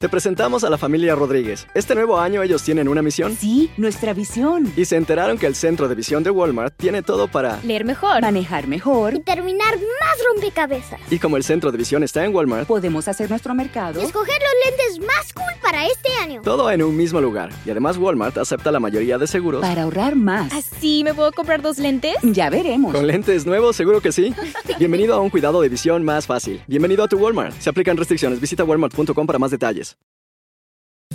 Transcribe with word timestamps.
Te 0.00 0.08
presentamos 0.08 0.62
a 0.62 0.70
la 0.70 0.78
familia 0.78 1.16
Rodríguez. 1.16 1.66
Este 1.74 1.92
nuevo 1.96 2.20
año 2.20 2.40
ellos 2.40 2.62
tienen 2.62 2.86
una 2.86 3.02
misión. 3.02 3.36
Sí, 3.36 3.68
nuestra 3.76 4.14
visión. 4.14 4.72
Y 4.76 4.84
se 4.84 4.94
enteraron 4.94 5.38
que 5.38 5.46
el 5.46 5.56
centro 5.56 5.88
de 5.88 5.96
visión 5.96 6.22
de 6.22 6.30
Walmart 6.30 6.72
tiene 6.76 7.02
todo 7.02 7.26
para... 7.26 7.60
Leer 7.64 7.84
mejor. 7.84 8.22
Manejar 8.22 8.68
mejor. 8.68 9.14
Y 9.14 9.20
terminar 9.22 9.74
más 9.74 10.18
rompecabezas. 10.32 11.00
Y 11.10 11.18
como 11.18 11.36
el 11.36 11.42
centro 11.42 11.72
de 11.72 11.78
visión 11.78 12.04
está 12.04 12.24
en 12.24 12.32
Walmart... 12.32 12.68
Podemos 12.68 13.08
hacer 13.08 13.28
nuestro 13.28 13.56
mercado. 13.56 14.00
Y 14.00 14.04
escoger 14.04 14.36
los 14.40 14.70
lentes 14.70 15.04
más 15.04 15.32
cool 15.32 15.60
para 15.60 15.84
este 15.86 16.12
año. 16.22 16.42
Todo 16.42 16.70
en 16.70 16.84
un 16.84 16.96
mismo 16.96 17.20
lugar. 17.20 17.50
Y 17.66 17.70
además 17.70 17.96
Walmart 17.96 18.38
acepta 18.38 18.70
la 18.70 18.78
mayoría 18.78 19.18
de 19.18 19.26
seguros. 19.26 19.62
Para 19.62 19.82
ahorrar 19.82 20.14
más. 20.14 20.52
¿Así 20.52 21.02
me 21.02 21.12
puedo 21.12 21.32
comprar 21.32 21.60
dos 21.60 21.78
lentes? 21.78 22.14
Ya 22.22 22.50
veremos. 22.50 22.94
¿Con 22.94 23.04
lentes 23.04 23.46
nuevos? 23.46 23.74
Seguro 23.74 24.00
que 24.00 24.12
sí. 24.12 24.32
Bienvenido 24.78 25.16
a 25.16 25.20
un 25.20 25.30
cuidado 25.30 25.60
de 25.60 25.68
visión 25.68 26.04
más 26.04 26.28
fácil. 26.28 26.62
Bienvenido 26.68 27.02
a 27.02 27.08
tu 27.08 27.18
Walmart. 27.18 27.60
Se 27.60 27.68
aplican 27.68 27.96
restricciones. 27.96 28.40
Visita 28.40 28.62
walmart.com 28.62 29.26
para 29.26 29.40
más 29.40 29.50
detalles. 29.50 29.87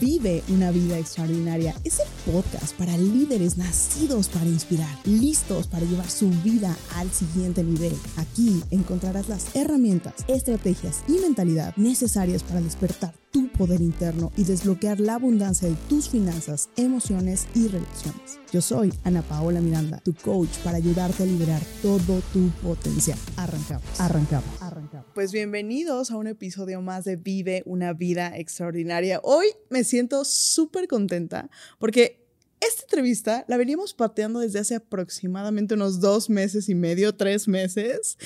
Vive 0.01 0.43
una 0.49 0.71
vida 0.71 0.97
extraordinaria. 0.97 1.75
Es 1.83 1.99
el 1.99 2.33
podcast 2.33 2.75
para 2.75 2.97
líderes 2.97 3.57
nacidos 3.57 4.27
para 4.27 4.47
inspirar, 4.47 4.99
listos 5.05 5.67
para 5.67 5.85
llevar 5.85 6.09
su 6.09 6.29
vida 6.43 6.75
al 6.95 7.09
siguiente 7.11 7.63
nivel. 7.63 7.95
Aquí 8.17 8.61
encontrarás 8.71 9.29
las 9.29 9.55
herramientas, 9.55 10.25
estrategias 10.27 11.03
y 11.07 11.19
mentalidad 11.19 11.75
necesarias 11.77 12.43
para 12.43 12.59
despertar 12.61 13.22
tu 13.33 13.47
poder 13.49 13.81
interno 13.81 14.31
y 14.37 14.43
desbloquear 14.43 14.99
la 14.99 15.15
abundancia 15.15 15.67
de 15.67 15.75
tus 15.89 16.07
finanzas, 16.07 16.69
emociones 16.77 17.47
y 17.55 17.67
relaciones. 17.67 18.39
Yo 18.51 18.61
soy 18.61 18.93
Ana 19.03 19.23
Paola 19.23 19.59
Miranda, 19.59 19.99
tu 20.05 20.13
coach 20.13 20.55
para 20.63 20.77
ayudarte 20.77 21.23
a 21.23 21.25
liberar 21.25 21.59
todo 21.81 22.21
tu 22.31 22.49
potencial. 22.61 23.17
Arrancamos, 23.35 23.99
arrancamos, 23.99 24.61
arrancamos. 24.61 25.07
Pues 25.15 25.31
bienvenidos 25.31 26.11
a 26.11 26.17
un 26.17 26.27
episodio 26.27 26.79
más 26.83 27.05
de 27.05 27.15
Vive 27.15 27.63
una 27.65 27.93
vida 27.93 28.37
extraordinaria. 28.37 29.19
Hoy 29.23 29.47
me 29.71 29.83
siento 29.83 30.25
súper 30.25 30.87
contenta 30.87 31.49
porque 31.79 32.23
esta 32.59 32.83
entrevista 32.83 33.45
la 33.47 33.57
veníamos 33.57 33.95
pateando 33.95 34.41
desde 34.41 34.59
hace 34.59 34.75
aproximadamente 34.75 35.73
unos 35.73 35.99
dos 35.99 36.29
meses 36.29 36.69
y 36.69 36.75
medio, 36.75 37.15
tres 37.15 37.47
meses, 37.47 38.17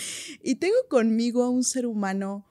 y 0.44 0.56
tengo 0.56 0.76
conmigo 0.90 1.44
a 1.44 1.50
un 1.50 1.64
ser 1.64 1.86
humano 1.86 2.46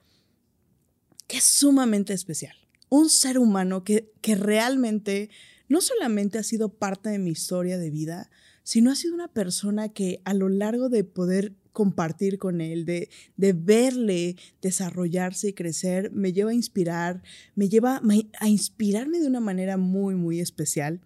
que 1.27 1.39
es 1.39 1.45
sumamente 1.45 2.13
especial. 2.13 2.57
Un 2.89 3.11
ser 3.11 3.39
humano 3.39 3.85
que, 3.85 4.13
que 4.21 4.35
realmente 4.35 5.31
no 5.69 5.81
solamente 5.81 6.39
ha 6.39 6.43
sido 6.43 6.69
parte 6.69 7.11
de 7.11 7.19
mi 7.19 7.31
historia 7.31 7.79
de 7.79 7.91
vida, 7.91 8.31
sino 8.63 8.91
ha 8.91 8.97
sido 8.97 9.15
una 9.15 9.29
persona 9.29 9.89
que 9.89 10.21
a 10.25 10.35
lo 10.35 10.49
largo 10.49 10.89
de 10.89 11.05
poder 11.05 11.55
compartir 11.73 12.39
con 12.39 12.61
él, 12.61 12.85
de, 12.85 13.11
de 13.37 13.53
verle 13.53 14.37
desarrollarse 14.63 15.49
y 15.49 15.53
crecer, 15.53 16.11
me 16.11 16.33
lleva 16.33 16.51
a 16.51 16.55
inspirar, 16.55 17.23
me 17.55 17.69
lleva 17.69 18.01
a 18.41 18.49
inspirarme 18.49 19.21
de 19.21 19.27
una 19.27 19.41
manera 19.41 19.77
muy, 19.77 20.15
muy 20.15 20.41
especial. 20.41 21.01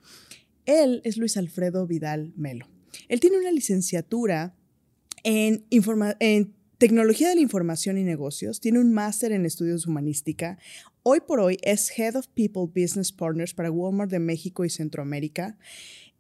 Él 0.67 1.01
es 1.05 1.17
Luis 1.17 1.37
Alfredo 1.37 1.87
Vidal 1.87 2.33
Melo. 2.37 2.69
Él 3.09 3.19
tiene 3.19 3.39
una 3.39 3.51
licenciatura 3.51 4.55
en, 5.25 5.67
en 6.21 6.55
Tecnología 6.81 7.29
de 7.29 7.35
la 7.35 7.43
Información 7.43 7.99
y 7.99 8.05
Negocios, 8.05 8.59
tiene 8.59 8.79
un 8.79 8.91
máster 8.91 9.33
en 9.33 9.45
estudios 9.45 9.87
humanística. 9.87 10.57
Hoy 11.03 11.21
por 11.21 11.39
hoy 11.39 11.59
es 11.61 11.93
Head 11.95 12.17
of 12.17 12.29
People 12.29 12.73
Business 12.75 13.13
Partners 13.13 13.53
para 13.53 13.71
Walmart 13.71 14.11
de 14.11 14.19
México 14.19 14.65
y 14.65 14.71
Centroamérica. 14.71 15.59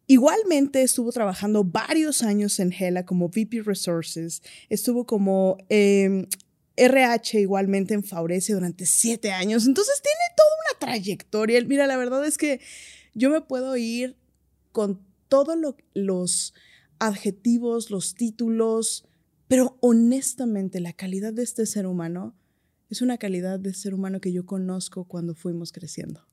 Igualmente 0.06 0.82
estuvo 0.82 1.12
trabajando 1.12 1.64
varios 1.64 2.22
años 2.22 2.60
en 2.60 2.74
Hela 2.78 3.06
como 3.06 3.30
VP 3.30 3.62
Resources, 3.62 4.42
estuvo 4.68 5.06
como 5.06 5.56
RH 5.70 7.38
em, 7.38 7.42
igualmente 7.42 7.94
en 7.94 8.04
Faurece 8.04 8.52
durante 8.52 8.84
siete 8.84 9.32
años, 9.32 9.66
entonces 9.66 10.02
tiene 10.02 10.36
toda 10.36 10.50
una 10.60 10.78
trayectoria. 10.78 11.64
Mira, 11.64 11.86
la 11.86 11.96
verdad 11.96 12.26
es 12.26 12.36
que 12.36 12.60
yo 13.14 13.30
me 13.30 13.40
puedo 13.40 13.78
ir 13.78 14.14
con 14.72 15.00
todos 15.28 15.56
los 15.94 16.52
adjetivos, 16.98 17.90
los 17.90 18.14
títulos, 18.14 19.06
pero 19.50 19.76
honestamente, 19.80 20.78
la 20.78 20.92
calidad 20.92 21.32
de 21.32 21.42
este 21.42 21.66
ser 21.66 21.84
humano 21.84 22.36
es 22.88 23.02
una 23.02 23.18
calidad 23.18 23.58
de 23.58 23.74
ser 23.74 23.94
humano 23.94 24.20
que 24.20 24.32
yo 24.32 24.46
conozco 24.46 25.06
cuando 25.06 25.34
fuimos 25.34 25.72
creciendo. 25.72 26.24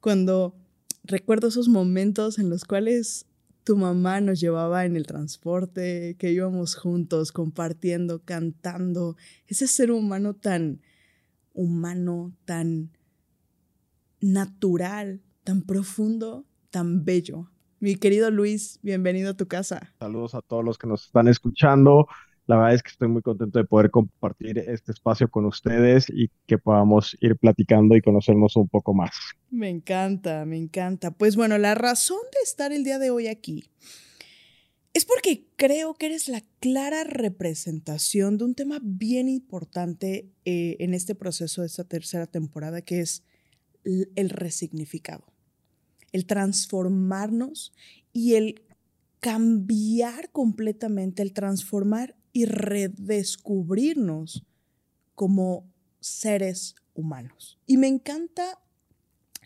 Cuando 0.00 0.56
recuerdo 1.04 1.48
esos 1.48 1.68
momentos 1.68 2.38
en 2.38 2.48
los 2.48 2.64
cuales 2.64 3.26
tu 3.64 3.76
mamá 3.76 4.22
nos 4.22 4.40
llevaba 4.40 4.86
en 4.86 4.96
el 4.96 5.06
transporte, 5.06 6.16
que 6.18 6.32
íbamos 6.32 6.74
juntos 6.74 7.32
compartiendo, 7.32 8.22
cantando, 8.24 9.18
ese 9.46 9.66
ser 9.66 9.90
humano 9.90 10.32
tan 10.32 10.80
humano, 11.52 12.34
tan 12.46 12.92
natural, 14.22 15.20
tan 15.44 15.60
profundo, 15.60 16.46
tan 16.70 17.04
bello. 17.04 17.50
Mi 17.78 17.96
querido 17.96 18.30
Luis, 18.30 18.78
bienvenido 18.82 19.32
a 19.32 19.34
tu 19.34 19.48
casa. 19.48 19.92
Saludos 19.98 20.34
a 20.34 20.40
todos 20.40 20.64
los 20.64 20.78
que 20.78 20.86
nos 20.86 21.04
están 21.04 21.28
escuchando. 21.28 22.06
La 22.46 22.56
verdad 22.56 22.74
es 22.74 22.82
que 22.82 22.88
estoy 22.90 23.08
muy 23.08 23.20
contento 23.20 23.58
de 23.58 23.66
poder 23.66 23.90
compartir 23.90 24.58
este 24.58 24.92
espacio 24.92 25.28
con 25.28 25.44
ustedes 25.44 26.08
y 26.08 26.30
que 26.46 26.56
podamos 26.56 27.18
ir 27.20 27.36
platicando 27.36 27.94
y 27.94 28.00
conocernos 28.00 28.56
un 28.56 28.66
poco 28.68 28.94
más. 28.94 29.10
Me 29.50 29.68
encanta, 29.68 30.46
me 30.46 30.56
encanta. 30.56 31.10
Pues 31.10 31.36
bueno, 31.36 31.58
la 31.58 31.74
razón 31.74 32.20
de 32.32 32.38
estar 32.44 32.72
el 32.72 32.82
día 32.82 32.98
de 32.98 33.10
hoy 33.10 33.26
aquí 33.26 33.68
es 34.94 35.04
porque 35.04 35.46
creo 35.56 35.92
que 35.94 36.06
eres 36.06 36.28
la 36.28 36.40
clara 36.60 37.04
representación 37.04 38.38
de 38.38 38.44
un 38.44 38.54
tema 38.54 38.78
bien 38.82 39.28
importante 39.28 40.30
eh, 40.46 40.76
en 40.78 40.94
este 40.94 41.14
proceso 41.14 41.60
de 41.60 41.66
esta 41.66 41.84
tercera 41.84 42.26
temporada, 42.26 42.80
que 42.80 43.00
es 43.00 43.22
el 43.84 44.30
resignificado 44.30 45.35
el 46.16 46.26
transformarnos 46.26 47.72
y 48.12 48.34
el 48.34 48.62
cambiar 49.20 50.30
completamente, 50.30 51.22
el 51.22 51.32
transformar 51.34 52.16
y 52.32 52.46
redescubrirnos 52.46 54.44
como 55.14 55.70
seres 56.00 56.74
humanos. 56.94 57.58
Y 57.66 57.76
me 57.76 57.86
encanta 57.88 58.58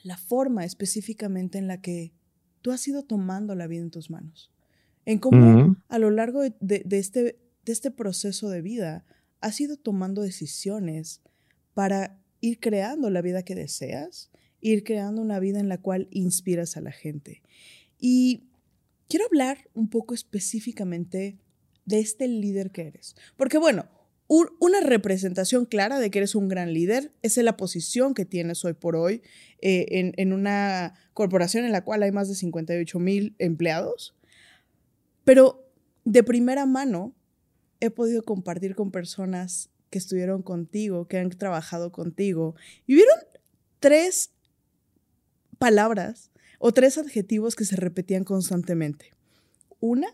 la 0.05 0.17
forma 0.17 0.65
específicamente 0.65 1.59
en 1.59 1.67
la 1.67 1.81
que 1.81 2.13
tú 2.63 2.71
has 2.71 2.87
ido 2.87 3.03
tomando 3.03 3.57
la 3.57 3.67
vida 3.67 3.83
en 3.83 3.91
tus 3.91 4.11
manos, 4.11 4.53
en 5.07 5.19
cómo 5.19 5.77
a 5.89 5.99
lo 5.99 6.11
largo 6.11 6.43
de, 6.43 6.87
este, 6.91 7.41
de 7.65 7.73
este 7.73 7.91
proceso 7.91 8.49
de 8.49 8.63
vida 8.63 9.05
has 9.41 9.61
ido 9.61 9.77
tomando 9.77 10.23
decisiones 10.23 11.21
para 11.75 12.21
ir 12.41 12.61
creando 12.61 13.11
la 13.11 13.23
vida 13.23 13.43
que 13.43 13.57
deseas 13.57 14.31
ir 14.60 14.84
creando 14.84 15.22
una 15.22 15.38
vida 15.38 15.60
en 15.60 15.69
la 15.69 15.78
cual 15.78 16.09
inspiras 16.10 16.76
a 16.76 16.81
la 16.81 16.93
gente. 16.93 17.43
Y 17.98 18.44
quiero 19.09 19.26
hablar 19.26 19.69
un 19.75 19.88
poco 19.88 20.15
específicamente 20.15 21.38
de 21.84 22.00
este 22.00 22.28
líder 22.28 22.71
que 22.71 22.87
eres. 22.87 23.16
Porque 23.37 23.59
bueno, 23.59 23.87
una 24.28 24.81
representación 24.81 25.66
clara 25.66 25.98
de 25.98 26.10
que 26.10 26.21
eres 26.21 26.37
un 26.37 26.47
gran 26.47 26.72
líder 26.72 27.12
es 27.22 27.37
la 27.38 27.56
posición 27.56 28.15
que 28.15 28.25
tienes 28.25 28.65
hoy 28.65 28.75
por 28.75 28.94
hoy 28.94 29.22
eh, 29.60 29.87
en, 29.91 30.12
en, 30.16 30.32
una 30.32 30.94
corporación 31.15 31.65
en 31.65 31.72
la 31.72 31.82
cual 31.82 32.04
hay 32.04 32.12
más 32.12 32.28
de 32.28 32.37
58 32.37 32.98
mil 33.00 33.34
empleados. 33.38 34.15
Pero 35.25 35.69
de 36.04 36.22
primera 36.22 36.65
mano 36.65 37.12
he 37.81 37.91
podido 37.91 38.22
compartir 38.22 38.77
con 38.77 38.92
personas 38.92 39.71
que 39.91 39.98
estuvieron 39.98 40.42
contigo, 40.42 41.09
que 41.09 41.19
han 41.19 41.31
trabajado 41.31 41.91
contigo, 41.91 42.54
y 42.87 42.94
vieron 42.94 43.19
tres 43.81 44.31
palabras 45.60 46.32
o 46.59 46.72
tres 46.72 46.97
adjetivos 46.97 47.54
que 47.54 47.66
se 47.66 47.76
repetían 47.76 48.25
constantemente. 48.25 49.12
Una, 49.78 50.09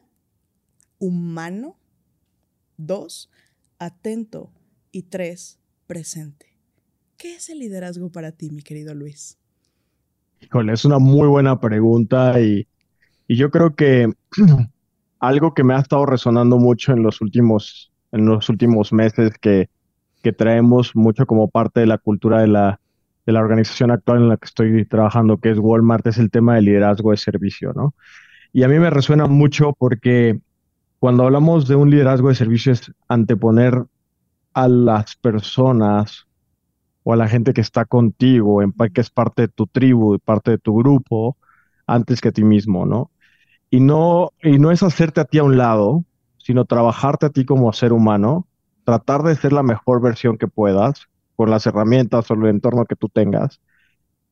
humano. 0.99 1.77
Dos, 2.77 3.31
atento. 3.79 4.51
Y 4.91 5.03
tres, 5.03 5.59
presente. 5.87 6.57
¿Qué 7.17 7.37
es 7.37 7.49
el 7.49 7.61
liderazgo 7.61 8.11
para 8.11 8.33
ti, 8.33 8.51
mi 8.51 8.63
querido 8.63 8.95
Luis? 8.95 9.39
Híjole, 10.41 10.73
es 10.73 10.85
una 10.85 10.99
muy 10.99 11.29
buena 11.29 11.61
pregunta 11.61 12.41
y, 12.41 12.67
y 13.29 13.37
yo 13.37 13.51
creo 13.51 13.75
que 13.77 14.11
algo 15.21 15.55
que 15.55 15.65
me 15.65 15.75
ha 15.75 15.79
estado 15.79 16.07
resonando 16.07 16.59
mucho 16.59 16.93
en 16.93 17.03
los 17.03 17.21
últimos, 17.21 17.93
en 18.11 18.27
los 18.27 18.49
últimos 18.49 18.93
meses 18.93 19.33
que, 19.41 19.71
que 20.23 20.33
traemos 20.33 20.97
mucho 20.97 21.25
como 21.25 21.49
parte 21.49 21.81
de 21.81 21.87
la 21.87 21.99
cultura 21.99 22.41
de 22.41 22.49
la, 22.49 22.81
de 23.27 23.33
la 23.33 23.41
organización 23.41 23.91
actual 23.91 24.19
en 24.19 24.29
la 24.29 24.37
que 24.37 24.47
estoy 24.47 24.85
trabajando, 24.87 25.39
que 25.39 25.51
es 25.51 25.59
Walmart, 25.59 26.07
es 26.07 26.19
el 26.19 26.31
tema 26.31 26.55
de 26.55 26.63
liderazgo 26.63 27.11
de 27.11 27.17
servicio, 27.17 27.73
¿no? 27.75 27.95
Y 28.53 28.63
a 28.63 28.69
mí 28.69 28.79
me 28.79 28.89
resuena 28.89 29.27
mucho 29.27 29.75
porque 29.77 30.41
cuando 30.99 31.25
hablamos 31.25 31.69
de 31.69 31.75
un 31.75 31.91
liderazgo 31.91 32.29
de 32.29 32.37
servicio 32.37 32.73
es 32.73 32.93
anteponer 33.09 33.85
a 34.55 34.69
las 34.69 35.17
personas 35.17 36.27
o 37.03 37.13
a 37.13 37.17
la 37.17 37.29
gente 37.29 37.53
que 37.53 37.61
está 37.61 37.85
contigo, 37.85 38.61
que 38.95 39.01
es 39.01 39.11
parte 39.11 39.43
de 39.43 39.49
tu 39.49 39.67
tribu, 39.67 40.19
parte 40.19 40.53
de 40.53 40.59
tu 40.59 40.77
grupo, 40.77 41.37
antes 41.87 42.21
que 42.21 42.29
a 42.29 42.33
ti 42.33 42.45
mismo, 42.45 42.87
¿no? 42.87 43.11
Y 43.71 43.81
no, 43.81 44.33
y 44.43 44.59
no 44.59 44.71
es 44.71 44.83
hacerte 44.83 45.21
a 45.21 45.25
ti 45.25 45.39
a 45.39 45.45
un 45.45 45.59
lado, 45.59 46.05
sino 46.39 46.65
trabajarte 46.65 47.27
a 47.27 47.31
ti 47.31 47.45
como 47.45 47.73
ser 47.73 47.93
humano, 47.93 48.47
tratar 48.85 49.23
de 49.23 49.35
ser 49.35 49.53
la 49.53 49.63
mejor 49.63 50.01
versión 50.01 50.39
que 50.39 50.49
puedas, 50.49 51.09
con 51.37 51.51
las 51.51 51.67
herramientas 51.67 52.31
o 52.31 52.35
el 52.35 52.47
entorno 52.47 52.85
que 52.87 52.97
tú 52.97 53.09
tengas, 53.09 53.61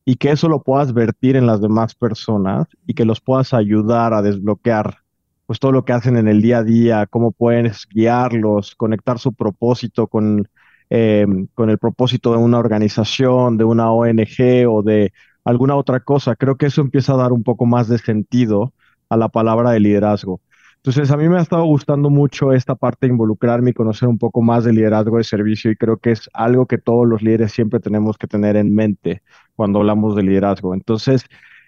y 0.04 0.16
que 0.16 0.30
eso 0.30 0.48
lo 0.48 0.62
puedas 0.62 0.92
vertir 0.92 1.36
en 1.36 1.46
las 1.46 1.60
demás 1.60 1.94
personas 1.94 2.66
y 2.86 2.94
que 2.94 3.04
los 3.04 3.20
puedas 3.20 3.54
ayudar 3.54 4.14
a 4.14 4.22
desbloquear 4.22 4.98
pues 5.46 5.60
todo 5.60 5.72
lo 5.72 5.84
que 5.84 5.92
hacen 5.92 6.16
en 6.16 6.28
el 6.28 6.40
día 6.40 6.58
a 6.58 6.64
día, 6.64 7.06
cómo 7.06 7.32
puedes 7.32 7.86
guiarlos, 7.90 8.74
conectar 8.76 9.18
su 9.18 9.32
propósito 9.34 10.06
con, 10.06 10.48
eh, 10.90 11.26
con 11.54 11.70
el 11.70 11.78
propósito 11.78 12.32
de 12.32 12.38
una 12.38 12.58
organización, 12.58 13.56
de 13.58 13.64
una 13.64 13.90
ONG 13.92 14.66
o 14.68 14.82
de 14.82 15.12
alguna 15.44 15.76
otra 15.76 16.00
cosa. 16.00 16.36
Creo 16.36 16.56
que 16.56 16.66
eso 16.66 16.80
empieza 16.80 17.12
a 17.14 17.16
dar 17.16 17.32
un 17.32 17.42
poco 17.42 17.66
más 17.66 17.88
de 17.88 17.98
sentido 17.98 18.72
a 19.08 19.16
la 19.16 19.28
palabra 19.28 19.70
de 19.70 19.80
liderazgo. 19.80 20.40
Entonces, 20.86 21.10
a 21.10 21.16
mí 21.16 21.26
me 21.30 21.38
ha 21.38 21.40
estado 21.40 21.64
gustando 21.64 22.10
mucho 22.10 22.52
esta 22.52 22.74
parte 22.74 23.06
de 23.06 23.12
involucrarme 23.14 23.70
y 23.70 23.72
conocer 23.72 24.06
un 24.06 24.18
poco 24.18 24.42
más 24.42 24.64
de 24.64 24.74
liderazgo 24.74 25.16
de 25.16 25.24
servicio 25.24 25.70
y 25.70 25.76
creo 25.76 25.96
que 25.96 26.10
es 26.10 26.28
algo 26.34 26.66
que 26.66 26.76
todos 26.76 27.08
los 27.08 27.22
líderes 27.22 27.52
siempre 27.52 27.80
tenemos 27.80 28.18
que 28.18 28.26
tener 28.26 28.54
en 28.56 28.74
mente 28.74 29.22
cuando 29.56 29.78
hablamos 29.78 30.14
de 30.14 30.24
liderazgo. 30.24 30.74
Entonces, 30.74 31.24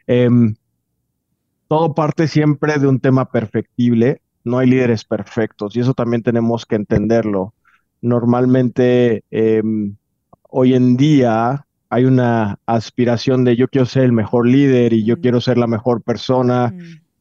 em, 0.07 0.55
todo 1.67 1.95
parte 1.95 2.29
siempre 2.29 2.79
de 2.79 2.89
un 2.89 3.01
tema 3.01 3.31
perfectible. 3.31 4.21
No 4.45 4.59
hay 4.59 4.69
líderes 4.69 5.07
perfectos 5.07 5.75
y 5.77 5.81
eso 5.81 5.95
también 5.95 6.23
tenemos 6.23 6.67
que 6.67 6.77
entenderlo. 6.77 7.55
Normalmente, 8.03 9.25
em, 9.31 9.97
hoy 10.43 10.75
en 10.75 10.99
día 10.99 11.67
hay 11.89 12.05
una 12.05 12.59
aspiración 12.67 13.45
de 13.45 13.57
yo 13.57 13.69
quiero 13.69 13.87
ser 13.87 14.05
el 14.05 14.13
mejor 14.13 14.47
líder 14.47 14.93
y 14.93 15.07
yo 15.07 15.23
quiero 15.23 15.41
ser 15.41 15.57
la 15.57 15.67
mejor 15.67 16.03
persona 16.03 16.75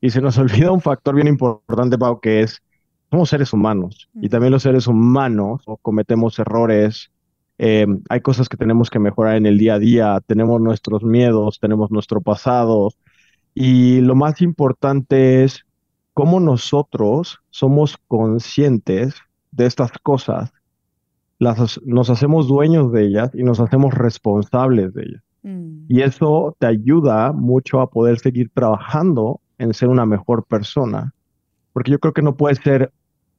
y 0.05 0.11
se 0.11 0.21
nos 0.21 0.37
olvida 0.37 0.71
un 0.71 0.81
factor 0.81 1.15
bien 1.15 1.27
importante, 1.27 1.97
Pau, 1.97 2.19
que 2.19 2.41
es, 2.41 2.61
somos 3.09 3.29
seres 3.29 3.53
humanos 3.53 4.07
y 4.21 4.29
también 4.29 4.51
los 4.51 4.63
seres 4.63 4.87
humanos 4.87 5.63
cometemos 5.81 6.37
errores, 6.37 7.11
em, 7.57 8.01
hay 8.09 8.21
cosas 8.21 8.49
que 8.49 8.57
tenemos 8.57 8.89
que 8.89 8.99
mejorar 8.99 9.35
en 9.35 9.45
el 9.45 9.57
día 9.57 9.75
a 9.75 9.79
día, 9.79 10.21
tenemos 10.27 10.61
nuestros 10.61 11.03
miedos, 11.03 11.59
tenemos 11.59 11.89
nuestro 11.91 12.21
pasado 12.21 12.89
y 13.53 14.01
lo 14.01 14.15
más 14.15 14.41
importante 14.41 15.43
es 15.43 15.65
cómo 16.13 16.39
nosotros 16.39 17.39
somos 17.49 17.97
conscientes 18.07 19.15
de 19.51 19.65
estas 19.65 19.91
cosas, 20.03 20.51
las, 21.39 21.81
nos 21.83 22.09
hacemos 22.09 22.47
dueños 22.47 22.91
de 22.91 23.05
ellas 23.05 23.31
y 23.33 23.43
nos 23.43 23.59
hacemos 23.59 23.93
responsables 23.93 24.93
de 24.93 25.03
ellas. 25.03 25.23
Mm. 25.43 25.85
Y 25.87 26.01
eso 26.01 26.55
te 26.59 26.67
ayuda 26.67 27.31
mucho 27.31 27.81
a 27.81 27.89
poder 27.89 28.19
seguir 28.19 28.49
trabajando 28.53 29.41
en 29.57 29.73
ser 29.73 29.89
una 29.89 30.05
mejor 30.05 30.45
persona. 30.45 31.13
Porque 31.73 31.91
yo 31.91 31.99
creo 31.99 32.13
que 32.13 32.21
no 32.21 32.35
puedes 32.35 32.59
ser 32.59 32.91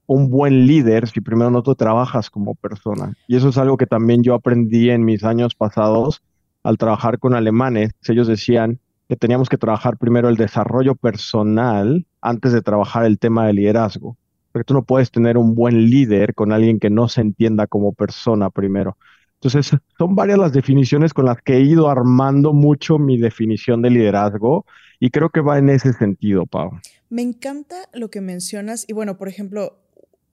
un 0.06 0.30
buen 0.30 0.66
líder 0.66 1.08
si 1.08 1.20
primero 1.20 1.50
no 1.50 1.62
tú 1.62 1.74
trabajas 1.74 2.30
como 2.30 2.54
persona. 2.54 3.12
Y 3.26 3.36
eso 3.36 3.48
es 3.48 3.58
algo 3.58 3.76
que 3.76 3.86
también 3.86 4.22
yo 4.22 4.34
aprendí 4.34 4.90
en 4.90 5.04
mis 5.04 5.24
años 5.24 5.54
pasados 5.54 6.22
al 6.62 6.78
trabajar 6.78 7.18
con 7.18 7.34
alemanes. 7.34 7.92
Ellos 8.08 8.28
decían 8.28 8.78
que 9.08 9.16
teníamos 9.16 9.48
que 9.48 9.58
trabajar 9.58 9.96
primero 9.96 10.28
el 10.28 10.36
desarrollo 10.36 10.94
personal 10.94 12.06
antes 12.20 12.52
de 12.52 12.62
trabajar 12.62 13.04
el 13.04 13.18
tema 13.18 13.46
de 13.46 13.52
liderazgo. 13.52 14.16
Porque 14.52 14.64
tú 14.64 14.74
no 14.74 14.84
puedes 14.84 15.10
tener 15.10 15.36
un 15.36 15.54
buen 15.54 15.90
líder 15.90 16.34
con 16.34 16.52
alguien 16.52 16.80
que 16.80 16.90
no 16.90 17.08
se 17.08 17.20
entienda 17.20 17.66
como 17.66 17.92
persona 17.92 18.50
primero. 18.50 18.96
Entonces, 19.40 19.78
son 19.98 20.14
varias 20.14 20.38
las 20.38 20.52
definiciones 20.52 21.12
con 21.12 21.26
las 21.26 21.40
que 21.42 21.54
he 21.54 21.60
ido 21.60 21.88
armando 21.88 22.52
mucho 22.52 22.98
mi 22.98 23.18
definición 23.18 23.82
de 23.82 23.90
liderazgo 23.90 24.64
y 24.98 25.10
creo 25.10 25.30
que 25.30 25.40
va 25.40 25.58
en 25.58 25.68
ese 25.68 25.92
sentido, 25.92 26.46
Pau. 26.46 26.70
Me 27.10 27.22
encanta 27.22 27.88
lo 27.92 28.10
que 28.10 28.20
mencionas 28.20 28.84
y 28.88 28.94
bueno, 28.94 29.18
por 29.18 29.28
ejemplo, 29.28 29.78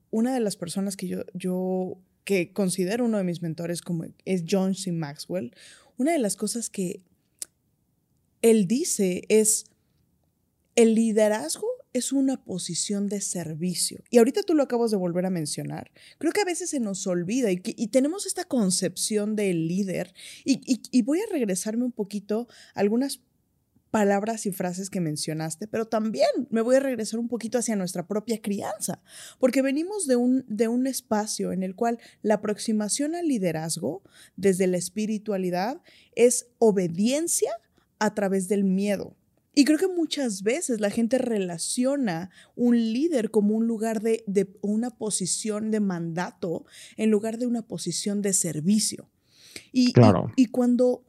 una 0.10 0.34
de 0.34 0.40
las 0.40 0.56
personas 0.56 0.96
que 0.96 1.08
yo, 1.08 1.24
yo 1.34 1.98
que 2.24 2.54
considero 2.54 3.06
uno 3.06 3.18
de 3.18 3.24
mis 3.24 3.42
mentores 3.42 3.82
como 3.82 4.06
es 4.26 4.46
John 4.50 4.76
C. 4.76 4.92
Maxwell, 4.92 5.54
una 5.98 6.14
de 6.14 6.20
las 6.20 6.36
cosas 6.36 6.70
que 6.70 7.02
él 8.42 8.68
dice 8.68 9.24
es, 9.30 9.66
el 10.76 10.96
liderazgo 10.96 11.68
es 11.94 12.12
una 12.12 12.44
posición 12.44 13.08
de 13.08 13.22
servicio. 13.22 14.04
Y 14.10 14.18
ahorita 14.18 14.42
tú 14.44 14.56
lo 14.56 14.64
acabas 14.64 14.92
de 14.92 14.98
volver 14.98 15.26
a 15.26 15.30
mencionar. 15.30 15.92
Creo 16.18 16.34
que 16.34 16.42
a 16.42 16.46
veces 16.46 16.72
se 16.72 16.80
nos 16.80 17.06
olvida 17.08 17.52
y, 17.52 17.58
tenemos 17.88 18.26
esta 18.26 18.46
concepción 18.46 19.36
del 19.36 19.68
líder. 19.68 20.14
Y, 20.44 21.02
voy 21.04 21.20
a 21.20 21.32
regresarme 21.32 21.86
un 21.86 21.92
poquito 21.92 22.48
a 22.74 22.80
algunas 22.80 23.22
palabras 23.92 24.48
y 24.48 24.52
frases 24.52 24.90
que 24.90 25.00
mencionaste, 25.00 25.68
pero 25.68 25.86
también 25.86 26.28
me 26.50 26.62
voy 26.62 26.78
a 26.78 26.80
regresar 26.80 27.20
un 27.20 27.28
poquito 27.28 27.60
hacia 27.60 27.76
nuestra 27.76 28.08
propia 28.08 28.42
crianza, 28.42 29.04
porque 29.40 29.62
venimos 29.62 30.08
de 30.08 30.16
un, 30.16 30.44
de 30.48 30.68
un 30.68 30.88
espacio 30.88 31.52
en 31.52 31.62
el 31.62 31.76
cual 31.76 32.00
la 32.24 32.36
aproximación 32.36 33.14
al 33.14 33.28
liderazgo 33.28 34.02
desde 34.36 34.66
la 34.66 34.78
espiritualidad 34.78 35.80
es 36.16 36.48
obediencia 36.58 37.52
a 38.00 38.16
través 38.16 38.48
del 38.48 38.64
miedo. 38.64 39.16
Y 39.56 39.66
creo 39.66 39.78
que 39.78 39.88
muchas 39.88 40.42
veces 40.42 40.80
la 40.80 40.90
gente 40.90 41.18
relaciona 41.20 42.32
un 42.56 42.76
líder 42.76 43.30
como 43.30 43.56
un 43.56 43.68
lugar 43.68 44.02
de, 44.02 44.24
una 44.62 44.90
posición 44.90 45.70
de 45.70 45.80
mandato 45.80 46.66
en 46.98 47.12
lugar 47.12 47.38
de 47.38 47.46
una 47.46 47.62
posición 47.62 48.22
de 48.22 48.34
servicio. 48.34 49.10
Y, 49.72 49.94
y, 50.36 50.48
cuando 50.48 51.04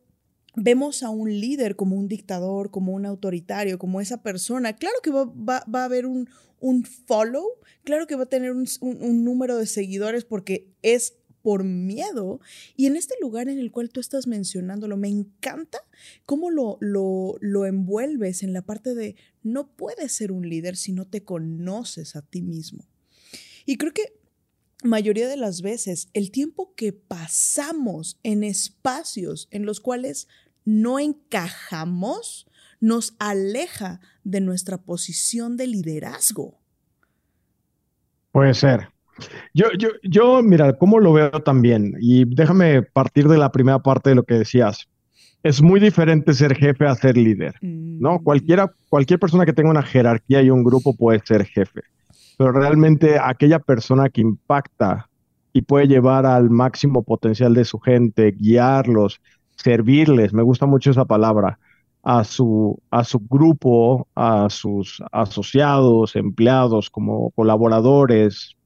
vemos 0.55 1.03
a 1.03 1.09
un 1.09 1.31
líder 1.41 1.77
como 1.77 1.97
un 1.97 2.09
dictador, 2.09 2.71
como 2.71 2.93
un 2.93 3.07
autoritario, 3.07 3.79
como 3.79 4.03
esa 4.03 4.23
persona, 4.23 4.75
claro 4.75 4.97
que 5.03 5.11
va, 5.11 5.25
va, 5.25 5.81
a 5.81 5.85
haber 5.85 6.05
un, 6.05 6.29
un, 6.61 6.85
follow, 6.85 7.47
claro 7.85 8.07
que 8.07 8.17
va 8.17 8.25
a 8.25 8.29
tener 8.29 8.53
un, 8.53 8.67
un 8.83 9.25
número 9.25 9.57
de 9.57 9.67
seguidores 9.67 10.27
porque 10.27 10.69
es 10.83 11.15
por 11.45 11.63
miedo. 11.63 12.41
Y 12.75 12.87
en 12.87 12.97
este 12.97 13.15
lugar 13.21 13.51
en 13.51 13.59
el 13.59 13.71
cual 13.71 13.91
tú 13.91 14.01
estás 14.01 14.27
mencionándolo, 14.27 14.97
me 14.97 15.09
encanta 15.09 15.79
cómo 16.25 16.51
lo, 16.51 16.79
lo, 16.81 17.37
lo 17.43 17.67
envuelves 17.67 18.43
en 18.43 18.55
la 18.55 18.63
parte 18.63 18.95
de 18.95 19.15
no 19.43 19.69
puedes 19.77 20.11
ser 20.13 20.33
un 20.33 20.49
líder 20.49 20.75
si 20.75 20.93
no 20.93 21.05
te 21.05 21.23
conoces 21.23 22.17
a 22.17 22.23
ti 22.23 22.41
mismo. 22.41 22.89
Y 23.67 23.77
creo 23.77 23.93
que 23.93 24.19
mayoría 24.83 25.29
de 25.29 25.37
las 25.37 25.61
veces 25.61 26.09
el 26.15 26.31
tiempo 26.31 26.75
que 26.75 26.95
pasamos 26.95 28.19
en 28.23 28.43
espacios 28.43 29.47
en 29.51 29.67
los 29.67 29.81
cuales 29.81 30.29
no 30.65 30.99
encajamos 30.99 32.47
nos 32.81 33.17
aleja 33.19 34.01
de 34.25 34.41
nuestra 34.41 34.79
posición 34.79 35.59
de 35.59 35.67
liderazgo. 35.67 36.59
Puede 38.33 38.55
ser, 38.55 38.94
yo, 39.53 39.67
yo, 39.79 39.89
yo, 40.03 40.43
mira, 40.43 40.73
cómo 40.75 40.99
lo 40.99 41.13
veo 41.13 41.31
también, 41.31 41.95
y 42.01 42.25
déjame 42.25 42.83
partir 42.83 43.29
de 43.29 43.39
la 43.39 43.53
primera 43.53 43.79
parte 43.79 44.11
de 44.11 44.17
lo 44.17 44.25
que 44.25 44.35
decías. 44.35 44.89
Es 45.43 45.61
muy 45.61 45.79
diferente 45.79 46.33
ser 46.33 46.55
jefe 46.57 46.87
a 46.87 46.95
ser 46.95 47.17
líder, 47.19 47.55
¿no? 47.61 48.15
Mm. 48.15 48.25
Cualquiera, 48.25 48.73
cualquier 48.89 49.21
persona 49.21 49.45
que 49.45 49.53
tenga 49.53 49.71
una 49.71 49.83
jerarquía 49.83 50.41
y 50.43 50.51
un 50.51 50.65
grupo 50.65 50.97
puede 50.97 51.21
ser 51.25 51.45
jefe, 51.45 51.83
pero 52.39 52.53
realmente 52.53 53.19
aquella 53.23 53.59
persona 53.59 54.09
que 54.09 54.23
impacta 54.23 55.09
y 55.53 55.63
puede 55.63 55.87
llevar 55.87 56.27
al 56.27 56.51
máximo 56.51 57.03
potencial 57.03 57.55
de 57.55 57.65
su 57.65 57.79
gente, 57.79 58.33
guiarlos, 58.33 59.21
servirles, 59.57 60.33
me 60.33 60.43
gusta 60.43 60.67
mucho 60.67 60.91
esa 60.91 61.05
palabra, 61.05 61.59
a 62.03 62.23
su, 62.25 62.79
a 62.91 63.03
su 63.05 63.19
grupo, 63.19 64.09
a 64.15 64.49
sus 64.51 65.03
asociados, 65.11 66.17
empleados, 66.17 66.91
como 66.91 67.31
colaboradores, 67.31 68.57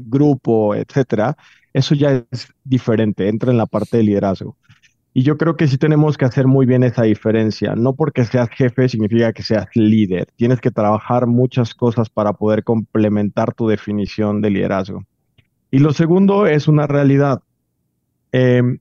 grupo, 0.00 0.74
etcétera, 0.74 1.36
eso 1.72 1.94
ya 1.94 2.24
es 2.30 2.48
diferente, 2.64 3.28
entra 3.28 3.50
en 3.50 3.58
la 3.58 3.66
parte 3.66 3.98
de 3.98 4.02
liderazgo. 4.02 4.56
Y 5.14 5.22
yo 5.22 5.36
creo 5.36 5.56
que 5.56 5.66
sí 5.66 5.78
tenemos 5.78 6.16
que 6.16 6.26
hacer 6.26 6.46
muy 6.46 6.64
bien 6.64 6.84
esa 6.84 7.02
diferencia. 7.02 7.74
No 7.74 7.94
porque 7.94 8.24
seas 8.24 8.48
jefe 8.50 8.88
significa 8.88 9.32
que 9.32 9.42
seas 9.42 9.66
líder. 9.74 10.28
Tienes 10.36 10.60
que 10.60 10.70
trabajar 10.70 11.26
muchas 11.26 11.74
cosas 11.74 12.08
para 12.08 12.34
poder 12.34 12.62
complementar 12.62 13.54
tu 13.54 13.66
definición 13.66 14.40
de 14.40 14.50
liderazgo. 14.50 15.04
Y 15.70 15.80
lo 15.80 15.92
segundo 15.92 16.46
es 16.46 16.68
una 16.68 16.86
realidad. 16.86 17.42
Em, 18.32 18.78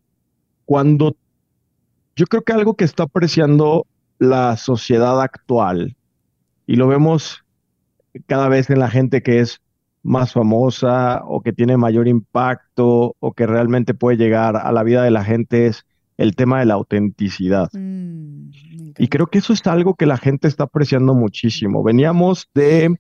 cuando 0.66 1.16
yo 2.16 2.26
creo 2.28 2.44
que 2.44 2.54
algo 2.54 2.76
que 2.76 2.86
está 2.86 3.04
apreciando 3.04 3.88
la 4.20 4.58
sociedad 4.58 5.22
actual, 5.22 5.96
y 6.68 6.76
lo 6.76 6.88
vemos 6.88 7.46
cada 8.26 8.50
vez 8.50 8.70
en 8.70 8.80
la 8.80 8.90
gente 8.90 9.24
que 9.24 9.40
es 9.40 9.62
más 10.04 10.34
famosa 10.34 11.22
o 11.26 11.42
que 11.42 11.54
tiene 11.54 11.78
mayor 11.78 12.08
impacto 12.08 13.16
o 13.20 13.34
que 13.34 13.46
realmente 13.46 13.94
puede 13.94 14.18
llegar 14.18 14.56
a 14.56 14.72
la 14.72 14.84
vida 14.84 15.04
de 15.04 15.12
la 15.12 15.24
gente 15.24 15.68
es 15.68 15.86
el 16.18 16.36
tema 16.36 16.60
de 16.60 16.66
la 16.66 16.74
autenticidad. 16.76 17.70
Mm, 17.74 18.50
y 18.98 19.08
creo 19.08 19.28
que 19.28 19.40
eso 19.40 19.54
es 19.54 19.66
algo 19.68 19.96
que 19.96 20.06
la 20.06 20.18
gente 20.18 20.48
está 20.48 20.64
apreciando 20.64 21.14
muchísimo. 21.14 21.84
Veníamos 21.84 22.50
de 22.56 22.96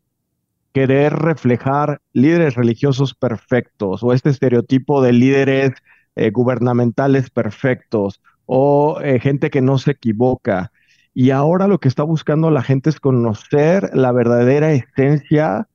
querer 0.73 1.13
reflejar 1.13 2.01
líderes 2.13 2.55
religiosos 2.55 3.15
perfectos 3.15 4.03
o 4.03 4.13
este 4.13 4.29
estereotipo 4.29 5.01
de 5.01 5.13
líderes 5.13 5.71
eh, 6.15 6.29
gubernamentales 6.29 7.29
perfectos 7.29 8.21
o 8.45 8.99
eh, 9.01 9.19
gente 9.19 9.49
que 9.49 9.61
no 9.61 9.77
se 9.77 9.91
equivoca. 9.91 10.71
Y 11.13 11.31
ahora 11.31 11.67
lo 11.67 11.79
que 11.79 11.87
está 11.87 12.03
buscando 12.03 12.51
la 12.51 12.61
gente 12.61 12.91
es 12.91 12.99
conocer 12.99 13.89
la 13.95 14.11
verdadera 14.11 14.71
esencia 14.71 15.67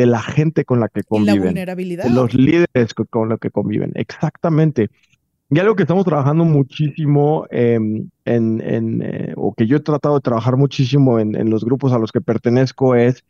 de 0.00 0.06
la 0.06 0.22
gente 0.22 0.64
con 0.64 0.80
la 0.80 0.88
que 0.88 1.02
conviven. 1.02 1.36
la 1.36 1.44
vulnerabilidad. 1.44 2.04
De 2.04 2.10
los 2.10 2.34
líderes 2.34 2.94
con, 2.94 3.28
los 3.28 3.38
que 3.38 3.50
conviven. 3.50 3.92
Exactamente. 3.94 4.88
Y 5.50 5.58
algo 5.58 5.76
que 5.76 5.82
estamos 5.82 6.04
trabajando 6.04 6.44
muchísimo 6.44 7.46
em, 7.50 8.08
en, 8.24 8.60
en, 8.60 9.02
eh, 9.02 9.34
o 9.36 9.52
que 9.52 9.66
yo 9.66 9.76
he 9.76 9.80
tratado 9.80 10.14
de 10.14 10.20
trabajar 10.20 10.56
muchísimo 10.56 11.18
en, 11.18 11.34
en 11.34 11.50
los 11.50 11.64
grupos 11.64 11.92
a 11.92 11.98
los 11.98 12.12
que 12.12 12.20
pertenezco 12.20 12.94
es, 12.94 13.24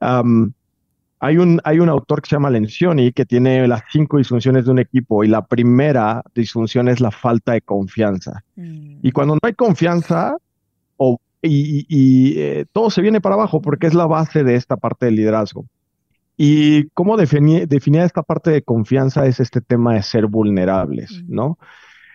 hay 0.00 1.36
un, 1.36 1.60
hay 1.64 1.78
un 1.78 1.88
autor 1.90 2.22
que 2.22 2.30
se 2.30 2.36
llama 2.36 2.48
Lencioni 2.48 3.12
que 3.12 3.26
tiene 3.26 3.68
las 3.68 3.82
cinco 3.92 4.16
disfunciones 4.16 4.64
de 4.64 4.70
un 4.70 4.78
equipo 4.78 5.22
y 5.22 5.28
la 5.28 5.44
primera 5.46 6.22
disfunción 6.34 6.88
es 6.88 7.00
la 7.00 7.10
falta 7.10 7.52
de 7.52 7.60
confianza. 7.60 8.42
Mm. 8.56 9.00
Y 9.02 9.12
cuando 9.12 9.34
no 9.34 9.40
hay 9.42 9.52
confianza, 9.52 10.36
o, 10.96 11.20
y, 11.42 12.34
eh, 12.38 12.64
todo 12.72 12.90
se 12.90 13.02
viene 13.02 13.20
para 13.20 13.34
abajo 13.34 13.60
porque 13.60 13.86
es 13.86 13.94
la 13.94 14.06
base 14.06 14.44
de 14.44 14.54
esta 14.54 14.76
parte 14.76 15.06
del 15.06 15.16
liderazgo. 15.16 15.66
Y 16.42 16.88
cómo 16.94 17.18
definir, 17.18 17.68
definir 17.68 18.00
esta 18.00 18.22
parte 18.22 18.50
de 18.50 18.62
confianza 18.62 19.26
es 19.26 19.40
este 19.40 19.60
tema 19.60 19.92
de 19.92 20.02
ser 20.02 20.26
vulnerables, 20.26 21.22
¿no? 21.28 21.58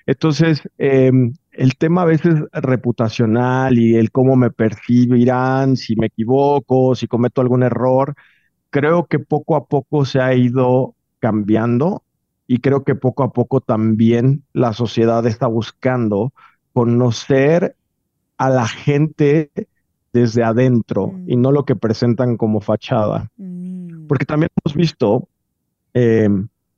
Entonces, 0.07 0.67
eh, 0.79 1.11
el 1.51 1.75
tema 1.75 2.01
a 2.01 2.05
veces 2.05 2.33
reputacional 2.51 3.77
y 3.77 3.95
el 3.95 4.09
cómo 4.09 4.35
me 4.35 4.49
percibirán, 4.49 5.77
si 5.77 5.95
me 5.95 6.07
equivoco, 6.07 6.95
si 6.95 7.05
cometo 7.05 7.39
algún 7.39 7.61
error, 7.61 8.15
creo 8.71 9.05
que 9.05 9.19
poco 9.19 9.55
a 9.57 9.67
poco 9.67 10.05
se 10.05 10.19
ha 10.19 10.33
ido 10.33 10.95
cambiando 11.19 12.01
y 12.47 12.61
creo 12.61 12.83
que 12.83 12.95
poco 12.95 13.21
a 13.21 13.31
poco 13.31 13.61
también 13.61 14.41
la 14.53 14.73
sociedad 14.73 15.23
está 15.27 15.45
buscando 15.45 16.33
conocer 16.73 17.75
a 18.39 18.49
la 18.49 18.67
gente 18.67 19.51
desde 20.13 20.43
adentro 20.43 21.13
y 21.27 21.35
no 21.35 21.51
lo 21.51 21.63
que 21.63 21.75
presentan 21.75 22.37
como 22.37 22.59
fachada. 22.59 23.29
Porque 24.07 24.25
también 24.25 24.49
hemos 24.63 24.75
visto 24.75 25.27
eh, 25.93 26.29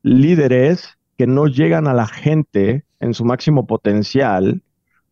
líderes 0.03 0.97
que 1.17 1.27
no 1.27 1.47
llegan 1.47 1.87
a 1.87 1.93
la 1.93 2.07
gente 2.07 2.83
en 2.99 3.13
su 3.13 3.25
máximo 3.25 3.65
potencial 3.65 4.61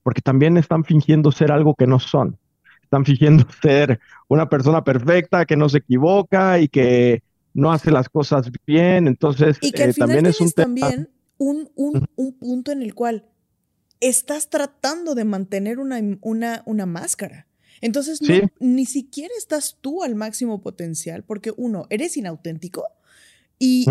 porque 0.05 0.21
también 0.21 0.55
están 0.57 0.83
fingiendo 0.83 1.31
ser 1.31 1.51
algo 1.51 1.73
que 1.73 1.87
no 1.87 1.99
son. 1.99 2.37
Están 2.83 3.05
fingiendo 3.05 3.43
ser 3.63 3.99
una 4.27 4.47
persona 4.47 4.83
perfecta 4.83 5.45
que 5.45 5.57
no 5.57 5.67
se 5.67 5.79
equivoca 5.79 6.59
y 6.59 6.67
que 6.67 7.23
no 7.55 7.71
hace 7.71 7.89
las 7.89 8.07
cosas 8.07 8.51
bien. 8.67 9.07
Entonces, 9.07 9.57
Y 9.61 9.71
que 9.71 9.81
al 9.81 9.89
eh, 9.89 9.93
final 9.93 10.09
también 10.09 10.25
es 10.27 10.39
un 10.39 10.51
también 10.51 11.09
un, 11.39 11.71
un, 11.73 12.07
un 12.15 12.37
punto 12.37 12.71
en 12.71 12.83
el 12.83 12.93
cual 12.93 13.25
estás 13.99 14.51
tratando 14.51 15.15
de 15.15 15.25
mantener 15.25 15.79
una, 15.79 15.99
una, 16.21 16.61
una 16.65 16.85
máscara. 16.85 17.47
Entonces, 17.81 18.21
no- 18.21 18.27
ni 18.59 18.85
siquiera 18.85 19.33
estás 19.37 19.77
tú 19.81 20.03
al 20.03 20.15
máximo 20.15 20.61
potencial, 20.61 21.23
porque 21.23 21.53
uno, 21.55 21.87
eres 21.89 22.15
inauténtico 22.17 22.85
y, 23.59 23.85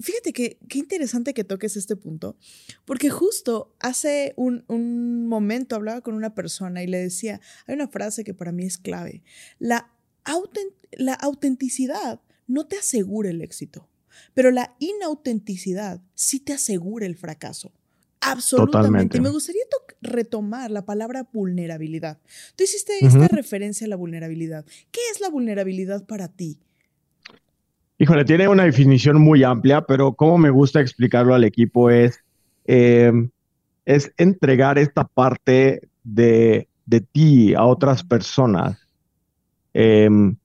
fíjate 0.00 0.32
que 0.32 0.58
qué 0.68 0.78
interesante 0.78 1.34
que 1.34 1.44
toques 1.44 1.76
este 1.76 1.96
punto, 1.96 2.36
porque 2.84 3.10
justo 3.10 3.74
hace 3.80 4.32
un, 4.36 4.64
un 4.68 5.26
momento 5.26 5.74
hablaba 5.76 6.00
con 6.02 6.14
una 6.14 6.34
persona 6.34 6.82
y 6.82 6.86
le 6.86 6.98
decía, 6.98 7.40
hay 7.66 7.74
una 7.74 7.88
frase 7.88 8.22
que 8.24 8.34
para 8.34 8.52
mí 8.52 8.64
es 8.64 8.78
clave, 8.78 9.22
la, 9.58 9.90
autent- 10.24 10.74
la 10.92 11.14
autenticidad 11.14 12.20
no 12.46 12.66
te 12.66 12.76
asegura 12.78 13.30
el 13.30 13.42
éxito, 13.42 13.88
pero 14.34 14.50
la 14.52 14.74
inautenticidad 14.78 16.00
sí 16.14 16.40
te 16.40 16.52
asegura 16.52 17.06
el 17.06 17.16
fracaso. 17.16 17.72
Absolutamente. 18.20 18.72
Totalmente. 18.78 19.16
Y 19.18 19.20
me 19.20 19.30
gustaría 19.30 19.62
to- 19.70 19.87
retomar 20.00 20.70
la 20.70 20.84
palabra 20.84 21.26
vulnerabilidad. 21.32 22.18
Tú 22.56 22.64
hiciste 22.64 22.92
esta 23.00 23.28
referencia 23.28 23.86
a 23.86 23.90
la 23.90 23.96
vulnerabilidad. 23.96 24.64
¿Qué 24.90 25.00
es 25.12 25.20
la 25.20 25.28
vulnerabilidad 25.28 26.06
para 26.06 26.28
ti? 26.28 26.58
Híjole, 27.98 28.24
tiene 28.24 28.46
una 28.46 28.64
definición 28.64 29.20
muy 29.20 29.42
amplia, 29.42 29.82
pero 29.82 30.12
como 30.12 30.38
me 30.38 30.50
gusta 30.50 30.80
explicarlo 30.80 31.34
al 31.34 31.42
equipo 31.42 31.90
es, 31.90 32.20
eh, 32.64 33.12
es 33.84 34.12
entregar 34.16 34.78
esta 34.78 35.04
parte 35.04 35.88
de, 36.04 36.68
de 36.86 37.00
ti 37.00 37.54
a 37.54 37.64
otras 37.64 38.04
personas, 38.04 38.78
em, 39.74 40.36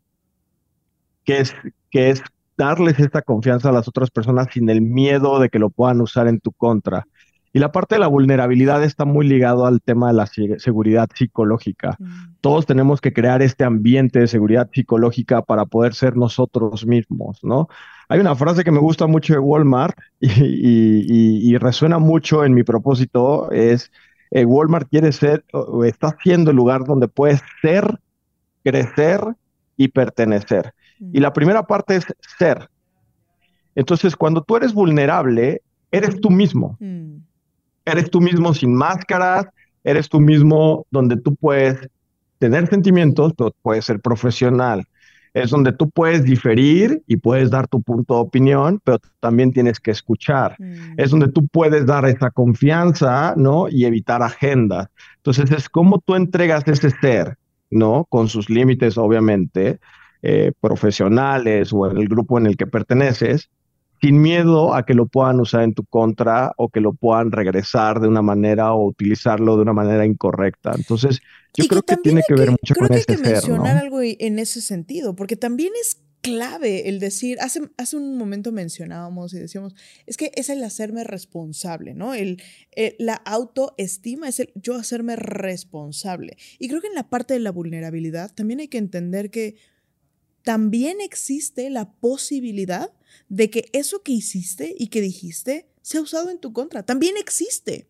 que 1.23 1.39
es, 1.39 1.53
que 1.91 2.09
es 2.09 2.23
darles 2.57 2.99
esta 2.99 3.21
confianza 3.21 3.69
a 3.69 3.71
las 3.71 3.87
otras 3.87 4.09
personas 4.09 4.47
sin 4.51 4.69
el 4.69 4.81
miedo 4.81 5.39
de 5.39 5.49
que 5.49 5.59
lo 5.59 5.69
puedan 5.69 6.01
usar 6.01 6.27
en 6.27 6.39
tu 6.39 6.51
contra. 6.51 7.07
Y 7.55 7.59
la 7.59 7.71
parte 7.71 7.95
de 7.95 7.99
la 7.99 8.07
vulnerabilidad 8.07 8.83
está 8.83 9.05
muy 9.05 9.27
ligado 9.27 9.65
al 9.67 9.79
tema 9.79 10.07
de 10.07 10.13
la 10.15 10.25
se- 10.25 10.57
seguridad 10.59 11.07
psicológica. 11.13 11.97
Todos 12.41 12.65
tenemos 12.65 12.99
que 12.99 13.13
crear 13.13 13.43
este 13.43 13.63
ambiente 13.63 14.19
de 14.19 14.27
seguridad 14.27 14.69
psicológica 14.73 15.43
para 15.43 15.65
poder 15.65 15.93
ser 15.93 16.17
nosotros 16.17 16.85
mismos, 16.85 17.39
¿no? 17.43 17.67
Hay 18.09 18.19
una 18.19 18.35
frase 18.35 18.63
que 18.63 18.71
me 18.71 18.79
gusta 18.79 19.05
mucho 19.07 19.33
de 19.33 19.39
Walmart 19.39 19.95
y, 20.19 20.27
y- 20.29 21.05
y- 21.07 21.53
y 21.53 21.57
resuena 21.57 21.99
mucho 21.99 22.43
en 22.43 22.53
mi 22.55 22.63
propósito, 22.63 23.51
es 23.51 23.91
eh, 24.31 24.45
Walmart 24.45 24.89
quiere 24.89 25.11
ser, 25.11 25.45
o- 25.53 25.83
está 25.85 26.17
siendo 26.23 26.49
el 26.49 26.57
lugar 26.57 26.83
donde 26.85 27.07
puedes 27.07 27.39
ser, 27.61 27.99
crecer 28.63 29.21
y 29.77 29.89
pertenecer. 29.89 30.73
Y 31.13 31.19
la 31.19 31.33
primera 31.33 31.63
parte 31.67 31.97
es 31.97 32.05
ser. 32.39 32.67
Entonces, 33.75 34.15
cuando 34.15 34.41
tú 34.41 34.55
eres 34.57 34.73
vulnerable, 34.73 35.61
eres 35.91 36.19
tú 36.19 36.29
mismo. 36.29 36.77
Eres 37.85 38.09
tú 38.09 38.21
mismo 38.21 38.53
sin 38.53 38.73
máscaras, 38.73 39.47
eres 39.83 40.09
tú 40.09 40.19
mismo 40.19 40.85
donde 40.91 41.17
tú 41.17 41.35
puedes 41.35 41.89
tener 42.39 42.67
sentimientos, 42.67 43.33
pero 43.37 43.53
puedes 43.61 43.85
ser 43.85 43.99
profesional. 43.99 44.85
Es 45.33 45.49
donde 45.49 45.71
tú 45.71 45.89
puedes 45.89 46.23
diferir 46.23 47.01
y 47.07 47.17
puedes 47.17 47.49
dar 47.49 47.67
tu 47.67 47.81
punto 47.81 48.15
de 48.15 48.19
opinión, 48.19 48.79
pero 48.83 48.99
también 49.19 49.51
tienes 49.51 49.79
que 49.79 49.91
escuchar. 49.91 50.55
Es 50.95 51.09
donde 51.09 51.27
tú 51.29 51.47
puedes 51.47 51.85
dar 51.87 52.05
esa 52.05 52.29
confianza, 52.29 53.33
¿no? 53.35 53.67
Y 53.67 53.85
evitar 53.85 54.21
agendas. 54.21 54.89
Entonces, 55.17 55.49
es 55.51 55.69
como 55.69 55.99
tú 56.05 56.15
entregas 56.15 56.67
ese 56.67 56.91
ser, 56.91 57.37
¿no? 57.71 58.05
Con 58.09 58.27
sus 58.27 58.49
límites, 58.49 58.97
obviamente, 58.97 59.79
eh, 60.21 60.51
profesionales 60.61 61.73
o 61.73 61.89
en 61.89 61.97
el 61.97 62.07
grupo 62.07 62.37
en 62.37 62.45
el 62.45 62.55
que 62.55 62.67
perteneces, 62.67 63.49
sin 64.03 64.21
miedo 64.21 64.75
a 64.75 64.85
que 64.85 64.93
lo 64.93 65.05
puedan 65.05 65.39
usar 65.39 65.63
en 65.63 65.73
tu 65.73 65.85
contra 65.85 66.51
o 66.57 66.67
que 66.67 66.81
lo 66.81 66.93
puedan 66.93 67.31
regresar 67.31 68.01
de 68.01 68.09
una 68.09 68.21
manera 68.21 68.73
o 68.73 68.85
utilizarlo 68.85 69.55
de 69.55 69.61
una 69.61 69.71
manera 69.71 70.05
incorrecta. 70.05 70.73
Entonces, 70.75 71.21
yo 71.53 71.63
Y 71.63 71.69
creo 71.69 71.83
que 71.83 71.95
tiene 71.95 72.21
que 72.27 72.33
ver 72.33 72.51
mucho 72.51 72.73
Creo 72.73 72.89
con 72.89 72.97
que 72.97 72.99
hay 72.99 73.05
que 73.05 73.15
ser, 73.15 73.27
¿no? 73.27 73.31
mencionar 73.31 73.77
algo 73.77 74.01
en 74.01 74.39
ese 74.39 74.59
sentido, 74.59 75.15
porque 75.15 75.37
también 75.37 75.71
es 75.79 76.01
clave 76.19 76.89
el 76.89 76.99
decir, 76.99 77.37
hace, 77.39 77.61
hace 77.77 77.95
un 77.95 78.17
momento 78.17 78.51
mencionábamos 78.51 79.33
y 79.33 79.39
decíamos, 79.39 79.73
es 80.05 80.17
que 80.17 80.33
es 80.35 80.49
el 80.49 80.61
hacerme 80.65 81.05
responsable, 81.05 81.93
¿no? 81.93 82.13
El, 82.13 82.43
eh, 82.75 82.97
la 82.99 83.13
autoestima 83.13 84.27
es 84.27 84.41
el 84.41 84.51
yo 84.55 84.75
hacerme 84.75 85.15
responsable. 85.15 86.35
Y 86.59 86.67
creo 86.67 86.81
que 86.81 86.87
en 86.87 86.95
la 86.95 87.07
parte 87.07 87.35
de 87.35 87.39
la 87.39 87.51
vulnerabilidad 87.53 88.33
también 88.35 88.59
hay 88.59 88.67
que 88.67 88.79
entender 88.79 89.29
que 89.29 89.55
también 90.43 90.99
existe 90.99 91.69
la 91.69 91.93
posibilidad 91.93 92.91
de 93.29 93.49
que 93.49 93.69
eso 93.73 94.01
que 94.03 94.11
hiciste 94.11 94.75
y 94.77 94.87
que 94.87 95.01
dijiste 95.01 95.67
sea 95.81 96.01
usado 96.01 96.29
en 96.29 96.39
tu 96.39 96.53
contra. 96.53 96.83
También 96.83 97.15
existe. 97.17 97.87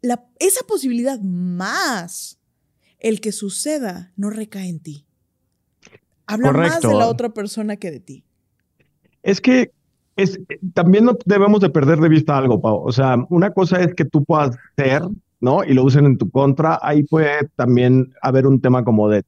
La, 0.00 0.26
esa 0.38 0.66
posibilidad 0.66 1.20
más 1.20 2.38
el 2.98 3.20
que 3.20 3.32
suceda 3.32 4.12
no 4.16 4.30
recae 4.30 4.68
en 4.68 4.80
ti. 4.80 5.06
Habla 6.26 6.52
más 6.52 6.80
de 6.80 6.94
la 6.94 7.08
otra 7.08 7.30
persona 7.30 7.76
que 7.76 7.90
de 7.90 8.00
ti. 8.00 8.24
Es 9.22 9.40
que 9.40 9.72
es, 10.16 10.38
también 10.74 11.04
no 11.04 11.16
debemos 11.24 11.60
de 11.60 11.70
perder 11.70 11.98
de 11.98 12.08
vista 12.08 12.36
algo, 12.36 12.60
Pau. 12.60 12.82
O 12.84 12.92
sea, 12.92 13.16
una 13.28 13.52
cosa 13.52 13.80
es 13.80 13.94
que 13.94 14.04
tú 14.04 14.24
puedas 14.24 14.56
ser, 14.76 15.02
¿no? 15.40 15.64
Y 15.64 15.74
lo 15.74 15.84
usen 15.84 16.06
en 16.06 16.18
tu 16.18 16.30
contra. 16.30 16.78
Ahí 16.82 17.02
puede 17.02 17.48
también 17.56 18.12
haber 18.22 18.46
un 18.46 18.60
tema 18.60 18.84
como 18.84 19.08
de 19.08 19.24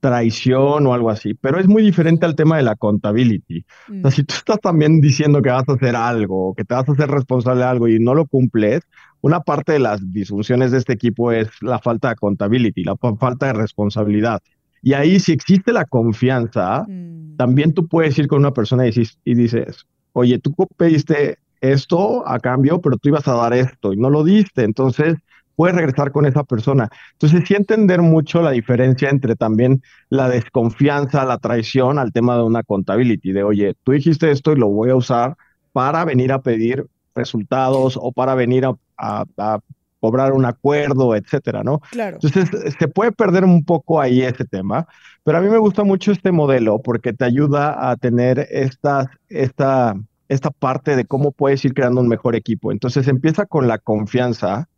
traición 0.00 0.86
o 0.86 0.94
algo 0.94 1.10
así, 1.10 1.34
pero 1.34 1.58
es 1.58 1.66
muy 1.66 1.82
diferente 1.82 2.26
al 2.26 2.36
tema 2.36 2.56
de 2.56 2.62
la 2.62 2.72
accountability. 2.72 3.60
O 3.60 3.64
sea, 4.02 4.10
si 4.12 4.22
tú 4.24 4.34
estás 4.34 4.60
también 4.60 5.00
diciendo 5.00 5.42
que 5.42 5.50
vas 5.50 5.68
a 5.68 5.72
hacer 5.72 5.96
algo, 5.96 6.54
que 6.54 6.64
te 6.64 6.74
vas 6.74 6.88
a 6.88 6.92
hacer 6.92 7.10
responsable 7.10 7.60
de 7.62 7.66
algo 7.66 7.88
y 7.88 7.98
no 7.98 8.14
lo 8.14 8.26
cumples, 8.26 8.82
una 9.20 9.40
parte 9.40 9.72
de 9.72 9.80
las 9.80 10.00
disfunciones 10.12 10.70
de 10.70 10.78
este 10.78 10.92
equipo 10.92 11.32
es 11.32 11.48
la 11.60 11.78
falta 11.80 12.08
de 12.08 12.12
accountability, 12.12 12.84
la 12.84 12.96
fa- 12.96 13.16
falta 13.16 13.46
de 13.46 13.54
responsabilidad. 13.54 14.40
Y 14.82 14.92
ahí, 14.92 15.18
si 15.18 15.32
existe 15.32 15.72
la 15.72 15.84
confianza, 15.84 16.88
también 17.36 17.72
tú 17.74 17.86
puedes 17.88 18.16
ir 18.18 18.28
con 18.28 18.38
una 18.40 18.52
persona 18.52 18.84
y 18.84 18.88
dices, 18.90 19.18
y 19.24 19.34
dices, 19.34 19.84
oye, 20.12 20.38
tú 20.38 20.54
pediste 20.76 21.38
esto 21.60 22.26
a 22.28 22.38
cambio, 22.40 22.80
pero 22.80 22.96
tú 22.96 23.08
ibas 23.08 23.26
a 23.28 23.34
dar 23.34 23.52
esto 23.54 23.92
y 23.92 23.96
no 23.96 24.10
lo 24.10 24.24
diste. 24.24 24.62
Entonces, 24.64 25.16
puedes 25.58 25.76
regresar 25.76 26.12
con 26.12 26.24
esa 26.26 26.44
persona. 26.44 26.88
Entonces, 27.14 27.42
sí 27.48 27.54
entender 27.54 28.00
mucho 28.00 28.42
la 28.42 28.52
diferencia 28.52 29.10
entre 29.10 29.36
también 29.36 29.82
la 30.08 30.28
desconfianza, 30.30 31.24
la 31.26 31.38
traición 31.38 31.98
al 31.98 32.12
tema 32.12 32.36
de 32.36 32.44
una 32.44 32.62
contability, 32.62 33.32
de, 33.32 33.42
oye, 33.42 33.74
tú 33.82 33.92
dijiste 33.92 34.30
esto 34.30 34.52
y 34.52 34.56
lo 34.56 34.68
voy 34.68 34.90
a 34.90 34.96
usar 34.96 35.36
para 35.72 36.04
venir 36.04 36.32
a 36.32 36.40
pedir 36.42 36.86
resultados 37.14 37.98
o 38.00 38.12
para 38.12 38.36
venir 38.36 38.66
a, 38.66 38.74
a- 38.96 39.24
a 39.36 39.58
cobrar 40.00 40.32
un 40.32 40.44
acuerdo, 40.44 41.16
etcétera, 41.16 41.64
¿no? 41.64 41.80
Claro. 41.90 42.18
Entonces, 42.22 42.74
se 42.78 42.88
puede 42.88 43.10
perder 43.12 43.44
un 43.44 43.64
poco 43.64 44.00
ahí 44.00 44.22
ese 44.22 44.44
tema, 44.44 44.86
pero 45.24 45.38
a 45.38 45.40
mí 45.40 45.48
me 45.48 45.58
gusta 45.58 45.82
mucho 45.84 46.12
este 46.12 46.30
modelo 46.30 46.80
porque 46.80 47.12
te 47.12 47.24
ayuda 47.24 47.90
a 47.90 47.96
tener 47.96 48.46
estas, 48.50 49.08
esta 49.28 49.96
esta 50.28 50.50
parte 50.50 50.94
de 50.94 51.06
cómo 51.06 51.32
puedes 51.32 51.64
ir 51.64 51.72
creando 51.72 52.02
un 52.02 52.08
mejor 52.08 52.36
equipo. 52.36 52.70
Entonces 52.70 53.08
empieza 53.08 53.46
con 53.46 53.66
la 53.66 53.78
confianza 53.78 54.68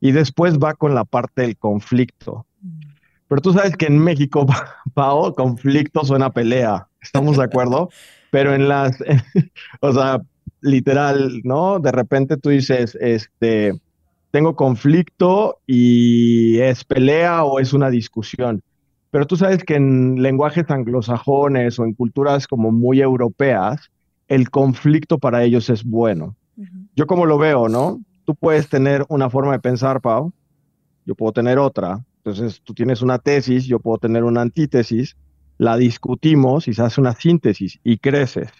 y 0.00 0.12
después 0.12 0.58
va 0.58 0.74
con 0.74 0.94
la 0.94 1.04
parte 1.04 1.42
del 1.42 1.56
conflicto. 1.56 2.46
Pero 3.28 3.42
tú 3.42 3.52
sabes 3.52 3.76
que 3.76 3.86
en 3.86 3.98
México, 3.98 4.46
Pao, 4.94 5.34
conflicto 5.34 6.04
suena 6.04 6.30
pelea. 6.30 6.88
¿Estamos 7.00 7.36
de 7.36 7.44
acuerdo? 7.44 7.90
Pero 8.30 8.54
en 8.54 8.68
las, 8.68 8.98
o 9.80 9.92
sea, 9.92 10.20
literal, 10.60 11.40
¿no? 11.44 11.78
De 11.78 11.92
repente 11.92 12.36
tú 12.36 12.50
dices, 12.50 12.96
este, 13.00 13.72
tengo 14.30 14.56
conflicto 14.56 15.58
y 15.66 16.58
es 16.58 16.84
pelea 16.84 17.44
o 17.44 17.60
es 17.60 17.72
una 17.72 17.90
discusión. 17.90 18.62
Pero 19.10 19.26
tú 19.26 19.36
sabes 19.36 19.64
que 19.64 19.74
en 19.74 20.22
lenguajes 20.22 20.70
anglosajones 20.70 21.78
o 21.78 21.84
en 21.84 21.94
culturas 21.94 22.46
como 22.46 22.70
muy 22.70 23.00
europeas, 23.00 23.90
el 24.28 24.50
conflicto 24.50 25.18
para 25.18 25.42
ellos 25.44 25.70
es 25.70 25.82
bueno. 25.84 26.36
Yo 26.94 27.06
como 27.06 27.24
lo 27.24 27.38
veo, 27.38 27.68
¿no? 27.68 28.00
Tú 28.28 28.34
puedes 28.34 28.68
tener 28.68 29.06
una 29.08 29.30
forma 29.30 29.52
de 29.52 29.58
pensar, 29.58 30.02
Pau, 30.02 30.34
yo 31.06 31.14
puedo 31.14 31.32
tener 31.32 31.58
otra. 31.58 32.04
Entonces 32.18 32.60
tú 32.62 32.74
tienes 32.74 33.00
una 33.00 33.18
tesis, 33.18 33.64
yo 33.64 33.80
puedo 33.80 33.96
tener 33.96 34.22
una 34.22 34.42
antítesis, 34.42 35.16
la 35.56 35.78
discutimos 35.78 36.68
y 36.68 36.74
se 36.74 36.82
hace 36.82 37.00
una 37.00 37.14
síntesis 37.14 37.80
y 37.82 37.96
creces. 37.96 38.50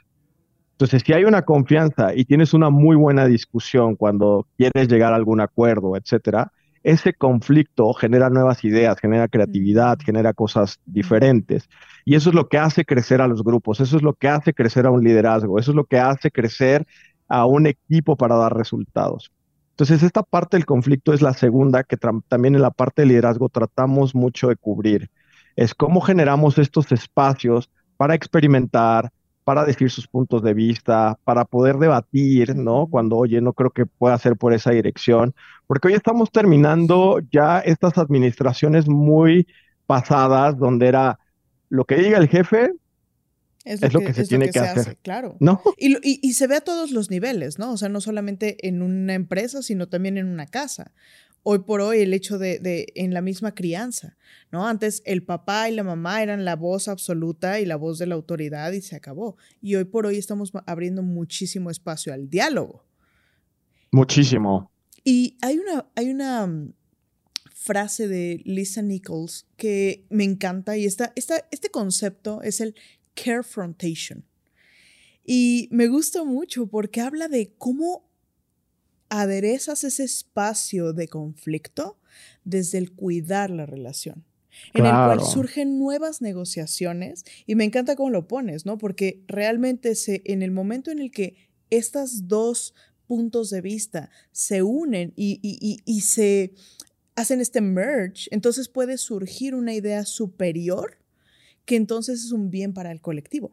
Entonces, 0.71 1.03
si 1.05 1.13
hay 1.13 1.25
una 1.25 1.43
confianza 1.43 2.15
y 2.15 2.25
tienes 2.25 2.55
una 2.55 2.71
muy 2.71 2.97
buena 2.97 3.27
discusión 3.27 3.95
cuando 3.95 4.47
quieres 4.57 4.89
llegar 4.89 5.13
a 5.13 5.17
algún 5.17 5.43
acuerdo, 5.43 5.99
etcétera, 5.99 6.51
ese 6.83 7.13
conflicto 7.13 7.93
genera 7.93 8.31
nuevas 8.31 8.65
ideas, 8.65 8.99
genera 8.99 9.29
creatividad, 9.29 9.99
genera 10.03 10.33
cosas 10.33 10.81
diferentes. 10.87 11.69
Y 12.07 12.15
eso 12.15 12.31
es 12.31 12.35
lo 12.35 12.49
que 12.49 12.57
hace 12.57 12.87
crecer 12.87 13.21
a 13.21 13.29
los 13.29 13.45
grupos, 13.45 13.81
eso 13.81 13.99
es 13.99 14.03
lo 14.03 14.15
que 14.15 14.29
hace 14.29 14.55
crecer 14.55 14.87
a 14.87 14.91
un 14.91 15.05
liderazgo, 15.05 15.59
eso 15.59 15.73
es 15.73 15.77
lo 15.77 15.85
que 15.85 15.99
hace 15.99 16.31
crecer 16.31 16.87
a 17.29 17.45
un 17.45 17.67
equipo 17.67 18.17
para 18.17 18.37
dar 18.37 18.57
resultados. 18.57 19.31
Entonces, 19.79 20.03
esta 20.03 20.25
parte 20.25 20.57
del 20.57 20.67
conflicto 20.67 21.13
es 21.13 21.23
la 21.23 21.35
segunda 21.35 21.85
que 21.85 21.97
también 21.97 22.57
en 22.57 22.63
la 22.63 22.73
parte 22.73 23.03
de 23.03 23.07
liderazgo 23.07 23.49
tratamos 23.49 24.13
mucho 24.13 24.49
de 24.49 24.57
cubrir. 24.57 25.09
Es 25.55 25.73
cómo 25.73 26.01
generamos 26.01 26.59
estos 26.59 26.91
espacios 26.91 27.71
para 27.97 28.17
experimentar, 28.17 29.13
para 29.45 29.65
decir 29.65 29.89
sus 29.89 30.09
puntos 30.09 30.43
de 30.43 30.53
vista, 30.53 31.17
para 31.23 31.45
poder 31.45 31.77
debatir, 31.77 32.57
¿no? 32.57 32.89
Cuando, 32.89 33.19
oye, 33.19 33.41
no 33.41 33.53
creo 33.53 33.71
que 33.71 33.87
pueda 33.87 34.19
ser 34.19 34.35
por 34.37 34.53
esa 34.53 34.73
dirección, 34.73 35.33
porque 35.69 35.87
hoy 35.87 35.95
estamos 35.95 36.33
terminando 36.33 37.21
ya 37.31 37.61
estas 37.61 37.99
administraciones 37.99 38.89
muy 38.89 39.47
pasadas, 39.87 40.59
donde 40.59 40.89
era 40.89 41.21
lo 41.69 41.85
que 41.85 41.99
diga 41.99 42.19
el 42.19 42.27
jefe, 42.27 42.73
es 43.65 43.93
lo, 43.93 44.01
que, 44.01 44.15
se 44.15 44.25
tiene 44.25 44.51
que, 44.51 44.59
hacer. 44.61 44.97
claro. 45.03 45.37
¿No? 45.41 45.61
Y, 45.77 45.97
y, 45.97 46.21
y, 46.23 46.33
se 46.33 46.47
ve 46.47 46.57
a 46.57 46.61
todos 46.61 46.91
los 46.91 47.11
niveles, 47.11 47.59
¿no? 47.59 47.73
O 47.73 47.77
sea, 47.77 47.89
no 47.89 48.01
solamente 48.01 48.67
en 48.67 48.83
una 48.83 49.15
empresa, 49.15 49.63
sino 49.63 49.89
también 49.89 50.17
en 50.17 50.27
una 50.27 50.47
casa 50.47 50.93
hoy 51.51 51.61
por 51.61 51.81
hoy 51.81 52.01
el 52.01 52.13
hecho 52.13 52.39
de, 52.39 52.93
en 52.95 53.15
la 53.15 53.23
misma 53.23 53.55
crianza, 53.55 54.19
¿no? 54.53 54.67
Antes 54.67 55.03
el 55.07 55.23
papá 55.23 55.71
y 55.71 55.75
la 55.75 55.83
mamá 55.83 56.23
eran 56.23 56.45
la 56.45 56.57
voz 56.57 56.89
absoluta 56.89 57.59
y 57.59 57.65
la 57.65 57.77
voz 57.77 57.99
de 57.99 58.07
la 58.07 58.17
autoridad 58.17 58.73
y 58.73 58.83
se 58.83 58.97
acabó. 58.97 59.39
Y 59.63 59.75
hoy 59.77 59.85
por 59.85 60.05
hoy 60.05 60.19
estamos 60.19 60.53
abriendo 60.67 61.03
muchísimo 61.03 61.71
espacio 61.71 62.13
al 62.13 62.29
diálogo. 62.29 62.85
Muchísimo. 63.91 64.71
Y 65.05 65.39
hay 65.41 65.59
una, 65.59 65.87
hay 65.95 66.11
una 66.11 66.47
mm, 66.47 66.75
frase 67.55 68.09
de 68.09 68.43
Lisa 68.45 68.83
Nichols 68.83 69.47
que 69.57 70.05
me 70.11 70.25
encanta 70.25 70.77
y 70.77 70.85
esta, 70.85 71.15
este 71.15 71.71
concepto 71.71 72.43
es 72.43 72.61
el 72.61 72.75
carefrontation. 73.25 74.25
Y 75.25 75.69
me 75.71 75.89
gusta 75.89 76.25
mucho 76.25 76.67
porque 76.67 77.01
habla 77.01 77.29
de 77.29 77.53
cómo 77.59 78.09
aderezas 79.11 79.85
ese 79.85 80.05
espacio 80.05 80.93
de 80.93 81.09
conflicto 81.09 81.99
desde 82.45 82.79
el 82.79 82.93
cuidar 82.93 83.51
la 83.51 83.67
relación, 83.67 84.25
en 84.75 84.87
el 84.87 84.93
cual 84.93 85.21
surgen 85.21 85.79
nuevas 85.79 86.21
negociaciones 86.23 87.25
y 87.47 87.55
me 87.55 87.65
encanta 87.65 87.97
cómo 87.97 88.11
lo 88.11 88.27
pones, 88.27 88.67
¿no? 88.67 88.79
Porque 88.79 89.23
realmente 89.29 89.95
se, 89.95 90.23
en 90.25 90.43
el 90.43 90.51
momento 90.51 90.91
en 90.91 90.99
el 90.99 91.11
que 91.11 91.37
estas 91.71 92.29
dos 92.29 92.75
puntos 93.07 93.51
de 93.51 93.61
vista 93.61 94.11
se 94.33 94.63
unen 94.63 95.13
y, 95.17 95.41
y 95.85 96.01
se 96.01 96.55
hacen 97.17 97.41
este 97.41 97.61
merge, 97.61 98.29
entonces 98.31 98.69
puede 98.69 98.97
surgir 98.97 99.55
una 99.55 99.75
idea 99.75 100.05
superior 100.05 100.98
que 101.69 101.77
entonces 101.77 102.25
es 102.25 102.33
un 102.33 102.51
bien 102.51 102.73
para 102.73 102.91
el 102.91 103.01
colectivo. 103.01 103.53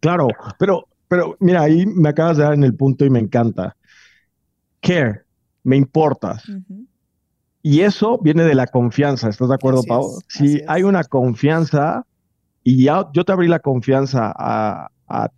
Claro, 0.00 0.28
pero, 0.58 0.88
pero 1.08 1.36
mira, 1.40 1.60
ahí 1.60 1.84
me 1.84 2.08
acabas 2.08 2.38
de 2.38 2.44
dar 2.44 2.54
en 2.54 2.64
el 2.64 2.74
punto 2.74 3.04
y 3.04 3.10
me 3.10 3.18
encanta 3.18 3.76
care, 4.80 5.22
me 5.62 5.76
importas. 5.76 6.42
Y 7.62 7.80
eso 7.80 8.18
viene 8.18 8.44
de 8.44 8.54
la 8.54 8.66
confianza, 8.66 9.28
¿estás 9.28 9.48
de 9.48 9.54
acuerdo, 9.54 9.82
Pau? 9.82 10.20
si 10.28 10.62
hay 10.66 10.82
una 10.82 11.04
confianza 11.04 12.06
y 12.64 12.84
ya 12.84 13.06
yo 13.12 13.24
te 13.24 13.32
abrí 13.32 13.48
la 13.48 13.60
confianza 13.60 14.32
a, 14.34 14.90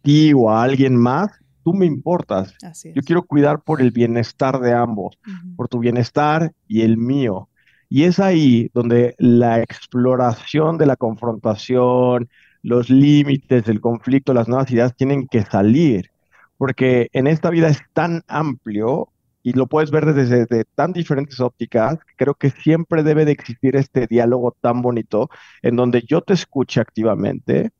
ti 0.03 0.33
o 0.35 0.51
a 0.51 0.63
alguien 0.63 0.97
más, 0.97 1.31
tú 1.65 1.73
me 1.73 1.87
importas. 1.87 2.55
Yo 2.95 3.03
quiero 3.03 3.23
cuidar 3.25 3.63
por 3.63 3.81
el 3.81 3.91
bienestar 3.91 4.61
de 4.61 4.73
ambos, 4.73 5.19
por 5.57 5.69
tu 5.69 5.79
bienestar 5.79 6.53
y 6.69 6.83
el 6.83 6.97
mío. 6.97 7.49
Y 7.95 8.05
es 8.05 8.19
ahí 8.21 8.71
donde 8.73 9.15
la 9.19 9.61
exploración 9.61 10.79
de 10.79 10.87
la 10.87 10.97
confrontación, 10.97 12.31
los 12.63 12.89
límites 12.89 13.67
del 13.67 13.83
conflicto, 13.83 14.33
las 14.33 14.49
nuevas 14.49 14.71
ideas 14.71 14.97
tienen 14.97 15.29
que 15.29 15.43
salir, 15.43 16.11
porque 16.57 17.11
en 17.13 17.27
esta 17.27 17.51
vida 17.51 17.69
es 17.69 17.81
tan 17.93 18.23
amplio 18.29 19.11
y 19.43 19.53
lo 19.53 19.67
puedes 19.67 19.91
ver 19.91 20.07
desde, 20.15 20.65
tan 20.75 20.95
diferentes 20.95 21.39
ópticas, 21.39 21.99
creo 22.17 22.33
que 22.33 22.49
siempre 22.49 23.03
debe 23.03 23.27
de 23.27 23.33
existir 23.33 23.77
este 23.77 24.07
diálogo 24.07 24.57
tan 24.59 24.81
bonito 24.81 25.29
en 25.61 25.77
donde 25.77 26.01
yo 26.01 26.23
te 26.23 26.33
escuche 26.33 26.81
activamente, 26.81 27.73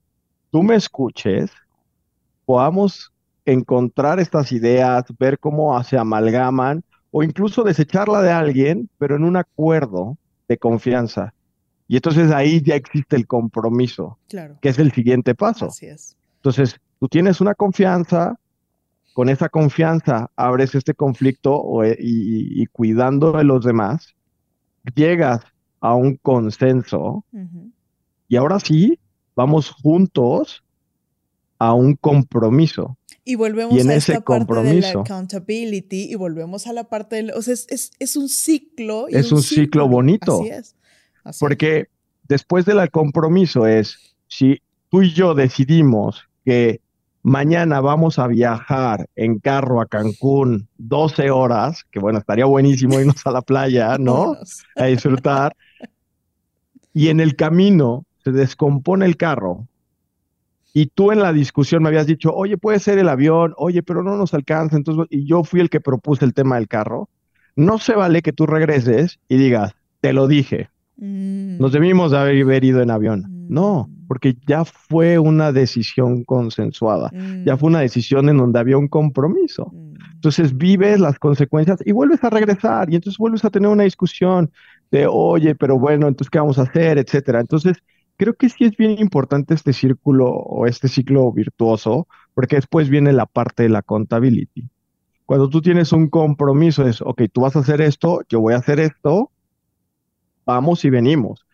tú 0.51 0.63
me 0.63 0.75
escuches, 0.75 1.51
podamos 2.45 3.15
encontrar 3.47 4.21
estas 4.21 4.53
ideas, 4.53 5.05
ver 5.19 5.39
cómo 5.39 5.83
se 5.85 5.97
amalgaman 5.97 6.85
o 7.13 7.23
incluso 7.23 7.63
desecharla 7.63 8.21
de 8.23 8.33
alguien, 8.33 8.89
pero 8.99 9.15
en 9.15 9.23
un 9.23 9.37
acuerdo 9.37 10.17
de 10.49 10.59
confianza. 10.59 11.33
Y 11.87 11.97
entonces 11.97 12.33
ahí 12.33 12.61
ya 12.63 12.75
existe 12.75 13.15
el 13.15 13.27
compromiso, 13.27 14.19
claro. 14.29 14.57
que 14.61 14.71
es 14.71 14.79
el 14.79 14.93
siguiente 14.93 15.35
paso. 15.35 15.67
Así 15.67 15.87
es. 15.87 16.17
Entonces, 16.37 16.81
tú 16.99 17.07
tienes 17.09 17.41
una 17.41 17.55
confianza, 17.55 18.37
con 19.13 19.29
esa 19.29 19.49
confianza 19.49 20.31
abres 20.35 20.75
este 20.75 20.95
conflicto 20.95 21.85
eh, 21.85 21.97
y, 22.01 22.67
cuidando 22.67 23.33
de 23.33 23.45
los 23.45 23.65
demás, 23.65 24.15
llegas 24.95 25.43
a 25.81 25.95
un 25.95 26.17
consenso 26.17 27.25
y 28.27 28.37
ahora 28.37 28.59
sí, 28.59 28.99
vamos 29.37 29.71
juntos 29.71 30.65
a 31.59 31.75
un 31.75 31.95
compromiso. 31.95 32.97
Y 33.25 33.37
volvemos 33.37 33.87
a 33.87 33.95
esta 33.95 34.21
parte 34.21 34.63
de 34.63 34.81
la 34.81 35.01
accountability 35.01 36.11
y 36.11 36.15
volvemos 36.17 36.67
a 36.67 36.73
la 36.73 36.85
parte 36.85 37.17
del... 37.17 37.31
O 37.33 37.43
sea, 37.43 37.55
es, 37.55 38.17
un 38.17 38.29
ciclo. 38.29 39.07
es 39.09 39.31
un, 39.31 39.43
ciclo 39.43 39.89
bonito. 39.89 40.41
Así 40.41 40.49
es. 40.49 40.75
porque 41.39 41.87
después 42.29 42.65
del 42.65 42.91
compromiso 42.91 43.67
es, 43.67 43.97
si 44.27 44.61
tú 44.91 45.03
y 45.03 45.13
yo 45.13 45.35
decidimos 45.35 46.29
que 46.45 46.81
Mañana 47.25 47.81
vamos 47.81 48.19
a 48.19 48.27
viajar 48.27 49.09
en 49.15 49.39
carro 49.39 49.81
a 49.81 49.87
Cancún 49.87 50.69
12 50.79 51.31
horas, 51.31 51.85
que 51.93 52.01
bueno, 52.01 52.19
estaría 52.19 52.47
buenísimo 52.47 52.99
irnos 52.99 53.25
a 53.25 53.31
la 53.31 53.43
playa, 53.43 53.97
¿no? 54.01 54.37
A 54.75 54.87
disfrutar. 54.87 55.55
Y 56.93 57.09
en 57.09 57.21
el 57.21 57.37
camino 57.37 58.05
se 58.25 58.33
descompone 58.33 59.07
el 59.07 59.17
carro. 59.17 59.69
Y 60.73 60.87
tú 60.87 61.13
en 61.13 61.21
la 61.21 61.33
discusión 61.33 61.83
me 61.83 61.89
habías 61.89 62.07
dicho, 62.07 62.35
oye, 62.35 62.57
puede 62.57 62.79
ser 62.79 62.99
el 62.99 63.09
avión, 63.09 63.55
oye, 63.57 63.83
pero 63.83 64.03
no 64.03 64.17
nos 64.17 64.33
alcanza. 64.35 64.77
Entonces, 64.77 65.07
y 65.11 65.27
yo 65.27 65.45
fui 65.45 65.61
el 65.61 65.69
que 65.69 65.81
propuse 65.81 66.25
el 66.25 66.35
tema 66.35 66.57
del 66.57 66.69
carro. 66.69 67.09
No 67.57 67.79
se 67.79 67.95
vale 67.95 68.23
que 68.23 68.33
tú 68.33 68.47
regreses 68.47 69.19
y 69.29 69.37
digas, 69.37 69.75
te 70.01 70.13
lo 70.13 70.27
dije. 70.29 70.71
Mm. 70.97 71.59
Nos 71.59 71.73
debimos 71.73 72.11
de 72.11 72.19
haber 72.19 72.65
ido 72.65 72.81
en 72.81 72.91
avión. 72.91 73.25
No, 73.49 73.89
mm. 73.89 74.07
porque 74.07 74.37
ya 74.47 74.65
fue 74.65 75.19
una 75.19 75.53
decisión 75.53 76.25
consensuada, 76.25 77.11
ya 77.45 77.57
fue 77.57 77.69
una 77.69 77.81
mm. 77.81 77.83
decisión 77.83 78.29
en 78.29 78.39
donde 78.39 78.59
había 78.59 78.79
un 78.79 78.89
compromiso. 78.89 79.73
Entonces 80.15 80.57
vives 80.57 81.01
las 81.01 81.19
consecuencias 81.19 81.81
y 81.85 81.93
vuelves 81.93 82.23
a 82.25 82.31
regresar 82.31 82.91
y 82.91 82.95
entonces 82.95 83.19
vuelves 83.19 83.45
a 83.45 83.51
tener 83.51 83.69
una 83.69 83.83
discusión 83.85 84.51
de, 84.91 85.07
oye, 85.09 85.55
pero 85.55 85.79
bueno, 85.79 86.07
entonces, 86.07 86.31
¿qué 86.31 86.39
vamos 86.39 86.59
a 86.59 86.63
hacer? 86.63 86.99
Etcétera. 86.99 87.41
Entonces, 87.41 87.79
creo 88.23 88.35
que 88.35 88.49
sí 88.49 88.63
es 88.63 88.77
bien 88.77 89.01
importante 89.01 89.53
este 89.53 89.73
círculo 89.73 90.31
o 90.31 90.69
este 90.69 90.87
ciclo 90.87 91.33
virtuoso, 91.33 92.07
porque 92.35 92.55
después 92.55 92.89
viene 92.89 93.13
la 93.13 93.27
parte 93.27 93.65
de 93.65 93.69
la 93.69 93.83
contability. 93.83 94.69
Cuando 95.27 95.49
tú 95.49 95.61
tienes 95.61 95.93
un 95.93 96.09
compromiso, 96.09 96.87
es, 96.87 97.03
ok, 97.03 97.23
tú 97.33 97.41
vas 97.41 97.57
a 97.57 97.59
hacer 97.59 97.81
esto, 97.81 98.21
yo 98.29 98.41
voy 98.41 98.55
a 98.55 98.59
hacer 98.59 98.79
esto, 98.79 99.33
vamos 100.47 100.85
y 100.85 100.91
venimos. 100.91 101.45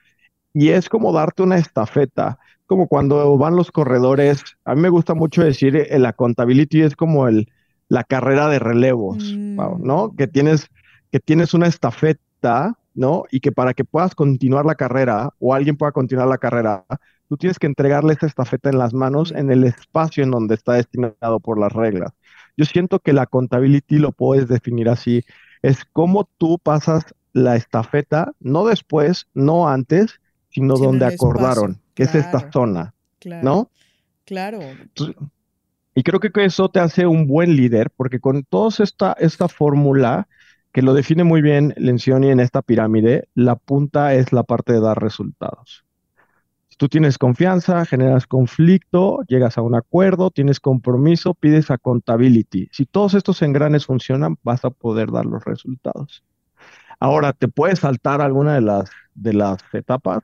Y 0.52 0.68
es 0.68 0.90
como 0.90 1.11
darte 1.11 1.42
una 1.42 1.57
estafeta, 1.57 2.38
como 2.66 2.87
cuando 2.87 3.38
van 3.38 3.57
los 3.57 3.72
corredores. 3.72 4.44
A 4.66 4.74
mí 4.74 4.83
me 4.83 4.90
gusta 4.90 5.14
mucho 5.14 5.42
decir, 5.42 5.74
eh, 5.74 5.98
la 5.98 6.11
accountability 6.11 6.83
es 6.83 6.96
como 6.96 7.28
el, 7.28 7.50
la 7.88 8.04
carrera 8.04 8.46
de 8.50 8.59
relevos, 8.59 9.35
Pau, 9.57 9.78
¿no? 9.78 10.09
Mm. 10.09 10.16
Que 10.16 10.26
tienes, 10.26 10.68
que 11.11 11.18
tienes 11.18 11.54
una 11.54 11.66
estafeta, 11.66 12.76
¿no? 12.98 13.24
Y 13.30 13.38
que 13.40 13.52
para 13.52 13.74
que 13.74 13.84
puedas 13.84 14.14
continuar 14.16 14.66
la 14.66 14.74
carrera 14.74 15.32
o 15.38 15.54
alguien 15.54 15.76
pueda 15.76 15.92
continuar 15.92 16.26
la 16.26 16.38
carrera, 16.38 16.84
tú 17.28 17.37
tienes 17.37 17.58
que 17.61 17.68
entregarle 17.68 18.14
esa 18.14 18.26
estafeta 18.26 18.70
en 18.70 18.78
las 18.78 18.92
manos 18.92 19.30
en 19.30 19.52
el 19.52 19.62
espacio 19.62 20.24
en 20.24 20.32
donde 20.32 20.56
está 20.56 20.72
destinado 20.72 21.38
por 21.38 21.61
las 21.61 21.72
reglas. 21.72 22.12
Yo 22.56 22.64
siento 22.64 22.98
que 22.98 23.12
la 23.12 23.22
accountability 23.22 23.98
lo 23.98 24.11
puedes 24.11 24.48
definir 24.48 24.88
así, 24.88 25.24
es 25.62 25.84
cómo 25.92 26.28
tú 26.38 26.58
pasas 26.58 27.04
la 27.32 27.54
estafeta, 27.54 28.32
no 28.40 28.66
después, 28.66 29.28
no 29.32 29.68
antes, 29.68 30.20
sino 30.50 30.74
donde 30.74 31.06
espacio, 31.06 31.28
acordaron, 31.28 31.80
que 31.94 32.02
es 32.02 32.14
esta 32.16 32.50
zona, 32.50 32.94
Claro. 33.20 33.44
¿no? 33.44 33.70
Claro. 34.24 34.61
Y 35.94 36.02
creo 36.02 36.18
que 36.18 36.30
eso 36.44 36.68
te 36.68 36.80
hace 36.80 37.06
un 37.06 37.28
buen 37.28 37.54
líder, 37.54 37.90
porque 37.96 38.18
con 38.18 38.42
toda 38.42 38.70
esta, 38.82 39.12
esta 39.20 39.46
fórmula 39.48 40.26
que 40.72 40.83
lo 40.83 40.94
define 40.94 41.24
muy 41.24 41.42
bien 41.42 41.74
Lencioni 41.76 42.31
en 42.31 42.40
esta 42.40 42.62
pirámide, 42.62 43.28
la 43.35 43.57
punta 43.57 44.14
es 44.14 44.33
la 44.33 44.42
parte 44.42 44.72
de 44.72 44.81
dar 44.81 45.00
resultados. 45.00 45.85
Si 46.68 46.76
tú 46.76 46.88
tienes 46.88 47.18
confianza, 47.18 47.85
generas 47.85 48.26
conflicto, 48.26 49.20
llegas 49.26 49.59
a 49.59 49.62
un 49.62 49.74
acuerdo, 49.74 50.31
tienes 50.31 50.61
compromiso, 50.61 51.35
pides 51.35 51.70
accountability. 51.70 52.68
Si 52.72 52.87
todos 52.87 53.14
estos 53.14 53.42
engranes 53.42 53.87
funcionan, 53.87 54.37
vas 54.42 54.64
a 54.64 54.70
poder 54.70 55.11
dar 55.11 55.26
los 55.26 55.44
resultados. 55.44 56.22
Ahora, 57.00 57.33
¿te 57.33 57.48
puedes 57.48 57.81
saltar 57.81 58.20
alguna 58.20 58.54
de 58.54 58.61
las, 58.61 58.90
de 59.14 59.33
las 59.33 59.59
etapas? 59.72 60.22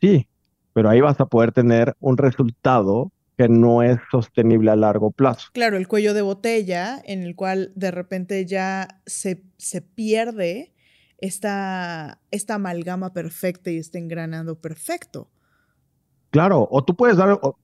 Sí, 0.00 0.26
pero 0.72 0.90
ahí 0.90 1.00
vas 1.00 1.20
a 1.20 1.26
poder 1.26 1.52
tener 1.52 1.94
un 2.00 2.16
resultado 2.16 3.12
que 3.36 3.48
no 3.48 3.82
es 3.82 3.98
sostenible 4.10 4.70
a 4.70 4.76
largo 4.76 5.10
plazo. 5.10 5.48
Claro, 5.52 5.76
el 5.76 5.88
cuello 5.88 6.14
de 6.14 6.22
botella 6.22 7.00
en 7.04 7.22
el 7.22 7.34
cual 7.34 7.72
de 7.74 7.90
repente 7.90 8.46
ya 8.46 9.00
se, 9.06 9.42
se 9.56 9.82
pierde 9.82 10.72
esta, 11.18 12.20
esta 12.30 12.54
amalgama 12.54 13.12
perfecta 13.12 13.70
y 13.70 13.78
este 13.78 13.98
engranado 13.98 14.60
perfecto. 14.60 15.30
Claro, 16.30 16.66
o 16.70 16.84
tú 16.84 16.94
puedes 16.96 17.16
dar, 17.16 17.38
o- 17.42 17.58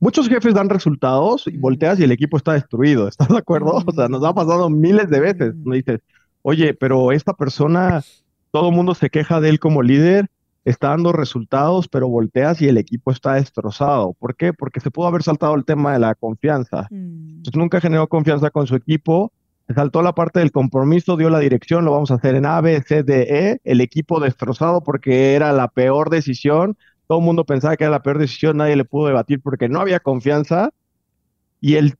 muchos 0.00 0.28
jefes 0.28 0.54
dan 0.54 0.68
resultados 0.68 1.46
y 1.46 1.58
Mm. 1.58 1.60
volteas 1.60 2.00
y 2.00 2.04
el 2.04 2.12
equipo 2.12 2.36
está 2.36 2.52
destruido, 2.54 3.08
¿estás 3.08 3.28
de 3.28 3.38
acuerdo? 3.38 3.72
O 3.86 3.92
sea, 3.92 4.08
nos 4.08 4.24
ha 4.24 4.34
pasado 4.34 4.68
miles 4.70 5.08
de 5.10 5.20
veces. 5.20 5.54
Mm. 5.56 5.72
Dices, 5.72 6.00
oye, 6.42 6.74
pero 6.74 7.12
esta 7.12 7.34
persona, 7.34 8.02
todo 8.50 8.70
el 8.70 8.74
mundo 8.74 8.94
se 8.94 9.10
queja 9.10 9.40
de 9.40 9.48
él 9.50 9.60
como 9.60 9.82
líder, 9.82 10.28
está 10.64 10.88
dando 10.88 11.12
resultados, 11.12 11.88
pero 11.88 12.08
volteas 12.08 12.60
y 12.60 12.68
el 12.68 12.78
equipo 12.78 13.10
está 13.10 13.34
destrozado. 13.34 14.14
¿Por 14.18 14.36
qué? 14.36 14.52
Porque 14.52 14.80
se 14.80 14.90
pudo 14.90 15.06
haber 15.06 15.22
saltado 15.22 15.54
el 15.54 15.64
tema 15.64 15.92
de 15.92 15.98
la 15.98 16.14
confianza. 16.14 16.86
Mm. 16.90 17.36
Entonces 17.36 17.56
nunca 17.56 17.80
generó 17.80 18.08
confianza 18.08 18.50
con 18.50 18.66
su 18.66 18.76
equipo, 18.76 19.32
se 19.66 19.74
saltó 19.74 20.02
la 20.02 20.14
parte 20.14 20.40
del 20.40 20.52
compromiso, 20.52 21.16
dio 21.16 21.30
la 21.30 21.38
dirección, 21.38 21.84
lo 21.84 21.92
vamos 21.92 22.10
a 22.10 22.14
hacer 22.14 22.34
en 22.34 22.44
A, 22.44 22.60
B, 22.60 22.82
C, 22.82 23.02
D, 23.02 23.22
E, 23.30 23.60
el 23.64 23.80
equipo 23.80 24.20
destrozado 24.20 24.82
porque 24.82 25.34
era 25.34 25.52
la 25.52 25.68
peor 25.68 26.10
decisión, 26.10 26.76
todo 27.06 27.18
el 27.18 27.24
mundo 27.24 27.44
pensaba 27.44 27.76
que 27.76 27.84
era 27.84 27.92
la 27.92 28.02
peor 28.02 28.18
decisión, 28.18 28.56
nadie 28.58 28.76
le 28.76 28.84
pudo 28.84 29.06
debatir 29.06 29.40
porque 29.40 29.68
no 29.68 29.80
había 29.80 30.00
confianza 30.00 30.70
y 31.60 31.76
el 31.76 31.94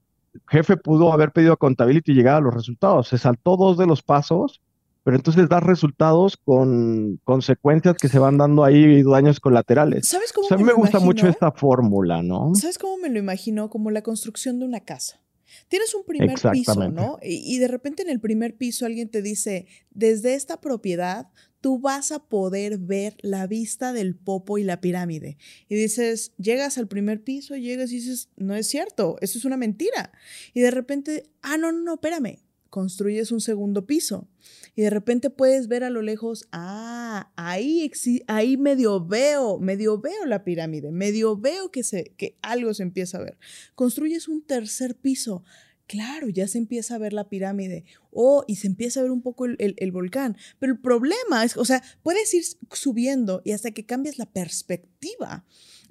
jefe 0.47 0.77
pudo 0.77 1.11
haber 1.13 1.31
pedido 1.31 1.53
accountability 1.53 2.11
y 2.11 2.15
llegar 2.15 2.35
a 2.35 2.41
los 2.41 2.53
resultados, 2.53 3.07
se 3.07 3.17
saltó 3.17 3.57
dos 3.57 3.77
de 3.77 3.87
los 3.87 4.03
pasos, 4.03 4.61
pero 5.03 5.15
entonces 5.15 5.49
da 5.49 5.59
resultados 5.59 6.37
con 6.37 7.19
consecuencias 7.23 7.95
que 7.97 8.07
se 8.07 8.19
van 8.19 8.37
dando 8.37 8.63
ahí, 8.63 9.03
daños 9.03 9.39
colaterales. 9.39 10.07
¿Sabes 10.07 10.31
O 10.31 10.35
cómo 10.35 10.47
sea, 10.47 10.55
a 10.55 10.57
mí 10.57 10.63
me 10.63 10.71
me 10.71 10.77
gusta 10.77 10.99
mucho 10.99 11.27
esta 11.27 11.51
fórmula, 11.51 12.21
¿no? 12.21 12.53
¿Sabes 12.55 12.77
cómo 12.77 12.97
me 12.97 13.09
lo 13.09 13.19
imagino? 13.19 13.69
Como 13.69 13.91
la 13.91 14.01
construcción 14.01 14.59
de 14.59 14.65
una 14.65 14.81
casa. 14.81 15.19
Tienes 15.67 15.93
un 15.93 16.05
primer 16.05 16.39
piso. 16.51 16.89
¿no? 16.89 17.19
Y, 17.21 17.55
y 17.55 17.59
de 17.59 17.67
repente 17.67 18.03
en 18.03 18.09
el 18.09 18.19
primer 18.19 18.55
piso 18.55 18.85
alguien 18.85 19.09
te 19.09 19.21
dice, 19.21 19.67
desde 19.89 20.35
esta 20.35 20.61
propiedad 20.61 21.27
tú 21.61 21.79
vas 21.79 22.11
a 22.11 22.19
poder 22.19 22.79
ver 22.79 23.15
la 23.21 23.47
vista 23.47 23.93
del 23.93 24.15
popo 24.15 24.57
y 24.57 24.63
la 24.63 24.81
pirámide. 24.81 25.37
Y 25.69 25.75
dices, 25.75 26.33
llegas 26.37 26.77
al 26.77 26.87
primer 26.87 27.23
piso, 27.23 27.55
llegas 27.55 27.91
y 27.91 27.95
dices, 27.95 28.29
no 28.35 28.55
es 28.55 28.67
cierto, 28.67 29.17
eso 29.21 29.37
es 29.37 29.45
una 29.45 29.57
mentira. 29.57 30.11
Y 30.53 30.61
de 30.61 30.71
repente, 30.71 31.29
ah, 31.41 31.57
no, 31.57 31.71
no, 31.71 31.79
no, 31.83 31.93
espérame, 31.93 32.39
construyes 32.69 33.31
un 33.31 33.41
segundo 33.41 33.85
piso. 33.85 34.27
Y 34.75 34.83
de 34.83 34.89
repente 34.89 35.29
puedes 35.29 35.67
ver 35.67 35.83
a 35.83 35.89
lo 35.89 36.01
lejos, 36.01 36.47
ah, 36.51 37.31
ahí, 37.35 37.91
ahí 38.27 38.55
medio 38.57 39.05
veo, 39.05 39.59
medio 39.59 39.99
veo 39.99 40.25
la 40.25 40.43
pirámide, 40.43 40.91
medio 40.91 41.35
veo 41.37 41.71
que, 41.71 41.83
se, 41.83 42.13
que 42.17 42.37
algo 42.41 42.73
se 42.73 42.83
empieza 42.83 43.17
a 43.17 43.21
ver. 43.23 43.37
Construyes 43.75 44.27
un 44.27 44.41
tercer 44.45 44.95
piso. 44.95 45.43
Claro, 45.87 46.29
ya 46.29 46.47
se 46.47 46.57
empieza 46.57 46.95
a 46.95 46.99
ver 46.99 47.11
la 47.11 47.27
pirámide. 47.27 47.83
Oh, 48.11 48.45
y 48.47 48.55
se 48.55 48.67
empieza 48.67 49.01
a 49.01 49.03
ver 49.03 49.11
un 49.11 49.21
poco 49.21 49.45
el, 49.45 49.57
el- 49.59 49.75
el 49.77 49.91
volcán. 49.91 50.37
Pero 50.57 50.71
el 50.71 50.79
problema 50.79 51.43
es, 51.43 51.57
o 51.57 51.65
sea, 51.65 51.83
puedes 52.01 52.33
ir 52.33 52.43
subiendo 52.71 53.41
y 53.43 53.51
hasta 53.51 53.71
que 53.71 53.85
cambias 53.85 54.17
la 54.17 54.25
perspectiva, 54.25 55.43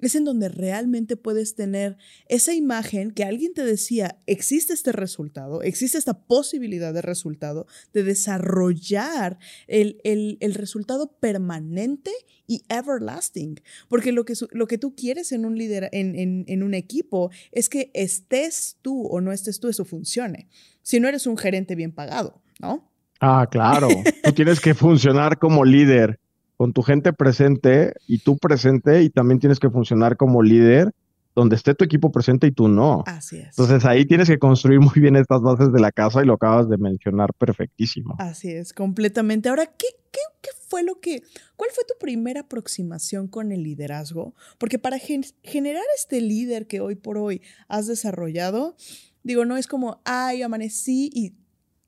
es 0.07 0.15
en 0.15 0.23
donde 0.25 0.49
realmente 0.49 1.15
puedes 1.17 1.55
tener 1.55 1.97
esa 2.27 2.53
imagen 2.53 3.11
que 3.11 3.23
alguien 3.23 3.53
te 3.53 3.63
decía, 3.63 4.17
existe 4.25 4.73
este 4.73 4.91
resultado, 4.91 5.61
existe 5.63 5.97
esta 5.97 6.13
posibilidad 6.25 6.93
de 6.93 7.01
resultado, 7.01 7.67
de 7.93 8.03
desarrollar 8.03 9.37
el, 9.67 9.99
el- 10.03 10.37
el 10.39 10.53
resultado 10.53 11.11
permanente 11.19 12.11
y 12.47 12.63
everlasting. 12.69 13.59
Porque 13.87 14.11
lo 14.11 14.25
que, 14.25 14.33
lo 14.51 14.67
que 14.67 14.77
tú 14.77 14.95
quieres 14.95 15.31
en 15.31 15.45
un, 15.45 15.57
líder, 15.57 15.89
en, 15.91 16.15
en- 16.17 16.43
en 16.47 16.63
un 16.63 16.73
equipo 16.73 17.31
es 17.51 17.69
que 17.69 17.91
estés 17.93 18.77
tú 18.81 19.05
o 19.07 19.21
no 19.21 19.31
estés 19.31 19.59
tú, 19.59 19.67
eso 19.67 19.85
funcione. 19.85 20.47
Si 20.81 20.99
no 20.99 21.07
eres 21.07 21.27
un 21.27 21.37
gerente 21.37 21.75
bien 21.75 21.91
pagado, 21.91 22.41
¿no? 22.59 22.89
Ah, 23.19 23.47
claro. 23.51 23.87
Tú 24.23 24.33
tienes 24.33 24.59
que 24.59 24.73
funcionar 24.73 25.37
como 25.37 25.63
líder 25.63 26.19
con 26.61 26.73
tu 26.73 26.83
gente 26.83 27.11
presente 27.11 27.95
y 28.05 28.19
tú 28.19 28.37
presente 28.37 29.01
y 29.01 29.09
también 29.09 29.39
tienes 29.39 29.59
que 29.59 29.71
funcionar 29.71 30.15
como 30.15 30.43
líder 30.43 30.91
donde 31.33 31.55
esté 31.55 31.73
tu 31.73 31.83
equipo 31.83 32.11
presente 32.11 32.45
y 32.45 32.51
tú 32.51 32.67
no. 32.67 33.03
Así 33.07 33.37
es. 33.37 33.47
Entonces 33.57 33.83
ahí 33.83 34.05
tienes 34.05 34.27
que 34.27 34.37
construir 34.37 34.79
muy 34.79 34.93
bien 34.93 35.15
estas 35.15 35.41
bases 35.41 35.73
de 35.73 35.79
la 35.79 35.91
casa 35.91 36.21
y 36.21 36.27
lo 36.27 36.33
acabas 36.35 36.69
de 36.69 36.77
mencionar 36.77 37.33
perfectísimo. 37.33 38.15
Así 38.19 38.51
es, 38.51 38.73
completamente. 38.73 39.49
Ahora, 39.49 39.65
¿qué, 39.65 39.87
qué, 40.11 40.19
qué 40.39 40.49
fue 40.67 40.83
lo 40.83 40.99
que, 40.99 41.23
cuál 41.55 41.71
fue 41.73 41.83
tu 41.83 41.95
primera 41.99 42.41
aproximación 42.41 43.27
con 43.27 43.51
el 43.51 43.63
liderazgo? 43.63 44.35
Porque 44.59 44.77
para 44.77 44.99
gen- 44.99 45.25
generar 45.41 45.81
este 45.97 46.21
líder 46.21 46.67
que 46.67 46.79
hoy 46.79 46.93
por 46.93 47.17
hoy 47.17 47.41
has 47.69 47.87
desarrollado, 47.87 48.75
digo, 49.23 49.45
no 49.45 49.57
es 49.57 49.65
como, 49.65 49.99
ay, 50.05 50.43
amanecí 50.43 51.09
y 51.11 51.33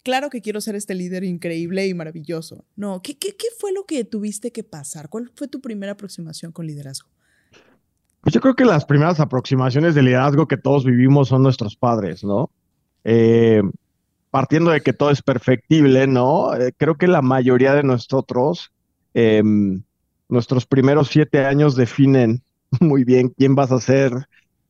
claro 0.04 0.30
que 0.30 0.42
quiero 0.42 0.62
ser 0.62 0.76
este 0.76 0.96
líder 0.96 1.24
increíble 1.24 1.88
y 1.88 1.94
maravilloso. 1.94 2.66
No, 2.76 3.02
¿qué, 3.02 3.18
qué, 3.18 3.36
qué 3.36 3.48
fue 3.58 3.72
lo 3.74 3.86
que 3.86 4.04
tuviste 4.04 4.52
que 4.52 4.63
pasar? 4.63 5.10
¿Cuál 5.10 5.32
fue 5.36 5.48
tu 5.48 5.62
primera 5.62 5.94
aproximación 5.94 6.52
con 6.52 6.68
liderazgo? 6.68 7.10
Pues 8.22 8.34
yo 8.34 8.39
creo 8.39 8.56
que 8.56 8.63
las 8.63 8.86
primeras 8.86 9.20
aproximaciones 9.20 9.96
de 9.96 10.04
liderazgo 10.04 10.48
que 10.48 10.56
todos 10.56 10.86
vivimos 10.86 11.28
son 11.28 11.44
nuestros 11.44 11.76
padres, 11.76 12.24
¿no? 12.24 12.52
Eh, 13.04 13.62
partiendo 14.32 14.72
de 14.72 14.82
que 14.82 14.94
todo 14.94 15.12
es 15.12 15.22
perfectible, 15.22 16.08
¿no? 16.08 16.56
Eh, 16.56 16.74
creo 16.78 16.96
que 16.96 17.08
la 17.08 17.22
mayoría 17.22 17.74
de 17.74 17.84
nosotros, 17.84 18.72
em, 19.13 19.84
nuestros 20.30 20.66
primeros 20.66 21.10
siete 21.10 21.46
años 21.46 21.76
definen 21.76 22.42
muy 22.80 23.04
bien 23.04 23.30
quién 23.30 23.56
vas 23.56 23.72
a 23.72 23.82
ser, 23.82 24.13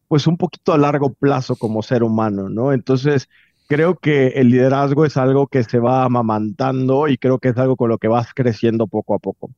pues 0.08 0.26
un 0.26 0.38
poquito 0.38 0.74
a 0.74 0.78
largo 0.80 1.14
plazo 1.14 1.56
como 1.56 1.84
ser 1.84 2.04
humano, 2.04 2.50
¿no? 2.50 2.74
Entonces, 2.74 3.30
creo 3.68 3.96
que 3.96 4.28
el 4.30 4.50
liderazgo 4.50 5.06
es 5.06 5.18
algo 5.18 5.48
que 5.48 5.64
se 5.64 5.80
va 5.80 6.04
amamantando 6.04 7.08
y 7.08 7.18
creo 7.18 7.40
que 7.40 7.50
es 7.50 7.58
algo 7.58 7.76
con 7.76 7.90
lo 7.90 7.98
que 7.98 8.08
vas 8.08 8.34
creciendo 8.34 8.88
poco 8.88 9.16
a 9.16 9.20
poco. 9.20 9.52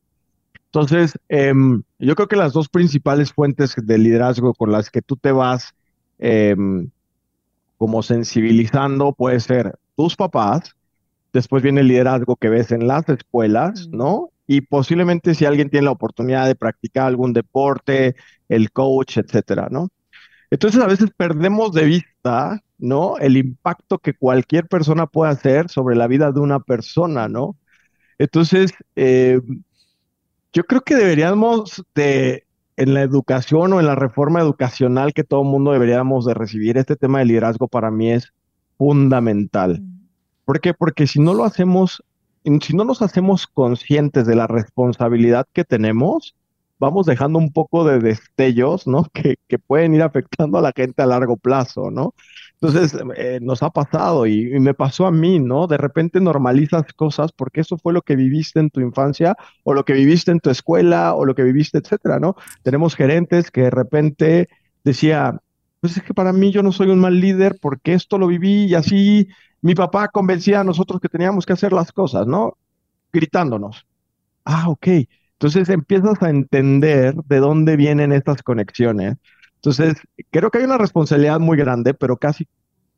Entonces, 0.66 1.18
em, 1.28 1.82
yo 1.98 2.14
creo 2.14 2.28
que 2.28 2.36
las 2.36 2.52
dos 2.52 2.68
principales 2.68 3.32
fuentes 3.32 3.74
de 3.76 3.98
liderazgo 3.98 4.54
con 4.54 4.72
las 4.72 4.90
que 4.90 5.02
tú 5.02 5.16
te 5.16 5.32
vas 5.32 5.74
em, 6.18 6.90
como 7.78 8.02
sensibilizando 8.02 9.12
puede 9.12 9.40
ser 9.40 9.78
tus 9.96 10.16
papás, 10.16 10.74
después 11.32 11.62
viene 11.62 11.82
el 11.82 11.88
liderazgo 11.88 12.36
que 12.36 12.48
ves 12.48 12.72
en 12.72 12.86
las 12.86 13.08
escuelas, 13.08 13.88
Mm. 13.88 13.96
¿no? 13.96 14.30
Y 14.46 14.62
posiblemente 14.62 15.34
si 15.34 15.44
alguien 15.44 15.70
tiene 15.70 15.86
la 15.86 15.90
oportunidad 15.92 16.46
de 16.46 16.54
practicar 16.54 17.06
algún 17.06 17.32
deporte, 17.32 18.16
el 18.48 18.70
coach, 18.72 19.18
etcétera, 19.18 19.68
¿no? 19.70 19.88
Entonces 20.50 20.80
a 20.80 20.86
veces 20.86 21.10
perdemos 21.16 21.72
de 21.72 21.84
vista, 21.84 22.08
¿no? 22.78 23.18
El 23.18 23.36
impacto 23.36 23.98
que 23.98 24.14
cualquier 24.14 24.66
persona 24.66 25.06
puede 25.06 25.32
hacer 25.32 25.68
sobre 25.68 25.96
la 25.96 26.06
vida 26.06 26.32
de 26.32 26.40
una 26.40 26.60
persona, 26.60 27.28
¿no? 27.28 27.56
Entonces, 28.18 28.72
eh, 28.96 29.40
yo 30.52 30.64
creo 30.64 30.80
que 30.82 30.94
deberíamos 30.94 31.84
de, 31.94 32.46
en 32.76 32.94
la 32.94 33.02
educación 33.02 33.72
o 33.72 33.80
en 33.80 33.86
la 33.86 33.94
reforma 33.94 34.40
educacional 34.40 35.12
que 35.12 35.24
todo 35.24 35.42
el 35.42 35.48
mundo 35.48 35.72
deberíamos 35.72 36.26
de 36.26 36.34
recibir, 36.34 36.76
este 36.78 36.96
tema 36.96 37.18
de 37.18 37.26
liderazgo 37.26 37.68
para 37.68 37.90
mí 37.90 38.12
es 38.12 38.32
fundamental. 38.78 39.82
¿Por 40.44 40.60
qué? 40.60 40.74
Porque 40.74 41.06
si 41.06 41.20
no 41.20 41.34
lo 41.34 41.44
hacemos, 41.44 42.02
si 42.62 42.76
no 42.76 42.84
nos 42.84 43.02
hacemos 43.02 43.46
conscientes 43.46 44.26
de 44.26 44.36
la 44.36 44.46
responsabilidad 44.46 45.46
que 45.52 45.64
tenemos, 45.64 46.34
vamos 46.78 47.06
dejando 47.06 47.38
un 47.38 47.52
poco 47.52 47.84
de 47.84 47.98
destellos, 47.98 48.86
¿no? 48.86 49.04
Que, 49.12 49.36
que 49.48 49.58
pueden 49.58 49.94
ir 49.94 50.02
afectando 50.02 50.58
a 50.58 50.62
la 50.62 50.72
gente 50.74 51.02
a 51.02 51.06
largo 51.06 51.36
plazo, 51.36 51.90
¿no? 51.90 52.14
Entonces, 52.60 52.98
eh, 53.16 53.38
nos 53.42 53.62
ha 53.62 53.70
pasado 53.70 54.26
y, 54.26 54.58
me 54.60 54.72
pasó 54.74 55.06
a 55.06 55.12
mí, 55.12 55.38
¿no? 55.38 55.66
De 55.66 55.76
repente 55.76 56.20
normalizas 56.20 56.84
cosas 56.94 57.32
porque 57.32 57.60
eso 57.60 57.76
fue 57.76 57.92
lo 57.92 58.02
que 58.02 58.16
viviste 58.16 58.60
en 58.60 58.70
tu 58.70 58.80
infancia 58.80 59.36
o 59.62 59.74
lo 59.74 59.84
que 59.84 59.92
viviste 59.92 60.30
en 60.32 60.40
tu 60.40 60.50
escuela 60.50 61.14
o 61.14 61.26
lo 61.26 61.34
que 61.34 61.42
viviste, 61.42 61.78
etcétera, 61.78 62.18
¿no? 62.18 62.34
Tenemos 62.62 62.94
gerentes 62.96 63.50
que 63.50 63.62
de 63.62 63.70
repente 63.70 64.48
decía, 64.84 65.40
pues 65.80 65.96
es 65.98 66.02
que 66.02 66.14
para 66.14 66.32
mí 66.32 66.50
yo 66.50 66.62
no 66.62 66.72
soy 66.72 66.88
un 66.88 67.00
mal 67.00 67.20
líder 67.20 67.58
porque 67.60 67.92
esto 67.94 68.18
lo 68.18 68.26
viví 68.26 68.64
y 68.66 68.74
así 68.74 69.28
mi 69.60 69.74
papá 69.74 70.08
convencía 70.08 70.60
a 70.60 70.64
nosotros 70.64 71.00
que 71.00 71.08
teníamos 71.08 71.44
que 71.44 71.52
hacer 71.52 71.72
las 71.72 71.92
cosas, 71.92 72.26
¿no? 72.26 72.56
Gritándonos. 73.12 73.86
Ah, 74.44 74.68
ok. 74.68 74.88
Entonces 75.38 75.68
empiezas 75.68 76.22
a 76.22 76.30
entender 76.30 77.14
de 77.14 77.38
dónde 77.38 77.76
vienen 77.76 78.12
estas 78.12 78.42
conexiones. 78.42 79.16
Entonces, 79.56 79.96
creo 80.30 80.50
que 80.50 80.58
hay 80.58 80.64
una 80.64 80.78
responsabilidad 80.78 81.40
muy 81.40 81.58
grande, 81.58 81.92
pero 81.94 82.16
casi 82.16 82.46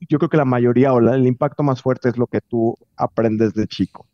yo 0.08 0.18
creo 0.18 0.30
que 0.30 0.36
la 0.36 0.44
mayoría 0.44 0.92
o 0.92 1.00
el 1.00 1.26
impacto 1.26 1.62
más 1.62 1.82
fuerte 1.82 2.08
es 2.08 2.16
lo 2.16 2.26
que 2.26 2.40
tú 2.40 2.76
aprendes 2.96 3.54
de 3.54 3.66
chico. 3.66 4.06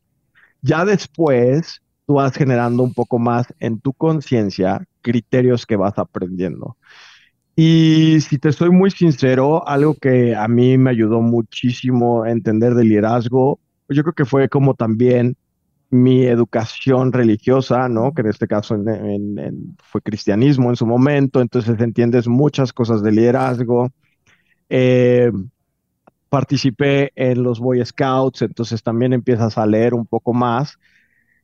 Ya 0.63 0.85
después, 0.85 1.83
tú 2.07 2.15
vas 2.15 2.35
generando 2.35 2.83
un 2.83 2.95
poco 2.95 3.19
más 3.19 3.47
en 3.61 3.81
tu 3.81 3.93
conciencia 3.93 4.87
criterios 5.03 5.67
que 5.67 5.77
vas 5.77 5.99
aprendiendo. 5.99 6.77
Y 7.57 8.21
si 8.21 8.39
te 8.39 8.53
soy 8.53 8.71
muy 8.71 8.91
sincero, 8.91 9.67
algo 9.69 9.95
que 9.95 10.35
a 10.35 10.49
mí 10.49 10.79
me 10.79 10.91
ayudó 10.91 11.21
muchísimo 11.21 12.25
a 12.25 12.31
entender 12.31 12.75
de 12.75 12.85
liderazgo, 12.85 13.61
yo 13.89 14.03
creo 14.03 14.15
que 14.15 14.25
fue 14.25 14.49
como 14.49 14.75
también 14.75 15.37
mi 15.95 16.25
educación 16.27 17.13
religiosa, 17.13 17.89
¿no? 17.89 18.13
Que 18.15 18.23
en 18.23 18.29
este 18.29 18.47
caso 18.49 18.75
en- 18.75 18.89
en- 18.89 19.39
en- 19.39 19.77
fue 19.83 20.03
cristianismo 20.03 20.71
en 20.71 20.77
su 20.77 20.87
momento, 20.87 21.41
entonces 21.41 21.81
entiendes 21.81 22.29
muchas 22.29 22.73
cosas 22.73 23.03
de 23.03 23.13
liderazgo. 23.13 23.91
Eh, 24.71 25.33
participé 26.29 27.13
en 27.17 27.43
los 27.43 27.61
Boy 27.61 27.85
Scouts, 27.85 28.43
entonces 28.43 28.83
también 28.83 29.13
empiezas 29.13 29.57
a 29.59 29.67
leer 29.67 29.95
un 29.95 30.07
poco 30.07 30.33
más. 30.35 30.79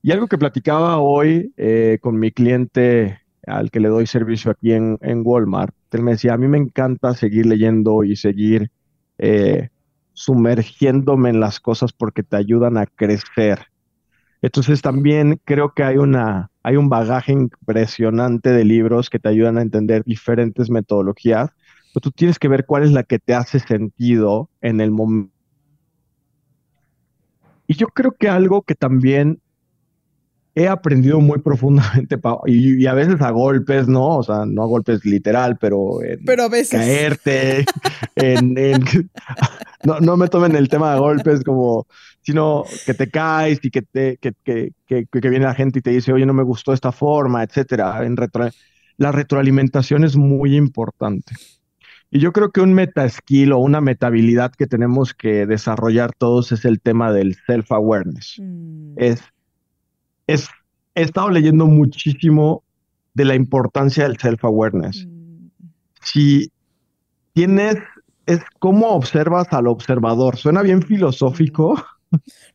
Y 0.03 0.13
algo 0.13 0.29
que 0.29 0.39
platicaba 0.39 0.99
hoy 0.99 1.53
eh, 1.59 1.99
con 2.03 2.19
mi 2.19 2.33
cliente 2.33 3.21
al 3.47 3.71
que 3.73 3.81
le 3.81 3.89
doy 3.91 4.07
servicio 4.07 4.51
aquí 4.53 4.73
en, 4.73 4.99
en 5.03 5.23
Walmart, 5.25 5.75
él 5.93 6.03
me 6.05 6.13
decía, 6.13 6.35
a 6.35 6.39
mí 6.39 6.49
me 6.49 6.59
encanta 6.59 7.15
seguir 7.15 7.47
leyendo 7.47 8.05
y 8.05 8.17
seguir 8.17 8.71
eh, 9.19 9.71
sumergiéndome 10.15 11.31
en 11.31 11.41
las 11.41 11.61
cosas 11.61 11.93
porque 11.93 12.23
te 12.25 12.37
ayudan 12.37 12.79
a 12.79 12.87
crecer. 12.87 13.70
Entonces 14.43 14.83
también 14.83 15.41
creo 15.45 15.75
que 15.75 15.83
hay 15.83 15.99
una, 15.99 16.51
hay 16.63 16.77
un 16.77 16.89
bagaje 16.89 17.33
impresionante 17.33 18.51
de 18.51 18.65
libros 18.65 19.11
que 19.11 19.19
te 19.19 19.29
ayudan 19.29 19.59
a 19.59 19.63
entender 19.63 20.03
diferentes 20.05 20.71
metodologías, 20.71 21.51
pero 21.93 22.01
tú 22.03 22.11
tienes 22.11 22.39
que 22.39 22.49
ver 22.49 22.65
cuál 22.67 22.85
es 22.85 22.93
la 22.93 23.03
que 23.03 23.19
te 23.19 23.35
hace 23.35 23.61
sentido 23.61 24.49
en 24.63 24.81
el 24.81 24.91
momento. 24.91 25.33
Y 27.67 27.75
yo 27.75 27.87
creo 27.89 28.13
que 28.19 28.29
algo 28.29 28.63
que 28.63 28.75
también 28.75 29.41
he 30.55 30.69
aprendido 30.69 31.21
muy 31.21 31.39
profundamente, 31.39 32.19
y, 32.47 32.83
y 32.83 32.87
a 32.87 32.95
veces 32.95 33.21
a 33.21 33.31
golpes, 33.31 33.89
¿no? 33.89 34.19
O 34.19 34.23
sea, 34.23 34.45
no 34.47 34.63
a 34.63 34.67
golpes 34.67 35.05
literal, 35.05 35.57
pero 35.61 36.03
en 36.03 36.25
Pero 36.27 36.45
a 36.45 36.49
veces. 36.49 36.71
caerte, 36.71 37.67
en, 38.17 38.59
en- 38.59 38.85
no, 39.85 40.01
no 40.01 40.17
me 40.17 40.29
tomen 40.29 40.55
el 40.57 40.69
tema 40.69 40.93
de 40.95 41.01
golpes 41.01 41.43
como, 41.45 41.87
sino 42.23 42.65
que 42.87 42.95
te 42.95 43.11
caes 43.11 43.61
y 43.63 43.71
que, 43.71 43.83
te, 43.83 44.17
que, 44.19 44.33
que, 44.45 44.73
que, 44.87 45.07
que 45.07 45.29
viene 45.31 45.47
la 45.47 45.55
gente 45.55 45.79
y 45.79 45.83
te 45.83 45.91
dice, 45.91 46.13
oye, 46.13 46.27
no 46.27 46.35
me 46.35 46.43
gustó 46.43 46.73
esta 46.73 46.93
forma, 46.93 47.43
etcétera. 47.43 48.05
En 48.05 48.17
retro- 48.17 48.51
la 48.99 49.13
retroalimentación 49.13 50.05
es 50.05 50.17
muy 50.17 50.57
importante. 50.57 51.35
Y 52.11 52.19
yo 52.19 52.33
creo 52.33 52.51
que 52.51 52.61
un 52.61 52.75
meta 52.75 53.09
skill 53.09 53.53
o 53.53 53.59
una 53.59 53.81
meta 53.81 54.09
habilidad 54.09 54.53
que 54.53 54.67
tenemos 54.67 55.15
que 55.15 55.47
desarrollar 55.47 56.13
todos 56.13 56.51
es 56.53 56.65
el 56.65 56.81
tema 56.81 57.13
del 57.13 57.37
self-awareness 57.47 58.37
Mm, 58.41 58.95
es, 58.97 59.23
es, 60.27 60.49
he 60.95 61.03
estado 61.03 61.31
leyendo 61.31 61.67
muchísimo 61.67 62.65
de 63.15 63.25
la 63.25 63.35
importancia 63.35 64.05
del 64.05 64.19
self-awareness. 64.19 65.07
mm, 65.07 65.47
Si 66.03 66.51
tienes, 67.33 67.77
es 68.27 68.41
cómo 68.59 68.89
observas 68.91 69.49
al 69.53 69.67
observador. 69.67 70.37
Suena 70.37 70.63
bien 70.63 70.83
filosófico. 70.83 71.83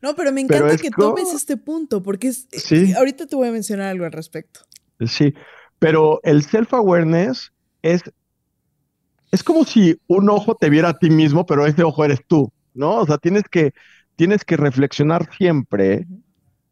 No, 0.02 0.14
pero 0.14 0.32
me 0.32 0.42
encanta 0.42 0.76
que 0.76 0.90
como- 0.90 1.14
tomes 1.14 1.32
este 1.32 1.56
punto, 1.56 2.02
porque 2.02 2.28
es, 2.28 2.46
eh, 2.52 2.58
Sí. 2.60 2.92
ahorita 2.92 3.26
te 3.26 3.36
voy 3.36 3.48
a 3.48 3.52
mencionar 3.52 3.88
algo 3.88 4.04
al 4.04 4.12
respecto. 4.12 4.60
Sí, 5.06 5.32
pero 5.78 6.20
el 6.24 6.42
self-awareness 6.42 7.52
es, 7.82 8.02
es 9.30 9.42
como 9.42 9.64
si 9.64 9.98
un 10.08 10.28
ojo 10.30 10.54
te 10.54 10.68
viera 10.70 10.90
a 10.90 10.98
ti 10.98 11.08
mismo, 11.10 11.46
pero 11.46 11.66
ese 11.66 11.82
ojo 11.82 12.04
eres 12.04 12.20
tú, 12.26 12.52
¿no? 12.74 12.96
O 12.96 13.06
sea, 13.06 13.18
tienes 13.18 13.44
que, 13.50 13.72
tienes 14.16 14.44
que 14.44 14.56
reflexionar 14.56 15.28
siempre 15.36 16.06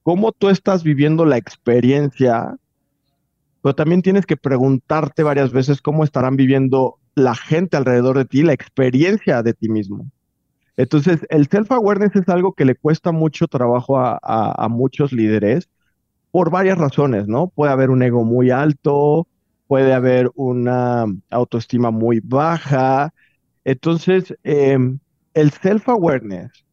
cómo 0.03 0.33
tú 0.33 0.51
estás 0.51 0.83
viviendo 0.83 1.25
la 1.25 1.37
experiencia, 1.39 2.55
pero 3.63 3.75
también 3.75 4.03
tienes 4.03 4.27
que 4.27 4.37
preguntarte 4.37 5.23
varias 5.23 5.53
veces 5.53 5.81
cómo 5.81 6.05
estarán 6.05 6.37
viviendo 6.37 6.99
la 7.15 7.35
gente 7.35 7.77
alrededor 7.77 8.19
de 8.19 8.25
ti, 8.25 8.43
la 8.43 8.53
experiencia 8.53 9.43
de 9.43 9.55
ti 9.55 9.69
mismo. 9.69 10.11
Entonces, 10.77 11.25
el 11.31 11.49
self-awareness 11.49 12.17
es 12.17 12.29
algo 12.29 12.53
que 12.55 12.65
le 12.65 12.75
cuesta 12.75 13.13
mucho 13.13 13.47
trabajo 13.47 13.99
a, 13.99 14.69
muchos 14.69 15.13
líderes 15.13 15.69
por 16.33 16.51
varias 16.51 16.79
razones, 16.79 17.29
¿no? 17.29 17.49
Puede 17.49 17.73
haber 17.73 17.91
un 17.91 18.03
ego 18.03 18.25
muy 18.25 18.51
alto, 18.51 19.29
puede 19.69 19.93
haber 19.95 20.31
una 20.35 21.07
autoestima 21.31 21.93
muy 21.93 22.21
baja. 22.21 23.15
Entonces, 23.65 24.35
em, 24.43 24.99
el 25.35 25.53
self-awareness, 25.53 26.65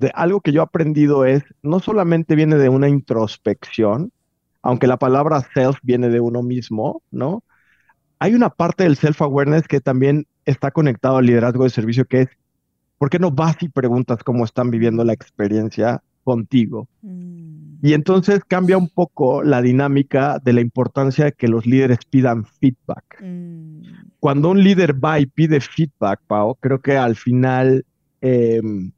de 0.00 0.10
algo 0.14 0.40
que 0.40 0.50
yo 0.50 0.62
he 0.62 0.64
aprendido 0.64 1.24
es, 1.24 1.44
no 1.62 1.78
solamente 1.78 2.34
viene 2.34 2.56
de 2.56 2.68
una 2.68 2.88
introspección, 2.88 4.12
aunque 4.60 4.88
la 4.88 4.96
palabra 4.96 5.46
self 5.54 5.78
viene 5.82 6.08
de 6.08 6.18
uno 6.18 6.42
mismo, 6.42 7.02
¿no? 7.12 7.44
Hay 8.22 8.36
una 8.36 8.50
parte 8.50 8.84
del 8.84 8.94
self-awareness 8.94 9.66
que 9.66 9.80
también 9.80 10.28
está 10.44 10.70
conectado 10.70 11.16
al 11.16 11.26
liderazgo 11.26 11.64
de 11.64 11.70
servicio, 11.70 12.04
que 12.04 12.20
es, 12.20 12.28
¿por 12.96 13.10
qué 13.10 13.18
no 13.18 13.32
vas 13.32 13.60
y 13.62 13.68
preguntas 13.68 14.22
cómo 14.22 14.44
están 14.44 14.70
viviendo 14.70 15.02
la 15.02 15.12
experiencia 15.12 16.00
contigo? 16.22 16.86
Mm, 17.02 17.84
Y 17.84 17.94
entonces 17.94 18.42
cambia 18.46 18.78
un 18.78 18.88
poco 18.88 19.42
la 19.42 19.60
dinámica 19.60 20.38
de 20.38 20.52
la 20.52 20.60
importancia 20.60 21.24
de 21.24 21.32
que 21.32 21.48
los 21.48 21.66
líderes 21.66 21.98
pidan 22.08 22.44
feedback. 22.44 23.20
mm, 23.20 23.82
Cuando 24.20 24.50
un 24.50 24.62
líder 24.62 25.04
va 25.04 25.18
y 25.18 25.26
pide 25.26 25.58
feedback, 25.60 26.20
Pau, 26.28 26.54
creo 26.60 26.80
que 26.80 26.96
al 26.96 27.16
final 27.16 27.84
em, 28.20 28.92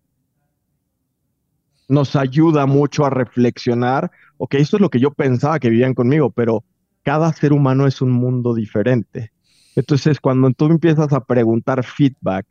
nos 1.89 2.15
ayuda 2.15 2.67
mucho 2.67 3.07
a 3.07 3.11
reflexionar, 3.11 4.11
ok, 4.37 4.57
esto 4.57 4.77
es 4.77 4.83
lo 4.83 4.91
que 4.91 5.01
yo 5.01 5.13
pensaba 5.13 5.59
que 5.59 5.71
vivían 5.71 5.95
conmigo, 5.95 6.29
pero 6.29 6.63
cada 7.05 7.33
ser 7.33 7.53
humano 7.53 7.87
es 7.87 8.01
un 8.03 8.11
mundo 8.11 8.55
diferente. 8.55 9.31
Entonces, 9.77 10.21
cuando 10.21 10.51
tú 10.51 10.67
empiezas 10.67 11.13
a 11.13 11.25
preguntar 11.25 11.85
feedback 11.85 12.47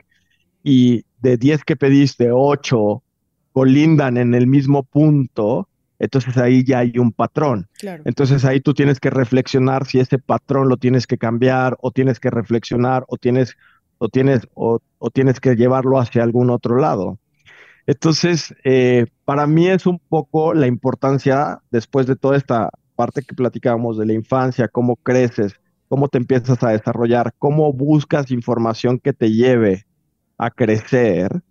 y 0.63 1.03
de 1.19 1.37
10 1.37 1.63
que 1.63 1.75
pediste, 1.75 2.31
8 2.31 3.03
colindan 3.51 4.17
en 4.17 4.33
el 4.33 4.47
mismo 4.47 4.83
punto, 4.83 5.67
entonces 5.99 6.37
ahí 6.37 6.63
ya 6.63 6.79
hay 6.79 6.97
un 6.97 7.11
patrón. 7.11 7.67
claro. 7.77 8.03
Entonces 8.05 8.45
ahí 8.45 8.59
tú 8.59 8.73
tienes 8.73 8.99
que 8.99 9.09
reflexionar 9.09 9.85
si 9.85 9.99
ese 9.99 10.17
patrón 10.19 10.69
lo 10.69 10.77
tienes 10.77 11.07
que 11.07 11.17
cambiar 11.17 11.77
o 11.81 11.91
tienes 11.91 12.19
que 12.19 12.29
reflexionar 12.29 13.05
o 13.07 13.17
tienes 13.17 13.55
o 13.99 14.09
tienes 14.09 14.47
o, 14.53 14.79
o 14.97 15.09
tienes 15.11 15.39
que 15.39 15.55
llevarlo 15.55 15.99
hacia 15.99 16.23
algún 16.23 16.49
otro 16.49 16.77
lado. 16.77 17.19
Entonces, 17.85 18.55
eh, 18.63 19.05
para 19.25 19.45
mí 19.47 19.67
es 19.67 19.85
un 19.85 19.99
poco 19.99 20.53
la 20.53 20.67
importancia, 20.67 21.59
después 21.69 22.07
de 22.07 22.15
toda 22.15 22.37
esta 22.37 22.69
parte 22.95 23.21
que 23.21 23.35
platicábamos 23.35 23.97
de 23.97 24.05
la 24.05 24.13
infancia, 24.13 24.67
cómo 24.67 24.95
creces, 24.95 25.53
cómo 25.87 26.07
te 26.07 26.17
empiezas 26.17 26.63
a 26.63 26.69
desarrollar, 26.69 27.33
cómo 27.37 27.71
buscas 27.73 28.31
información 28.31 28.99
que 28.99 29.13
te 29.13 29.31
lleve 29.31 29.85
a 30.37 30.49
crecer, 30.49 31.43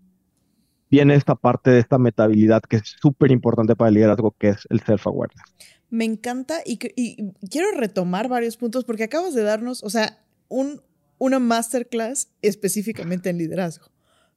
viene 0.90 1.14
esta 1.14 1.34
parte 1.34 1.70
de 1.70 1.78
esta 1.78 1.96
metabilidad 1.98 2.60
que 2.62 2.76
es 2.76 2.96
súper 3.00 3.30
importante 3.30 3.76
para 3.76 3.88
el 3.88 3.94
liderazgo, 3.94 4.34
que 4.38 4.50
es 4.50 4.66
el 4.68 4.80
self-awareness. 4.80 5.42
Me 5.88 6.04
encanta 6.04 6.60
y, 6.64 6.76
quiero 6.78 7.70
retomar 7.76 8.28
varios 8.28 8.56
puntos 8.56 8.84
porque 8.84 9.04
acabas 9.04 9.34
de 9.34 9.42
darnos, 9.42 9.82
o 9.82 9.90
sea, 9.90 10.18
un, 10.48 10.82
una 11.18 11.38
masterclass 11.38 12.28
específicamente 12.42 13.30
en 13.30 13.38
liderazgo. 13.38 13.86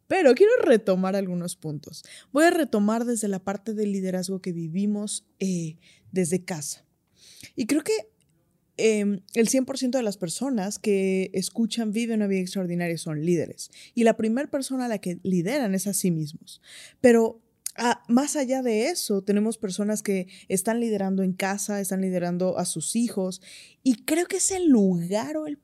Pero 0.07 0.35
quiero 0.35 0.51
retomar 0.63 1.15
algunos 1.15 1.55
puntos. 1.55 2.03
Voy 2.31 2.45
a 2.45 2.51
retomar 2.51 3.05
desde 3.05 3.27
la 3.27 3.39
parte 3.39 3.73
del 3.73 3.91
liderazgo 3.91 4.39
que 4.39 4.53
vivimos 4.53 5.25
eh, 5.39 5.77
desde 6.11 6.45
casa. 6.45 6.84
Y 7.55 7.65
creo 7.65 7.83
que 7.83 7.93
em, 8.77 9.21
el 9.33 9.47
100% 9.47 9.97
de 9.97 10.03
las 10.03 10.17
personas 10.17 10.79
que 10.79 11.31
escuchan 11.33 11.91
Vive 11.91 12.13
una 12.13 12.27
vida 12.27 12.41
extraordinaria 12.41 12.97
son 12.97 13.25
líderes. 13.25 13.71
Y 13.93 14.03
la 14.03 14.17
primera 14.17 14.49
persona 14.49 14.85
a 14.85 14.89
la 14.89 14.99
que 14.99 15.19
lideran 15.23 15.75
es 15.75 15.87
a 15.87 15.93
sí 15.93 16.11
mismos. 16.11 16.61
Pero 17.01 17.41
Ah, 17.77 18.01
más 18.07 18.37
allá 18.37 18.61
de 18.61 18.87
eso, 18.87 19.21
tenemos 19.21 19.57
personas 19.57 20.01
que 20.01 20.27
están 20.47 20.79
liderando 20.79 21.23
en 21.23 21.33
casa, 21.33 21.81
están 21.81 22.01
liderando 22.01 22.57
a 22.57 22.63
sus 22.63 22.95
hijos, 22.95 23.41
y 23.83 24.03
creo 24.05 24.27
que 24.27 24.37
es 24.37 24.51
el 24.51 24.69
lugar 24.69 25.35
o 25.35 25.45
el 25.45 25.59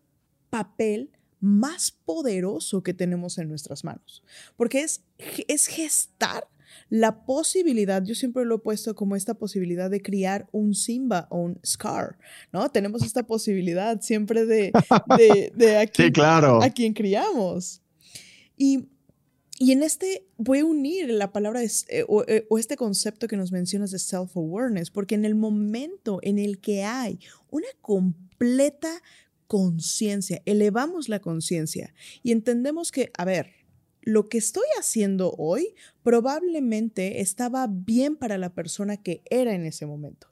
papel 0.50 1.10
más 1.40 1.92
poderoso 1.92 2.84
que 2.84 2.94
tenemos 2.94 3.38
en 3.38 3.48
nuestras 3.48 3.86
manos, 3.86 4.24
porque 4.58 4.82
es, 4.82 5.04
es 5.48 5.68
gestar 5.68 6.50
la 6.90 7.26
posibilidad, 7.26 8.04
yo 8.04 8.16
siempre 8.16 8.46
lo 8.46 8.56
he 8.56 8.60
puesto 8.60 8.96
como 8.96 9.16
esta 9.16 9.34
posibilidad 9.34 9.90
de 9.90 10.02
criar 10.02 10.48
un 10.52 10.74
Simba 10.74 11.28
o 11.30 11.38
un 11.38 11.60
Scar, 11.66 12.18
¿no? 12.52 12.70
Tenemos 12.70 13.04
esta 13.04 13.24
posibilidad 13.24 14.02
siempre 14.02 14.46
de, 14.46 14.72
de, 15.18 15.52
de 15.56 15.78
a, 15.78 15.88
quién, 15.88 16.12
claro. 16.12 16.62
a 16.62 16.70
quien 16.70 16.94
criamos. 16.94 17.82
Y, 18.58 18.90
y, 19.58 19.72
en 19.72 19.84
este 19.84 20.28
voy 20.38 20.60
a 20.60 20.66
unir 20.66 21.10
la 21.10 21.32
palabra 21.32 21.62
eh, 21.64 22.06
o, 22.08 22.24
eh, 22.28 22.46
o 22.50 22.58
este 22.58 22.76
concepto 22.76 23.28
que 23.28 23.38
nos 23.38 23.52
mencionas 23.52 23.92
de 23.92 24.00
self-awareness, 24.00 24.92
porque 24.92 25.16
en 25.16 25.26
el 25.26 25.36
momento 25.36 26.20
en 26.22 26.40
el 26.40 26.60
que 26.60 26.84
hay 26.84 27.20
una 27.50 27.68
completa 27.82 29.02
conciencia, 29.52 30.42
elevamos 30.46 31.10
la 31.10 31.20
conciencia 31.20 31.94
y 32.24 32.32
entendemos 32.32 32.90
que, 32.90 33.12
a 33.18 33.26
ver, 33.26 33.61
lo 34.02 34.30
que 34.30 34.38
estoy 34.38 34.66
haciendo 34.80 35.34
hoy 35.38 35.76
probablemente 36.04 37.22
estaba 37.22 37.68
bien 37.68 38.16
para 38.16 38.38
la 38.38 38.54
persona 38.54 38.98
que 38.98 39.22
era 39.30 39.54
en 39.54 39.66
ese 39.66 39.86
momento. 39.86 40.28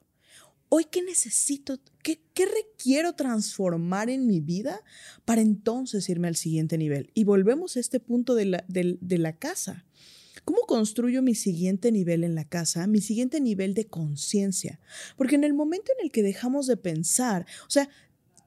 Hoy, 0.68 0.84
¿qué 0.84 1.02
necesito? 1.02 1.78
¿Qué, 2.02 2.20
requiero 2.36 3.14
transformar 3.14 4.08
en 4.08 4.26
mi 4.26 4.40
vida 4.40 4.82
para 5.24 5.40
entonces 5.40 6.08
irme 6.08 6.28
al 6.28 6.36
siguiente 6.36 6.78
nivel? 6.78 7.10
Y 7.12 7.24
volvemos 7.24 7.76
a 7.76 7.80
este 7.80 7.98
punto 7.98 8.34
de 8.34 8.44
la, 8.46 8.64
de 8.68 9.18
la 9.18 9.36
casa. 9.36 9.84
¿Cómo 10.44 10.60
construyo 10.62 11.22
mi 11.22 11.34
siguiente 11.34 11.90
nivel 11.92 12.24
en 12.24 12.34
la 12.34 12.48
casa? 12.48 12.86
Mi 12.86 13.00
siguiente 13.00 13.40
nivel 13.40 13.74
de 13.74 13.88
conciencia. 13.88 14.80
Porque 15.16 15.34
en 15.34 15.44
el 15.44 15.54
momento 15.54 15.92
en 15.98 16.04
el 16.04 16.12
que 16.12 16.22
dejamos 16.22 16.66
de 16.66 16.76
pensar, 16.76 17.46
o 17.66 17.70
sea, 17.70 17.88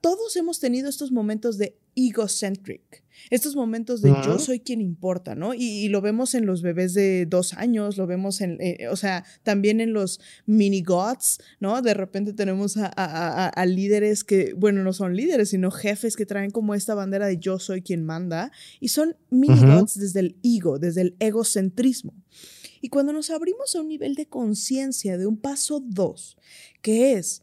todos 0.02 0.36
hemos 0.36 0.60
tenido 0.60 0.90
estos 0.90 1.12
momentos 1.12 1.58
de 1.58 1.78
egocentric, 1.96 3.03
estos 3.30 3.56
momentos 3.56 4.02
de 4.02 4.14
yo 4.26 4.40
soy 4.40 4.60
quien 4.60 4.82
importa, 4.82 5.36
¿no? 5.36 5.54
Y, 5.54 5.64
y, 5.64 5.90
lo 5.90 6.02
vemos 6.02 6.36
en 6.36 6.46
los 6.46 6.62
bebés 6.62 6.94
de 6.94 7.26
dos 7.26 7.54
años, 7.54 7.98
lo 7.98 8.08
vemos 8.08 8.42
en, 8.42 8.58
eh, 8.60 8.88
o 8.90 8.96
sea, 8.96 9.24
también 9.44 9.82
en 9.82 9.94
los 9.94 10.20
mini 10.46 10.82
gods, 10.82 11.40
¿no? 11.60 11.82
De 11.82 11.94
repente 11.94 12.34
tenemos 12.34 12.78
a, 12.78 12.88
a, 12.88 13.46
a, 13.46 13.48
a, 13.48 13.66
líderes 13.66 14.24
que, 14.24 14.54
bueno, 14.54 14.84
no 14.84 14.94
son 14.94 15.16
líderes, 15.16 15.50
sino 15.50 15.72
jefes 15.72 16.16
que 16.16 16.26
traen 16.26 16.52
como 16.52 16.76
esta 16.76 16.96
bandera 16.96 17.28
de 17.28 17.38
yo 17.38 17.60
soy 17.60 17.82
quien 17.82 18.06
manda, 18.06 18.52
y 18.80 18.90
son 18.90 19.16
mini 19.30 19.60
uh 19.60 19.64
-huh. 19.64 19.80
gods 19.80 20.00
desde 20.00 20.20
el 20.20 20.36
ego, 20.44 20.80
desde 20.80 21.02
el 21.02 21.16
egocentrismo. 21.20 22.14
Y 22.82 22.90
cuando 22.90 23.14
nos 23.14 23.30
abrimos 23.30 23.76
a 23.76 23.82
un 23.82 23.88
nivel 23.88 24.16
de 24.16 24.28
conciencia 24.28 25.18
de 25.18 25.26
un 25.26 25.38
paso 25.38 25.80
dos, 25.80 26.38
que 26.82 27.14
es 27.14 27.42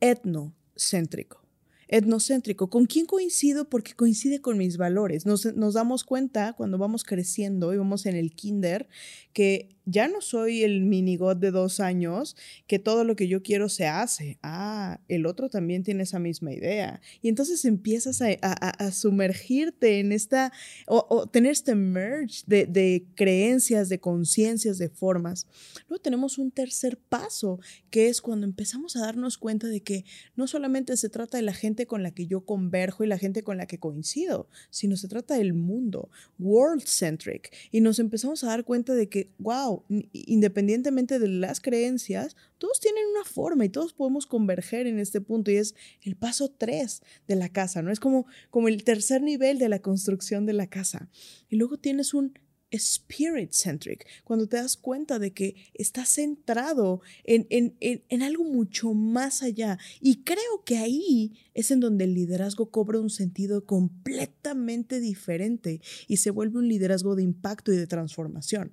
etnocéntrico, 0.00 1.45
etnocéntrico. 1.88 2.68
¿Con 2.68 2.86
quién 2.86 3.06
coincido? 3.06 3.68
Porque 3.68 3.94
coincide 3.94 4.40
con 4.40 4.58
mis 4.58 4.76
valores. 4.76 5.26
Nos, 5.26 5.54
nos, 5.54 5.74
damos 5.74 6.04
cuenta 6.04 6.52
cuando 6.54 6.78
vamos 6.78 7.04
creciendo 7.04 7.72
y 7.72 7.78
vamos 7.78 8.06
en 8.06 8.16
el 8.16 8.32
kinder 8.32 8.88
que 9.32 9.76
ya 9.88 10.08
no 10.08 10.20
soy 10.20 10.64
el 10.64 10.82
minigot 10.82 11.38
de 11.38 11.52
dos 11.52 11.78
años, 11.78 12.36
que 12.66 12.80
todo 12.80 13.04
lo 13.04 13.14
que 13.14 13.28
yo 13.28 13.42
quiero 13.42 13.68
se 13.68 13.86
hace. 13.86 14.38
Ah, 14.42 15.00
el 15.08 15.26
otro 15.26 15.48
también 15.48 15.84
tiene 15.84 16.02
esa 16.02 16.18
misma 16.18 16.52
idea. 16.52 17.00
Y 17.22 17.28
entonces 17.28 17.64
empiezas 17.64 18.20
a, 18.20 18.26
a, 18.42 18.70
a 18.70 18.90
sumergirte 18.90 20.00
en 20.00 20.10
esta, 20.10 20.52
o, 20.88 21.06
o, 21.08 21.26
tener 21.28 21.52
este 21.52 21.76
merge 21.76 22.42
de, 22.46 22.66
de 22.66 23.06
creencias, 23.14 23.88
de 23.88 24.00
conciencias, 24.00 24.78
de 24.78 24.88
formas. 24.88 25.46
Luego 25.88 26.02
tenemos 26.02 26.38
un 26.38 26.50
tercer 26.50 26.98
paso, 26.98 27.60
que 27.90 28.08
es 28.08 28.20
cuando 28.20 28.46
empezamos 28.46 28.96
a 28.96 29.00
darnos 29.00 29.38
cuenta 29.38 29.68
de 29.68 29.82
que 29.82 30.04
no 30.34 30.48
solamente 30.48 30.96
se 30.96 31.10
trata 31.10 31.36
de 31.36 31.42
la 31.42 31.54
gente 31.54 31.75
con 31.84 32.02
la 32.02 32.12
que 32.12 32.26
yo 32.26 32.46
converjo 32.46 33.04
y 33.04 33.08
la 33.08 33.18
gente 33.18 33.42
con 33.42 33.58
la 33.58 33.66
que 33.66 33.78
coincido, 33.78 34.48
sino 34.70 34.96
se 34.96 35.08
trata 35.08 35.36
del 35.36 35.52
mundo, 35.52 36.08
world-centric. 36.38 37.52
Y 37.70 37.82
nos 37.82 37.98
empezamos 37.98 38.42
a 38.42 38.46
dar 38.46 38.64
cuenta 38.64 38.94
de 38.94 39.10
que, 39.10 39.28
wow, 39.38 39.84
independientemente 40.12 41.18
de 41.18 41.28
las 41.28 41.60
creencias, 41.60 42.34
todos 42.56 42.80
tienen 42.80 43.04
una 43.14 43.24
forma 43.24 43.66
y 43.66 43.68
todos 43.68 43.92
podemos 43.92 44.26
converger 44.26 44.86
en 44.86 44.98
este 44.98 45.20
punto 45.20 45.50
y 45.50 45.56
es 45.56 45.74
el 46.02 46.16
paso 46.16 46.48
tres 46.48 47.02
de 47.28 47.36
la 47.36 47.50
casa, 47.50 47.82
¿no? 47.82 47.90
Es 47.90 48.00
como, 48.00 48.26
como 48.48 48.68
el 48.68 48.84
tercer 48.84 49.20
nivel 49.20 49.58
de 49.58 49.68
la 49.68 49.80
construcción 49.80 50.46
de 50.46 50.54
la 50.54 50.68
casa. 50.68 51.10
Y 51.50 51.56
luego 51.56 51.76
tienes 51.76 52.14
un 52.14 52.38
spirit 52.70 53.52
centric, 53.52 54.06
cuando 54.24 54.46
te 54.46 54.56
das 54.56 54.76
cuenta 54.76 55.18
de 55.18 55.32
que 55.32 55.56
estás 55.74 56.08
centrado 56.08 57.00
en, 57.24 57.46
en, 57.50 57.76
en, 57.80 58.02
en, 58.08 58.22
algo 58.22 58.44
mucho 58.44 58.92
más 58.94 59.42
allá. 59.42 59.78
Y 60.00 60.22
creo 60.22 60.64
que 60.64 60.78
ahí 60.78 61.34
es 61.54 61.70
en 61.70 61.80
donde 61.80 62.04
el 62.04 62.14
liderazgo 62.14 62.70
cobra 62.70 63.00
un 63.00 63.10
sentido 63.10 63.64
completamente 63.64 65.00
diferente 65.00 65.80
y 66.08 66.18
se 66.18 66.30
vuelve 66.30 66.58
un 66.58 66.68
liderazgo 66.68 67.16
de 67.16 67.22
impacto 67.22 67.72
y 67.72 67.76
de 67.76 67.86
transformación. 67.86 68.72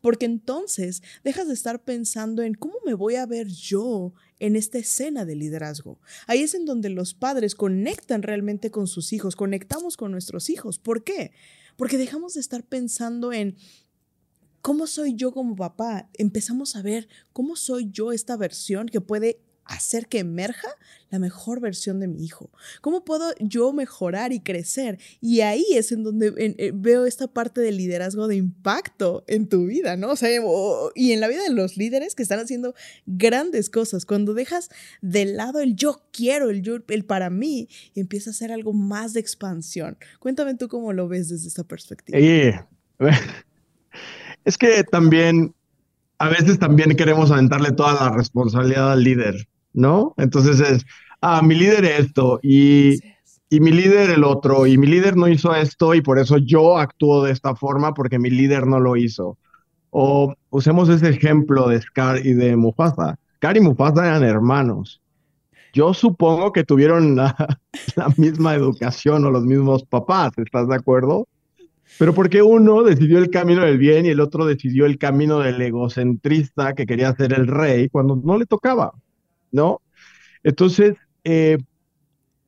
Porque 0.00 0.26
entonces 0.26 1.02
dejas 1.24 1.48
de 1.48 1.54
estar 1.54 1.82
pensando 1.82 2.42
en 2.42 2.54
cómo 2.54 2.74
me 2.84 2.94
voy 2.94 3.16
a 3.16 3.26
ver 3.26 3.48
yo 3.48 4.12
en 4.38 4.56
esta 4.56 4.78
escena 4.78 5.24
de 5.24 5.34
liderazgo. 5.34 5.98
Ahí 6.26 6.42
es 6.42 6.54
en 6.54 6.64
donde 6.64 6.90
los 6.90 7.14
padres 7.14 7.54
conectan 7.54 8.22
realmente 8.22 8.70
con 8.70 8.86
sus 8.86 9.12
hijos, 9.12 9.34
conectamos 9.34 9.96
con 9.96 10.12
nuestros 10.12 10.50
hijos. 10.50 10.78
¿Por 10.78 11.02
qué? 11.02 11.32
Porque 11.78 11.96
dejamos 11.96 12.34
de 12.34 12.40
estar 12.40 12.64
pensando 12.64 13.32
en 13.32 13.56
cómo 14.62 14.88
soy 14.88 15.14
yo 15.14 15.30
como 15.30 15.54
papá. 15.54 16.10
Empezamos 16.14 16.74
a 16.74 16.82
ver 16.82 17.08
cómo 17.32 17.54
soy 17.54 17.88
yo 17.92 18.10
esta 18.10 18.36
versión 18.36 18.88
que 18.88 19.00
puede 19.00 19.40
hacer 19.68 20.08
que 20.08 20.18
emerja 20.18 20.68
la 21.10 21.18
mejor 21.18 21.60
versión 21.60 22.00
de 22.00 22.08
mi 22.08 22.24
hijo. 22.24 22.50
¿Cómo 22.80 23.04
puedo 23.04 23.32
yo 23.38 23.72
mejorar 23.72 24.32
y 24.32 24.40
crecer? 24.40 24.98
Y 25.20 25.40
ahí 25.40 25.64
es 25.72 25.92
en 25.92 26.02
donde 26.02 26.32
en, 26.36 26.82
veo 26.82 27.06
esta 27.06 27.28
parte 27.28 27.60
del 27.60 27.76
liderazgo 27.76 28.28
de 28.28 28.36
impacto 28.36 29.24
en 29.26 29.48
tu 29.48 29.66
vida, 29.66 29.96
¿no? 29.96 30.10
O 30.10 30.16
sea, 30.16 30.28
y 30.94 31.12
en 31.12 31.20
la 31.20 31.28
vida 31.28 31.42
de 31.42 31.50
los 31.50 31.76
líderes 31.76 32.14
que 32.14 32.22
están 32.22 32.40
haciendo 32.40 32.74
grandes 33.06 33.70
cosas. 33.70 34.04
Cuando 34.04 34.34
dejas 34.34 34.70
de 35.00 35.24
lado 35.24 35.60
el 35.60 35.76
yo 35.76 36.02
quiero, 36.12 36.50
el 36.50 36.62
yo, 36.62 36.76
el 36.88 37.04
para 37.04 37.30
mí, 37.30 37.68
y 37.94 38.00
empieza 38.00 38.30
a 38.30 38.32
hacer 38.32 38.52
algo 38.52 38.72
más 38.72 39.12
de 39.12 39.20
expansión. 39.20 39.96
Cuéntame 40.18 40.54
tú 40.54 40.68
cómo 40.68 40.92
lo 40.92 41.08
ves 41.08 41.28
desde 41.28 41.48
esta 41.48 41.64
perspectiva. 41.64 42.18
Es 44.44 44.56
que 44.56 44.82
también, 44.84 45.54
a 46.18 46.30
veces 46.30 46.58
también 46.58 46.96
queremos 46.96 47.30
aventarle 47.30 47.72
toda 47.72 47.92
la 47.92 48.16
responsabilidad 48.16 48.92
al 48.92 49.04
líder. 49.04 49.46
¿No? 49.78 50.14
Entonces 50.18 50.60
es, 50.60 50.86
ah, 51.20 51.40
mi 51.42 51.54
líder 51.54 51.84
esto 51.84 52.40
y, 52.42 52.98
y 53.48 53.60
mi 53.60 53.70
líder 53.70 54.10
el 54.10 54.24
otro 54.24 54.66
y 54.66 54.76
mi 54.76 54.86
líder 54.86 55.16
no 55.16 55.28
hizo 55.28 55.54
esto 55.54 55.94
y 55.94 56.02
por 56.02 56.18
eso 56.18 56.36
yo 56.38 56.78
actúo 56.78 57.24
de 57.24 57.32
esta 57.32 57.54
forma 57.54 57.94
porque 57.94 58.18
mi 58.18 58.28
líder 58.28 58.66
no 58.66 58.80
lo 58.80 58.96
hizo. 58.96 59.38
O 59.90 60.34
usemos 60.50 60.88
ese 60.88 61.08
ejemplo 61.08 61.68
de 61.68 61.80
Scar 61.80 62.26
y 62.26 62.34
de 62.34 62.56
Mufasa. 62.56 63.18
Scar 63.36 63.56
y 63.56 63.60
Mufasa 63.60 64.06
eran 64.06 64.24
hermanos. 64.24 65.00
Yo 65.72 65.94
supongo 65.94 66.52
que 66.52 66.64
tuvieron 66.64 67.14
la, 67.14 67.34
la 67.96 68.08
misma 68.16 68.54
educación 68.54 69.24
o 69.24 69.30
los 69.30 69.44
mismos 69.44 69.84
papás, 69.84 70.32
¿estás 70.36 70.68
de 70.68 70.74
acuerdo? 70.74 71.26
Pero 71.98 72.14
porque 72.14 72.42
uno 72.42 72.82
decidió 72.82 73.18
el 73.18 73.30
camino 73.30 73.64
del 73.64 73.78
bien 73.78 74.06
y 74.06 74.10
el 74.10 74.20
otro 74.20 74.44
decidió 74.44 74.86
el 74.86 74.98
camino 74.98 75.38
del 75.38 75.60
egocentrista 75.62 76.74
que 76.74 76.84
quería 76.84 77.14
ser 77.14 77.32
el 77.32 77.46
rey 77.46 77.88
cuando 77.88 78.16
no 78.16 78.36
le 78.36 78.44
tocaba. 78.44 78.92
¿No? 79.50 79.80
Entonces, 80.42 80.96
eh, 81.24 81.58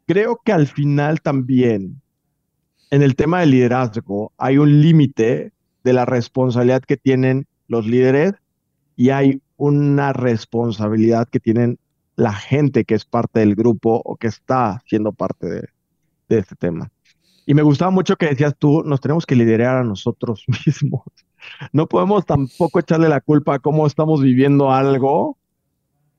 creo 0.06 0.40
que 0.44 0.52
al 0.52 0.66
final 0.66 1.20
también, 1.20 2.00
en 2.90 3.02
el 3.02 3.14
tema 3.16 3.40
del 3.40 3.50
liderazgo, 3.50 4.32
hay 4.36 4.58
un 4.58 4.80
límite 4.80 5.52
de 5.84 5.92
la 5.92 6.04
responsabilidad 6.04 6.82
que 6.82 6.96
tienen 6.96 7.46
los 7.68 7.86
líderes 7.86 8.34
y 8.96 9.10
hay 9.10 9.40
una 9.56 10.12
responsabilidad 10.12 11.28
que 11.28 11.40
tienen 11.40 11.78
la 12.16 12.32
gente 12.32 12.84
que 12.84 12.94
es 12.94 13.04
parte 13.04 13.40
del 13.40 13.54
grupo 13.54 14.02
o 14.04 14.16
que 14.16 14.26
está 14.26 14.82
siendo 14.86 15.12
parte 15.12 15.46
de, 15.46 15.68
de 16.28 16.38
este 16.38 16.54
tema. 16.56 16.90
Y 17.46 17.54
me 17.54 17.62
gustaba 17.62 17.90
mucho 17.90 18.16
que 18.16 18.26
decías 18.26 18.54
tú, 18.58 18.82
nos 18.84 19.00
tenemos 19.00 19.26
que 19.26 19.36
liderar 19.36 19.78
a 19.78 19.84
nosotros 19.84 20.44
mismos. 20.66 21.02
No 21.72 21.86
podemos 21.86 22.26
tampoco 22.26 22.78
echarle 22.78 23.08
la 23.08 23.20
culpa 23.20 23.54
a 23.54 23.58
cómo 23.58 23.86
estamos 23.86 24.22
viviendo 24.22 24.70
algo 24.70 25.38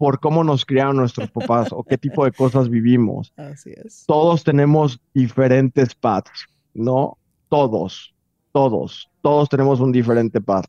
por 0.02 0.20
cómo 0.20 0.44
nos 0.44 0.66
criaron 0.66 0.98
nuestros 0.98 1.30
papás 1.32 1.68
o 1.72 1.84
qué 1.84 1.96
tipo 1.96 2.26
de 2.26 2.32
cosas 2.32 2.70
vivimos. 2.70 3.32
Así 3.38 3.72
es. 3.72 4.04
Todos 4.08 4.44
tenemos 4.44 5.00
diferentes 5.14 5.94
paths, 5.94 6.48
¿no? 6.74 7.20
Todos, 7.50 8.12
todos, 8.52 9.12
todos 9.22 9.48
tenemos 9.48 9.80
un 9.80 9.92
diferente 9.92 10.42
path. 10.42 10.66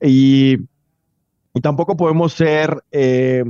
Y, 0.00 0.56
y 1.52 1.60
tampoco 1.60 1.98
podemos 1.98 2.32
ser, 2.32 2.82
eh, 2.92 3.44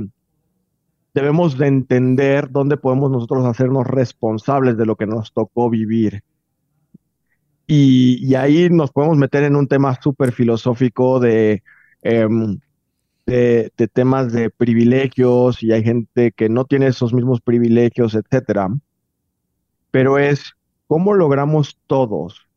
debemos 1.13 1.57
de 1.57 1.67
entender 1.67 2.51
dónde 2.51 2.75
podemos 2.75 3.09
nosotros 3.09 3.45
hacernos 3.45 3.87
responsables 3.87 4.75
de 4.75 4.85
lo 4.85 4.97
que 4.97 5.07
nos 5.07 5.31
tocó 5.31 5.69
vivir. 5.69 6.21
Y, 7.65 8.27
y 8.27 8.35
ahí 8.35 8.69
nos 8.69 8.91
podemos 8.91 9.15
meter 9.15 9.43
en 9.43 9.55
un 9.55 9.69
tema 9.69 9.97
súper 10.01 10.33
filosófico 10.33 11.21
de 11.21 11.63
em, 12.01 12.59
de, 13.27 13.71
temas 13.93 14.31
de 14.31 14.49
privilegios 14.49 15.61
y 15.61 15.73
hay 15.73 15.83
gente 15.83 16.31
que 16.31 16.49
no 16.49 16.65
tiene 16.65 16.87
esos 16.87 17.13
mismos 17.13 17.41
privilegios, 17.41 18.15
etcétera. 18.15 18.69
Pero 19.91 20.17
es 20.17 20.53
cómo 20.87 21.13
logramos 21.13 21.77
todos 21.87 22.47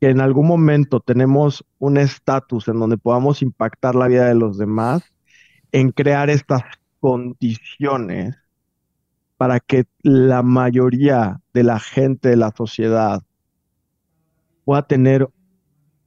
que 0.00 0.10
en 0.10 0.20
algún 0.20 0.46
momento 0.46 1.00
tenemos 1.00 1.64
un 1.78 1.96
estatus 1.96 2.68
en 2.68 2.78
donde 2.78 2.98
podamos 2.98 3.42
impactar 3.42 3.94
la 3.94 4.08
vida 4.08 4.28
de 4.28 4.34
los 4.34 4.58
demás, 4.58 5.02
en 5.72 5.90
crear 5.90 6.30
estas 6.30 6.62
condiciones 7.00 8.36
para 9.36 9.58
que 9.58 9.86
la 10.02 10.42
mayoría 10.42 11.40
de 11.52 11.62
la 11.64 11.80
gente 11.80 12.28
de 12.28 12.36
la 12.36 12.52
sociedad 12.56 13.22
pueda 14.64 14.86
tener 14.86 15.28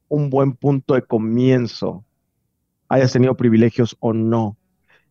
un 0.07 0.29
buen 0.29 0.53
punto 0.53 0.93
de 0.93 1.01
comienzo, 1.01 2.05
hayas 2.89 3.13
tenido 3.13 3.37
privilegios 3.37 3.95
o 3.99 4.13
no. 4.13 4.57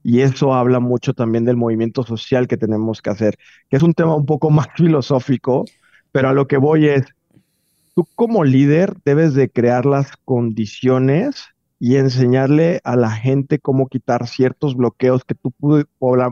Y 0.03 0.20
eso 0.20 0.55
habla 0.55 0.81
mucho 0.81 1.14
también 1.14 1.45
del 1.45 1.57
movimiento 1.57 2.03
social 2.03 2.47
que 2.47 2.57
tenemos 2.57 3.03
que 3.03 3.11
hacer, 3.11 3.39
que 3.68 3.76
es 3.76 3.83
un 3.83 3.95
tema 3.95 4.14
un 4.14 4.26
poco 4.26 4.51
más 4.51 4.68
filosófico, 4.76 5.64
pero 6.12 6.29
a 6.29 6.33
lo 6.33 6.47
que 6.47 6.57
voy 6.57 6.89
es, 6.89 7.05
tú 7.95 8.07
como 8.14 8.45
líder 8.45 8.97
debes 9.05 9.35
de 9.35 9.49
crear 9.49 9.87
las 9.87 10.16
condiciones 10.24 11.47
y 11.81 11.97
enseñarle 11.97 12.81
a 12.83 12.97
la 12.97 13.11
gente 13.11 13.61
cómo 13.61 13.87
quitar 13.87 14.26
ciertos 14.26 14.76
bloqueos 14.76 15.24
que 15.24 15.35
tú 15.35 15.53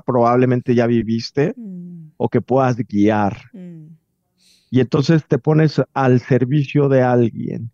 probablemente 0.05 0.75
ya 0.75 0.87
viviste 0.87 1.55
mm. 1.57 2.13
o 2.17 2.29
que 2.29 2.41
puedas 2.41 2.77
guiar. 2.77 3.37
Mm. 3.53 3.87
Y 4.71 4.81
entonces 4.81 5.25
te 5.27 5.39
pones 5.39 5.81
al 5.95 6.21
servicio 6.21 6.89
de 6.89 7.03
alguien. 7.03 7.71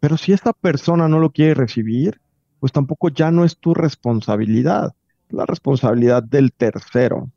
Pero 0.00 0.16
si 0.16 0.32
esta 0.32 0.52
persona 0.52 1.08
no 1.08 1.18
lo 1.18 1.30
quiere 1.30 1.54
recibir, 1.54 2.20
pues 2.64 2.72
tampoco 2.72 3.10
ya 3.10 3.30
no 3.30 3.44
es 3.44 3.58
tu 3.58 3.74
responsabilidad, 3.74 4.94
es 5.28 5.34
la 5.34 5.44
responsabilidad 5.44 6.22
del 6.22 6.50
tercero. 6.50 7.30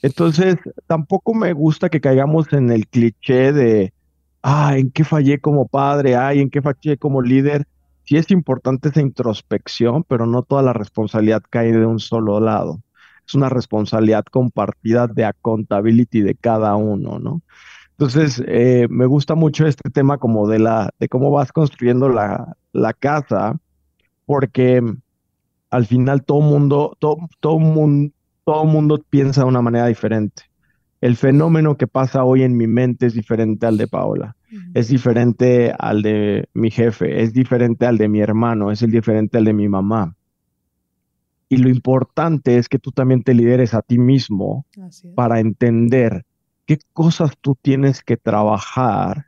Entonces, 0.00 0.56
tampoco 0.86 1.34
me 1.34 1.52
gusta 1.52 1.90
que 1.90 2.00
caigamos 2.00 2.50
en 2.54 2.70
el 2.70 2.88
cliché 2.88 3.52
de, 3.52 3.92
ah, 4.42 4.78
¿en 4.78 4.90
qué 4.92 5.04
fallé 5.04 5.40
como 5.40 5.68
padre? 5.68 6.16
Ay, 6.16 6.40
¿en 6.40 6.48
qué 6.48 6.62
fallé 6.62 6.96
como 6.96 7.20
líder? 7.20 7.66
Sí 8.04 8.16
es 8.16 8.30
importante 8.30 8.88
esa 8.88 9.02
introspección, 9.02 10.04
pero 10.04 10.24
no 10.24 10.42
toda 10.42 10.62
la 10.62 10.72
responsabilidad 10.72 11.42
cae 11.50 11.72
de 11.72 11.84
un 11.84 12.00
solo 12.00 12.40
lado. 12.40 12.80
Es 13.28 13.34
una 13.34 13.50
responsabilidad 13.50 14.24
compartida 14.24 15.06
de 15.06 15.26
accountability 15.26 16.22
de 16.22 16.34
cada 16.34 16.76
uno, 16.76 17.18
¿no? 17.18 17.42
Entonces, 17.90 18.42
eh, 18.46 18.86
me 18.88 19.04
gusta 19.04 19.34
mucho 19.34 19.66
este 19.66 19.90
tema 19.90 20.16
como 20.16 20.48
de 20.48 20.60
la, 20.60 20.88
de 20.98 21.10
cómo 21.10 21.30
vas 21.30 21.52
construyendo 21.52 22.08
la, 22.08 22.56
la 22.72 22.94
casa, 22.94 23.58
porque 24.26 24.82
al 25.70 25.86
final 25.86 26.24
todo 26.24 26.40
mundo, 26.40 26.96
todo, 26.98 27.16
todo 27.40 27.58
mundo, 27.58 28.12
todo 28.44 28.64
mundo 28.64 29.02
piensa 29.08 29.42
de 29.42 29.48
una 29.48 29.62
manera 29.62 29.86
diferente. 29.86 30.42
El 31.00 31.16
fenómeno 31.16 31.76
que 31.76 31.86
pasa 31.86 32.24
hoy 32.24 32.42
en 32.42 32.56
mi 32.56 32.66
mente 32.66 33.06
es 33.06 33.14
diferente 33.14 33.66
al 33.66 33.76
de 33.78 33.86
Paola, 33.86 34.36
es 34.74 34.88
diferente 34.88 35.72
al 35.78 36.02
de 36.02 36.48
mi 36.54 36.70
jefe, 36.70 37.22
es 37.22 37.32
diferente 37.32 37.86
al 37.86 37.98
de 37.98 38.08
mi 38.08 38.20
hermano, 38.20 38.70
es 38.70 38.82
el 38.82 38.90
diferente 38.90 39.38
al 39.38 39.44
de 39.44 39.52
mi 39.52 39.68
mamá. 39.68 40.14
Y 41.48 41.58
lo 41.58 41.68
importante 41.68 42.56
es 42.56 42.68
que 42.68 42.78
tú 42.78 42.90
también 42.90 43.22
te 43.22 43.34
lideres 43.34 43.74
a 43.74 43.82
ti 43.82 43.98
mismo 43.98 44.66
para 45.14 45.38
entender 45.38 46.24
qué 46.64 46.78
cosas 46.92 47.32
tú 47.40 47.56
tienes 47.60 48.02
que 48.02 48.16
trabajar 48.16 49.26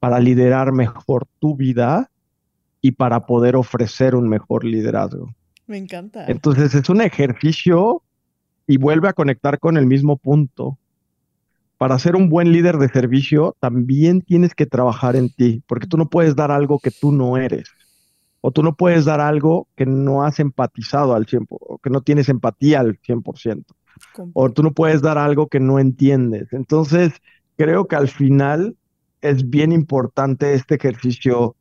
para 0.00 0.18
liderar 0.18 0.72
mejor 0.72 1.28
tu 1.38 1.54
vida 1.54 2.10
y 2.80 2.92
para 2.92 3.26
poder 3.26 3.56
ofrecer 3.56 4.14
un 4.14 4.28
mejor 4.28 4.64
liderazgo. 4.64 5.34
Me 5.66 5.78
encanta. 5.78 6.26
Entonces 6.26 6.74
es 6.74 6.88
un 6.88 7.00
ejercicio 7.00 8.02
y 8.66 8.76
vuelve 8.76 9.08
a 9.08 9.12
conectar 9.12 9.58
con 9.58 9.76
el 9.76 9.86
mismo 9.86 10.16
punto. 10.16 10.78
Para 11.78 11.98
ser 11.98 12.16
un 12.16 12.28
buen 12.28 12.52
líder 12.52 12.76
de 12.78 12.88
servicio, 12.88 13.56
también 13.58 14.20
tienes 14.20 14.54
que 14.54 14.66
trabajar 14.66 15.16
en 15.16 15.30
ti, 15.30 15.62
porque 15.66 15.86
tú 15.86 15.96
no 15.96 16.08
puedes 16.08 16.36
dar 16.36 16.50
algo 16.50 16.78
que 16.78 16.90
tú 16.90 17.10
no 17.10 17.36
eres. 17.36 17.68
O 18.42 18.50
tú 18.50 18.62
no 18.62 18.74
puedes 18.74 19.04
dar 19.04 19.20
algo 19.20 19.66
que 19.76 19.86
no 19.86 20.22
has 20.24 20.40
empatizado 20.40 21.14
al 21.14 21.26
100%, 21.26 21.46
o 21.48 21.78
que 21.78 21.90
no 21.90 22.00
tienes 22.00 22.28
empatía 22.28 22.80
al 22.80 22.98
100%. 23.00 23.64
O 24.32 24.50
tú 24.50 24.62
no 24.62 24.72
puedes 24.72 25.02
dar 25.02 25.18
algo 25.18 25.48
que 25.48 25.60
no 25.60 25.78
entiendes. 25.78 26.52
Entonces, 26.52 27.12
creo 27.56 27.86
que 27.86 27.96
al 27.96 28.08
final 28.08 28.76
es 29.20 29.48
bien 29.48 29.72
importante 29.72 30.54
este 30.54 30.76
ejercicio 30.76 31.56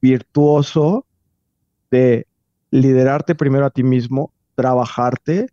virtuoso 0.00 1.06
de 1.90 2.26
liderarte 2.70 3.34
primero 3.34 3.66
a 3.66 3.70
ti 3.70 3.82
mismo, 3.82 4.32
trabajarte 4.54 5.48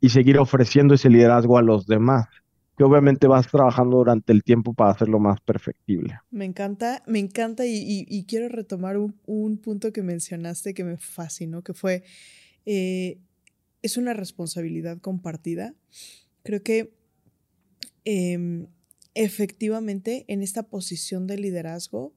y 0.00 0.10
seguir 0.10 0.38
ofreciendo 0.38 0.94
ese 0.94 1.10
liderazgo 1.10 1.58
a 1.58 1.62
los 1.62 1.86
demás, 1.86 2.26
que 2.76 2.84
obviamente 2.84 3.26
vas 3.26 3.48
trabajando 3.48 3.98
durante 3.98 4.32
el 4.32 4.44
tiempo 4.44 4.74
para 4.74 4.90
hacerlo 4.90 5.18
más 5.18 5.40
perfectible. 5.40 6.18
Me 6.30 6.44
encanta, 6.44 7.02
me 7.06 7.18
encanta 7.18 7.64
y, 7.66 8.24
quiero 8.28 8.48
retomar 8.48 8.96
un, 8.96 9.58
punto 9.58 9.92
que 9.92 10.02
mencionaste 10.02 10.74
que 10.74 10.84
me 10.84 10.98
fascinó, 10.98 11.62
que 11.62 11.74
fue, 11.74 12.04
eh, 12.66 13.18
es 13.82 13.96
una 13.96 14.12
responsabilidad 14.12 14.98
compartida. 14.98 15.74
Creo 16.44 16.62
que 16.62 16.94
em, 18.04 18.68
efectivamente 19.14 20.24
en 20.28 20.42
esta 20.42 20.62
posición 20.62 21.26
de 21.26 21.38
liderazgo 21.38 22.12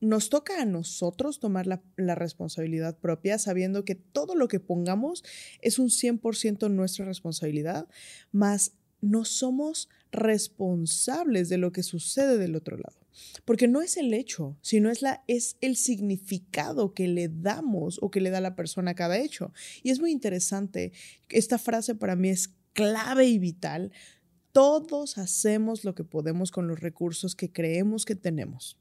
nos 0.00 0.30
toca 0.30 0.60
a 0.60 0.64
nosotros 0.64 1.40
tomar 1.40 1.66
la, 1.66 2.14
responsabilidad 2.14 2.98
propia, 2.98 3.38
sabiendo 3.38 3.84
que 3.84 3.94
todo 3.94 4.34
lo 4.34 4.48
que 4.48 4.60
pongamos 4.60 5.22
es 5.60 5.78
un 5.78 5.88
100% 5.88 6.70
nuestra 6.70 7.04
responsabilidad, 7.04 7.86
más 8.32 8.72
no 9.02 9.24
somos 9.24 9.88
responsables 10.10 11.48
de 11.48 11.58
lo 11.58 11.72
que 11.72 11.82
sucede 11.82 12.38
del 12.38 12.56
otro 12.56 12.76
lado. 12.76 12.98
Porque 13.44 13.68
no 13.68 13.82
es 13.82 13.96
el 13.96 14.14
hecho, 14.14 14.56
sino 14.62 14.90
es, 14.90 15.02
la, 15.02 15.22
es 15.26 15.56
el 15.60 15.76
significado 15.76 16.94
que 16.94 17.06
le 17.08 17.28
damos 17.28 17.98
o 18.00 18.10
que 18.10 18.20
le 18.20 18.30
da 18.30 18.40
la 18.40 18.56
persona 18.56 18.92
a 18.92 18.94
cada 18.94 19.18
hecho. 19.18 19.52
Y 19.82 19.90
es 19.90 20.00
muy 20.00 20.10
interesante, 20.10 20.92
esta 21.28 21.58
frase 21.58 21.94
para 21.94 22.16
mí 22.16 22.30
es 22.30 22.50
clave 22.72 23.26
y 23.26 23.38
vital. 23.38 23.92
Todos 24.52 25.18
hacemos 25.18 25.84
lo 25.84 25.94
que 25.94 26.04
podemos 26.04 26.50
con 26.50 26.66
los 26.68 26.80
recursos 26.80 27.36
que 27.36 27.52
creemos 27.52 28.04
que 28.04 28.14
tenemos. 28.14 28.78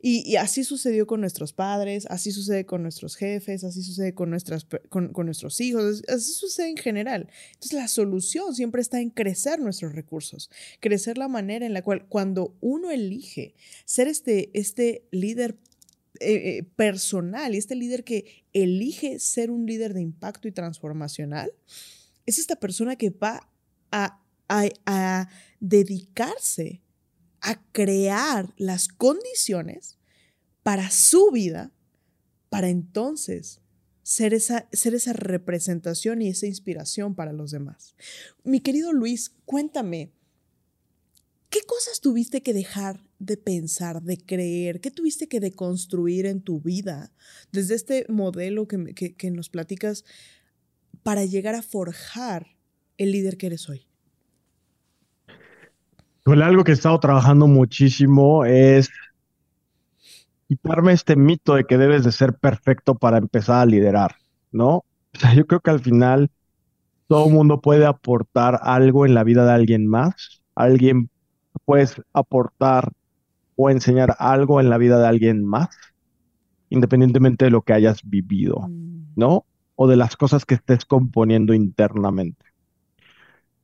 Y, 0.00 0.36
así 0.36 0.64
sucedió 0.64 1.06
con 1.06 1.20
nuestros 1.20 1.52
padres, 1.52 2.06
así 2.10 2.32
sucede 2.32 2.66
con 2.66 2.82
nuestros 2.82 3.16
jefes, 3.16 3.64
así 3.64 3.82
sucede 3.82 4.14
con, 4.14 4.30
nuestras, 4.30 4.66
con, 4.88 5.12
nuestros 5.14 5.60
hijos, 5.60 6.02
así 6.08 6.32
sucede 6.32 6.70
en 6.70 6.76
general. 6.76 7.28
Entonces 7.54 7.72
la 7.72 7.88
solución 7.88 8.54
siempre 8.54 8.82
está 8.82 9.00
en 9.00 9.10
crecer 9.10 9.60
nuestros 9.60 9.94
recursos, 9.94 10.50
crecer 10.80 11.18
la 11.18 11.28
manera 11.28 11.66
en 11.66 11.72
la 11.72 11.82
cual 11.82 12.06
cuando 12.08 12.56
uno 12.60 12.90
elige 12.90 13.54
ser 13.84 14.08
este, 14.08 14.50
este 14.54 15.06
líder 15.10 15.56
eh, 16.20 16.58
eh, 16.58 16.62
personal 16.76 17.54
y 17.54 17.58
este 17.58 17.74
líder 17.74 18.04
que 18.04 18.44
elige 18.52 19.18
ser 19.18 19.50
un 19.50 19.66
líder 19.66 19.92
de 19.94 20.00
impacto 20.00 20.48
y 20.48 20.52
transformacional, 20.52 21.52
es 22.24 22.38
esta 22.38 22.56
persona 22.56 22.96
que 22.96 23.10
va 23.10 23.48
a, 23.90 24.20
a, 24.48 24.68
a 24.86 25.28
dedicarse 25.60 26.82
a 27.46 27.62
crear 27.70 28.52
las 28.56 28.88
condiciones 28.88 29.98
para 30.64 30.90
su 30.90 31.30
vida, 31.30 31.70
para 32.48 32.68
entonces 32.68 33.60
ser 34.02 34.34
esa, 34.34 34.68
ser 34.72 34.96
esa 34.96 35.12
representación 35.12 36.22
y 36.22 36.28
esa 36.28 36.46
inspiración 36.46 37.14
para 37.14 37.32
los 37.32 37.52
demás. 37.52 37.94
Mi 38.42 38.58
querido 38.58 38.92
Luis, 38.92 39.32
cuéntame, 39.44 40.10
¿qué 41.48 41.60
cosas 41.62 42.00
tuviste 42.00 42.42
que 42.42 42.52
dejar 42.52 43.08
de 43.20 43.36
pensar, 43.36 44.02
de 44.02 44.16
creer? 44.16 44.80
¿Qué 44.80 44.90
tuviste 44.90 45.28
que 45.28 45.38
deconstruir 45.38 46.26
en 46.26 46.40
tu 46.40 46.60
vida 46.60 47.12
desde 47.52 47.76
este 47.76 48.06
modelo 48.08 48.66
que, 48.66 49.14
que 49.14 49.30
nos 49.30 49.50
platicas 49.50 50.04
para 51.04 51.24
llegar 51.24 51.54
a 51.54 51.62
forjar 51.62 52.56
el 52.98 53.12
líder 53.12 53.36
que 53.36 53.46
eres 53.46 53.68
hoy? 53.68 53.86
Algo 56.26 56.64
que 56.64 56.72
he 56.72 56.74
estado 56.74 56.98
trabajando 56.98 57.46
muchísimo 57.46 58.44
es 58.44 58.90
quitarme 60.48 60.92
este 60.92 61.16
mito 61.16 61.54
de 61.54 61.64
que 61.64 61.78
debes 61.78 62.04
de 62.04 62.12
ser 62.12 62.34
perfecto 62.34 62.96
para 62.96 63.18
empezar 63.18 63.62
a 63.62 63.66
liderar, 63.66 64.16
¿no? 64.52 64.76
O 64.76 65.18
sea, 65.18 65.34
yo 65.34 65.46
creo 65.46 65.60
que 65.60 65.70
al 65.70 65.80
final 65.80 66.30
todo 67.06 67.26
el 67.26 67.32
mundo 67.32 67.60
puede 67.60 67.86
aportar 67.86 68.58
algo 68.62 69.06
en 69.06 69.14
la 69.14 69.24
vida 69.24 69.44
de 69.46 69.52
alguien 69.52 69.86
más. 69.86 70.42
Alguien 70.54 71.10
puedes 71.64 72.00
aportar 72.12 72.92
o 73.54 73.70
enseñar 73.70 74.16
algo 74.18 74.60
en 74.60 74.68
la 74.68 74.78
vida 74.78 74.98
de 74.98 75.06
alguien 75.06 75.44
más, 75.44 75.68
independientemente 76.68 77.46
de 77.46 77.50
lo 77.50 77.62
que 77.62 77.72
hayas 77.72 78.02
vivido, 78.02 78.66
mm. 78.68 79.12
¿no? 79.16 79.46
O 79.76 79.86
de 79.86 79.96
las 79.96 80.16
cosas 80.16 80.44
que 80.44 80.54
estés 80.54 80.84
componiendo 80.84 81.54
internamente 81.54 82.45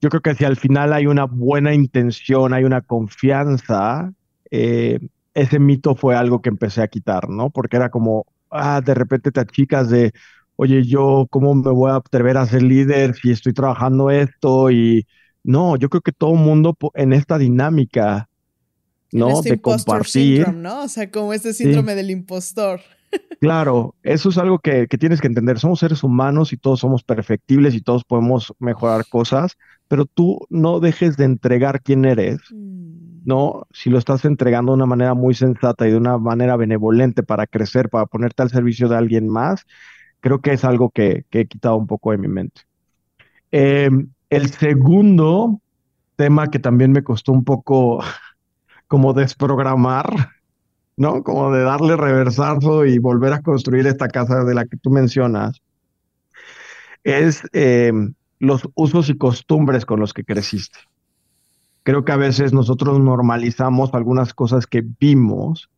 yo 0.02 0.08
creo 0.08 0.20
que 0.20 0.34
si 0.34 0.44
al 0.44 0.56
final 0.56 0.92
hay 0.92 1.06
una 1.06 1.24
buena 1.24 1.72
intención, 1.72 2.52
hay 2.52 2.64
una 2.64 2.80
confianza, 2.80 4.12
eh, 4.50 4.98
ese 5.32 5.60
mito 5.60 5.94
fue 5.94 6.16
algo 6.16 6.42
que 6.42 6.48
empecé 6.48 6.82
a 6.82 6.88
quitar, 6.88 7.28
¿no? 7.30 7.50
Porque 7.50 7.76
era 7.76 7.88
como, 7.88 8.26
ah, 8.50 8.80
de 8.84 8.94
repente 8.94 9.30
te 9.30 9.38
achicas 9.38 9.88
de, 9.88 10.12
oye, 10.56 10.84
yo, 10.84 11.28
¿cómo 11.30 11.54
me 11.54 11.70
voy 11.70 11.92
a 11.92 11.96
atrever 11.96 12.36
a 12.36 12.46
ser 12.46 12.64
líder 12.64 13.14
si 13.14 13.30
estoy 13.30 13.52
trabajando 13.52 14.10
esto? 14.10 14.72
Y 14.72 15.06
no, 15.44 15.76
yo 15.76 15.88
creo 15.88 16.02
que 16.02 16.12
todo 16.12 16.34
mundo 16.34 16.76
en 16.94 17.12
esta 17.12 17.38
dinámica, 17.38 18.28
¿no? 19.12 19.28
este 19.30 19.50
de 19.50 19.60
compartir. 19.60 20.44
syndrome, 20.44 20.58
¿no? 20.62 20.82
O 20.82 20.88
sea, 20.88 21.12
como 21.12 21.32
este 21.32 21.54
síndrome 21.54 21.94
del 21.94 22.10
impostor. 22.10 22.80
Claro, 23.40 23.94
eso 24.04 24.30
es 24.30 24.38
algo 24.38 24.60
que, 24.60 24.86
que 24.86 24.96
tienes 24.96 25.20
que 25.20 25.26
entender. 25.26 25.58
Somos 25.58 25.80
seres 25.80 26.02
humanos 26.02 26.54
y 26.54 26.56
todos 26.56 26.80
somos 26.80 27.02
perfectibles 27.02 27.74
y 27.74 27.82
todos 27.82 28.04
podemos 28.04 28.54
mejorar 28.58 29.04
cosas, 29.06 29.58
pero 29.92 30.06
tú 30.06 30.46
no 30.48 30.80
dejes 30.80 31.18
de 31.18 31.26
entregar 31.26 31.82
quién 31.82 32.06
eres, 32.06 32.38
Mm. 32.50 33.24
¿no? 33.26 33.66
Si 33.72 33.90
lo 33.90 33.98
estás 33.98 34.24
entregando 34.24 34.72
de 34.72 34.76
una 34.76 34.86
manera 34.86 35.12
muy 35.12 35.34
sensata 35.34 35.86
y 35.86 35.90
de 35.90 35.98
una 35.98 36.16
manera 36.16 36.56
benevolente 36.56 37.22
para 37.22 37.46
crecer, 37.46 37.90
para 37.90 38.06
ponerte 38.06 38.42
al 38.42 38.48
servicio 38.48 38.88
de 38.88 38.96
alguien 38.96 39.28
más, 39.28 39.66
creo 40.20 40.40
que 40.40 40.54
es 40.54 40.64
algo 40.64 40.88
que, 40.88 41.26
que 41.28 41.40
he 41.40 41.46
quitado 41.46 41.76
un 41.76 41.86
poco 41.86 42.10
de 42.12 42.16
mi 42.16 42.28
mente. 42.28 42.62
Eh, 43.50 43.90
el 44.30 44.50
segundo 44.52 45.60
tema 46.16 46.48
que 46.48 46.58
también 46.58 46.92
me 46.92 47.04
costó 47.04 47.32
un 47.32 47.44
poco 47.44 48.02
como 48.88 49.12
desprogramar, 49.12 50.06
¿no? 50.96 51.22
Como 51.22 51.52
de 51.52 51.64
darle 51.64 51.98
reversazo 51.98 52.86
y 52.86 52.96
volver 52.96 53.34
a 53.34 53.42
construir 53.42 53.86
esta 53.86 54.08
casa 54.08 54.42
de 54.42 54.54
la 54.54 54.64
que 54.64 54.78
tú 54.78 54.88
mencionas, 54.88 55.60
es 57.04 57.42
eh, 57.52 57.92
los 58.42 58.68
usos 58.74 59.08
y 59.08 59.16
costumbres 59.16 59.86
con 59.86 60.00
los 60.00 60.12
que 60.12 60.24
creciste. 60.24 60.80
Creo 61.84 62.04
que 62.04 62.10
a 62.10 62.16
veces 62.16 62.52
nosotros 62.52 62.98
normalizamos 62.98 63.94
algunas 63.94 64.34
cosas 64.34 64.66
que 64.66 64.82
vimos 64.98 65.70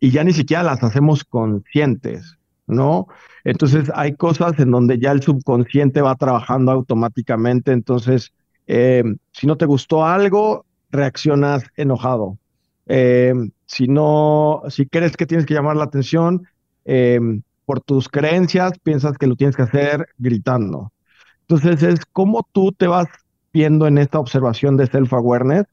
y 0.00 0.10
ya 0.10 0.24
ni 0.24 0.32
siquiera 0.32 0.64
las 0.64 0.82
hacemos 0.82 1.22
conscientes, 1.22 2.38
¿no? 2.66 3.06
Entonces 3.44 3.92
hay 3.94 4.16
cosas 4.16 4.58
en 4.58 4.72
donde 4.72 4.98
ya 4.98 5.12
el 5.12 5.22
subconsciente 5.22 6.02
va 6.02 6.16
trabajando 6.16 6.72
automáticamente, 6.72 7.70
entonces 7.70 8.32
eh, 8.66 9.04
si 9.30 9.46
no 9.46 9.56
te 9.56 9.66
gustó 9.66 10.04
algo, 10.04 10.66
reaccionas 10.90 11.62
enojado. 11.76 12.36
Eh, 12.86 13.32
si 13.66 13.86
no, 13.86 14.62
si 14.70 14.86
crees 14.86 15.16
que 15.16 15.26
tienes 15.26 15.46
que 15.46 15.54
llamar 15.54 15.76
la 15.76 15.84
atención 15.84 16.48
eh, 16.84 17.20
por 17.64 17.80
tus 17.80 18.08
creencias, 18.08 18.72
piensas 18.80 19.16
que 19.18 19.28
lo 19.28 19.36
tienes 19.36 19.54
que 19.54 19.62
hacer 19.62 20.08
gritando. 20.18 20.90
Entonces 21.52 21.82
es 21.82 22.06
cómo 22.06 22.48
tú 22.50 22.72
te 22.72 22.86
vas 22.86 23.08
viendo 23.52 23.86
en 23.86 23.98
esta 23.98 24.18
observación 24.18 24.78
de 24.78 24.86
self-awareness, 24.86 25.66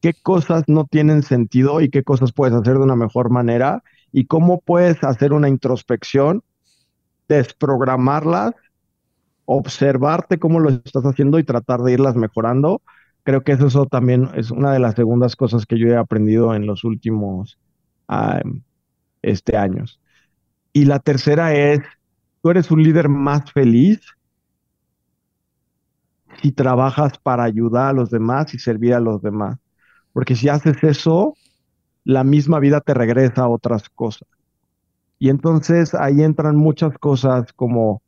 qué 0.00 0.14
cosas 0.20 0.64
no 0.66 0.84
tienen 0.84 1.22
sentido 1.22 1.80
y 1.80 1.90
qué 1.90 2.02
cosas 2.02 2.32
puedes 2.32 2.56
hacer 2.56 2.72
de 2.72 2.80
una 2.82 2.96
mejor 2.96 3.30
manera 3.30 3.84
y 4.10 4.24
cómo 4.24 4.60
puedes 4.60 5.04
hacer 5.04 5.32
una 5.32 5.48
introspección, 5.48 6.42
desprogramarlas, 7.28 8.54
observarte 9.44 10.40
cómo 10.40 10.58
lo 10.58 10.70
estás 10.70 11.04
haciendo 11.04 11.38
y 11.38 11.44
tratar 11.44 11.82
de 11.82 11.92
irlas 11.92 12.16
mejorando. 12.16 12.82
Creo 13.22 13.44
que 13.44 13.52
eso, 13.52 13.86
también 13.86 14.28
es 14.34 14.50
una 14.50 14.72
de 14.72 14.80
las 14.80 14.96
segundas 14.96 15.36
cosas 15.36 15.66
que 15.66 15.78
yo 15.78 15.86
he 15.86 15.96
aprendido 15.96 16.52
en 16.52 16.66
los 16.66 16.82
últimos 16.82 17.60
este, 19.22 19.56
años. 19.56 20.00
Y 20.72 20.86
la 20.86 20.98
tercera 20.98 21.54
es, 21.54 21.78
tú 22.42 22.50
eres 22.50 22.72
un 22.72 22.82
líder 22.82 23.08
más 23.08 23.52
feliz 23.52 24.00
si 26.40 26.52
trabajas 26.52 27.18
para 27.18 27.44
ayudar 27.44 27.88
a 27.88 27.92
los 27.92 28.10
demás 28.10 28.54
y 28.54 28.58
servir 28.58 28.94
a 28.94 29.00
los 29.00 29.22
demás. 29.22 29.58
Porque 30.12 30.36
si 30.36 30.48
haces 30.48 30.82
eso, 30.82 31.34
la 32.04 32.24
misma 32.24 32.58
vida 32.58 32.80
te 32.80 32.94
regresa 32.94 33.42
a 33.42 33.48
otras 33.48 33.88
cosas. 33.88 34.28
Y 35.18 35.28
entonces 35.28 35.94
ahí 35.94 36.22
entran 36.22 36.56
muchas 36.56 36.98
cosas 36.98 37.52
como, 37.52 38.02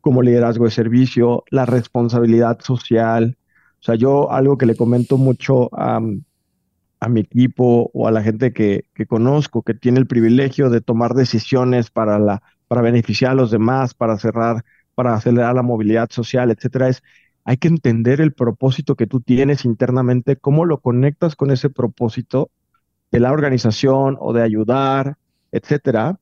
como 0.00 0.22
liderazgo 0.22 0.64
de 0.64 0.70
servicio, 0.70 1.44
la 1.50 1.66
responsabilidad 1.66 2.60
social. 2.60 3.36
O 3.80 3.82
sea, 3.82 3.96
yo 3.96 4.30
algo 4.32 4.56
que 4.56 4.66
le 4.66 4.76
comento 4.76 5.18
mucho 5.18 5.68
a, 5.74 6.00
a 7.00 7.08
mi 7.08 7.20
equipo 7.20 7.90
o 7.92 8.08
a 8.08 8.10
la 8.10 8.22
gente 8.22 8.52
que, 8.52 8.86
que, 8.94 9.06
conozco, 9.06 9.62
que 9.62 9.74
tiene 9.74 9.98
el 9.98 10.06
privilegio 10.06 10.70
de 10.70 10.80
tomar 10.80 11.14
decisiones 11.14 11.90
para, 11.90 12.18
la, 12.18 12.42
para 12.68 12.82
beneficiar 12.82 13.32
a 13.32 13.34
los 13.34 13.50
demás, 13.50 13.94
para 13.94 14.18
cerrar, 14.18 14.64
para 14.96 15.14
acelerar 15.14 15.54
la 15.54 15.62
movilidad 15.62 16.10
social, 16.10 16.50
etcétera, 16.50 16.88
es 16.88 17.02
hay 17.44 17.58
que 17.58 17.68
entender 17.68 18.20
el 18.20 18.32
propósito 18.32 18.96
que 18.96 19.06
tú 19.06 19.20
tienes 19.20 19.64
internamente, 19.64 20.36
cómo 20.36 20.64
lo 20.64 20.80
conectas 20.80 21.36
con 21.36 21.52
ese 21.52 21.70
propósito 21.70 22.50
de 23.12 23.20
la 23.20 23.30
organización 23.30 24.16
o 24.18 24.32
de 24.32 24.42
ayudar, 24.42 25.16
etcétera, 25.52 26.18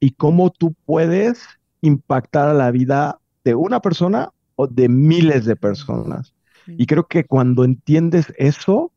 y 0.00 0.10
cómo 0.10 0.50
tú 0.50 0.74
puedes 0.84 1.42
impactar 1.80 2.48
a 2.50 2.54
la 2.54 2.70
vida 2.70 3.20
de 3.44 3.54
una 3.54 3.80
persona 3.80 4.30
o 4.56 4.66
de 4.66 4.90
miles 4.90 5.46
de 5.46 5.56
personas. 5.56 6.34
Y 6.66 6.84
creo 6.84 7.06
que 7.06 7.24
cuando 7.24 7.64
entiendes 7.64 8.34
eso, 8.36 8.92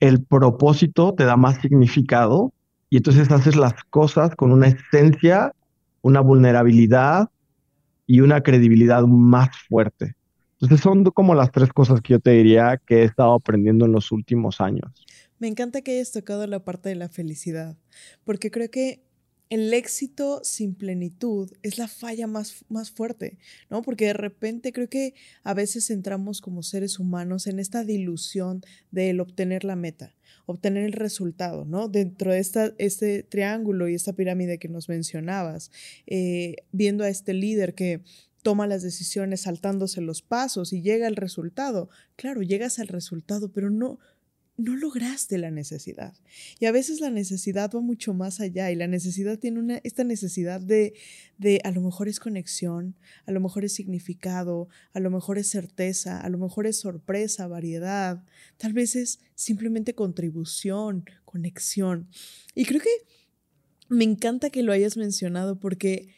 el 0.00 0.22
propósito 0.22 1.12
te 1.14 1.24
da 1.24 1.36
más 1.36 1.56
significado 1.60 2.52
y 2.88 2.98
entonces 2.98 3.30
haces 3.30 3.56
las 3.56 3.74
cosas 3.90 4.34
con 4.34 4.52
una 4.52 4.68
esencia, 4.68 5.52
una 6.00 6.20
vulnerabilidad 6.20 7.28
y 8.08 8.20
una 8.22 8.42
credibilidad 8.42 9.02
más 9.02 9.50
fuerte. 9.68 10.16
Entonces 10.54 10.80
son 10.80 11.04
como 11.04 11.36
las 11.36 11.52
tres 11.52 11.72
cosas 11.72 12.00
que 12.00 12.14
yo 12.14 12.20
te 12.20 12.30
diría 12.30 12.80
que 12.84 13.02
he 13.02 13.04
estado 13.04 13.34
aprendiendo 13.34 13.84
en 13.84 13.92
los 13.92 14.10
últimos 14.10 14.60
años. 14.60 14.90
Me 15.38 15.46
encanta 15.46 15.82
que 15.82 15.92
hayas 15.92 16.10
tocado 16.10 16.44
la 16.48 16.64
parte 16.64 16.88
de 16.88 16.96
la 16.96 17.08
felicidad, 17.08 17.76
porque 18.24 18.50
creo 18.50 18.68
que 18.70 19.04
el 19.50 19.72
éxito 19.72 20.40
sin 20.42 20.74
plenitud 20.74 21.52
es 21.62 21.78
la 21.78 21.86
falla 21.86 22.26
más, 22.26 22.64
más 22.68 22.90
fuerte, 22.90 23.38
¿no? 23.70 23.82
Porque 23.82 24.06
de 24.06 24.14
repente 24.14 24.72
creo 24.72 24.88
que 24.88 25.14
a 25.44 25.54
veces 25.54 25.90
entramos 25.90 26.40
como 26.40 26.62
seres 26.62 26.98
humanos 26.98 27.46
en 27.46 27.58
esta 27.58 27.84
dilusión 27.84 28.62
del 28.90 29.20
obtener 29.20 29.64
la 29.64 29.76
meta, 29.76 30.14
obtener 30.48 30.84
el 30.84 30.94
resultado, 30.94 31.66
¿no? 31.66 31.88
Dentro 31.88 32.32
de 32.32 32.38
esta, 32.38 32.72
este 32.78 33.22
triángulo 33.22 33.86
y 33.86 33.94
esta 33.94 34.14
pirámide 34.14 34.56
que 34.58 34.68
nos 34.68 34.88
mencionabas, 34.88 35.70
eh, 36.06 36.56
viendo 36.72 37.04
a 37.04 37.10
este 37.10 37.34
líder 37.34 37.74
que 37.74 38.00
toma 38.42 38.66
las 38.66 38.82
decisiones 38.82 39.42
saltándose 39.42 40.00
los 40.00 40.22
pasos 40.22 40.72
y 40.72 40.80
llega 40.80 41.06
al 41.06 41.16
resultado. 41.16 41.90
Claro, 42.16 42.40
llegas 42.40 42.78
al 42.78 42.88
resultado, 42.88 43.52
pero 43.52 43.68
no, 43.68 43.98
no 44.58 44.74
lograste 44.74 45.38
la 45.38 45.52
necesidad. 45.52 46.14
Y 46.58 46.66
a 46.66 46.72
veces 46.72 47.00
la 47.00 47.10
necesidad 47.10 47.70
va 47.72 47.80
mucho 47.80 48.12
más 48.12 48.40
allá 48.40 48.72
y 48.72 48.74
la 48.74 48.88
necesidad 48.88 49.38
tiene 49.38 49.60
una, 49.60 49.80
esta 49.84 50.02
necesidad 50.02 50.60
de, 50.60 50.94
de 51.38 51.60
a 51.62 51.70
lo 51.70 51.80
mejor 51.80 52.08
es 52.08 52.18
conexión, 52.18 52.96
a 53.24 53.30
lo 53.30 53.40
mejor 53.40 53.64
es 53.64 53.72
significado, 53.72 54.68
a 54.92 54.98
lo 54.98 55.10
mejor 55.10 55.38
es 55.38 55.48
certeza, 55.48 56.20
a 56.20 56.28
lo 56.28 56.38
mejor 56.38 56.66
es 56.66 56.76
sorpresa, 56.76 57.46
variedad, 57.46 58.24
tal 58.56 58.72
vez 58.72 58.96
es 58.96 59.20
simplemente 59.36 59.94
contribución, 59.94 61.04
conexión. 61.24 62.08
Y 62.56 62.64
creo 62.64 62.80
que 62.80 62.90
me 63.88 64.02
encanta 64.02 64.50
que 64.50 64.64
lo 64.64 64.72
hayas 64.72 64.96
mencionado 64.96 65.60
porque 65.60 66.08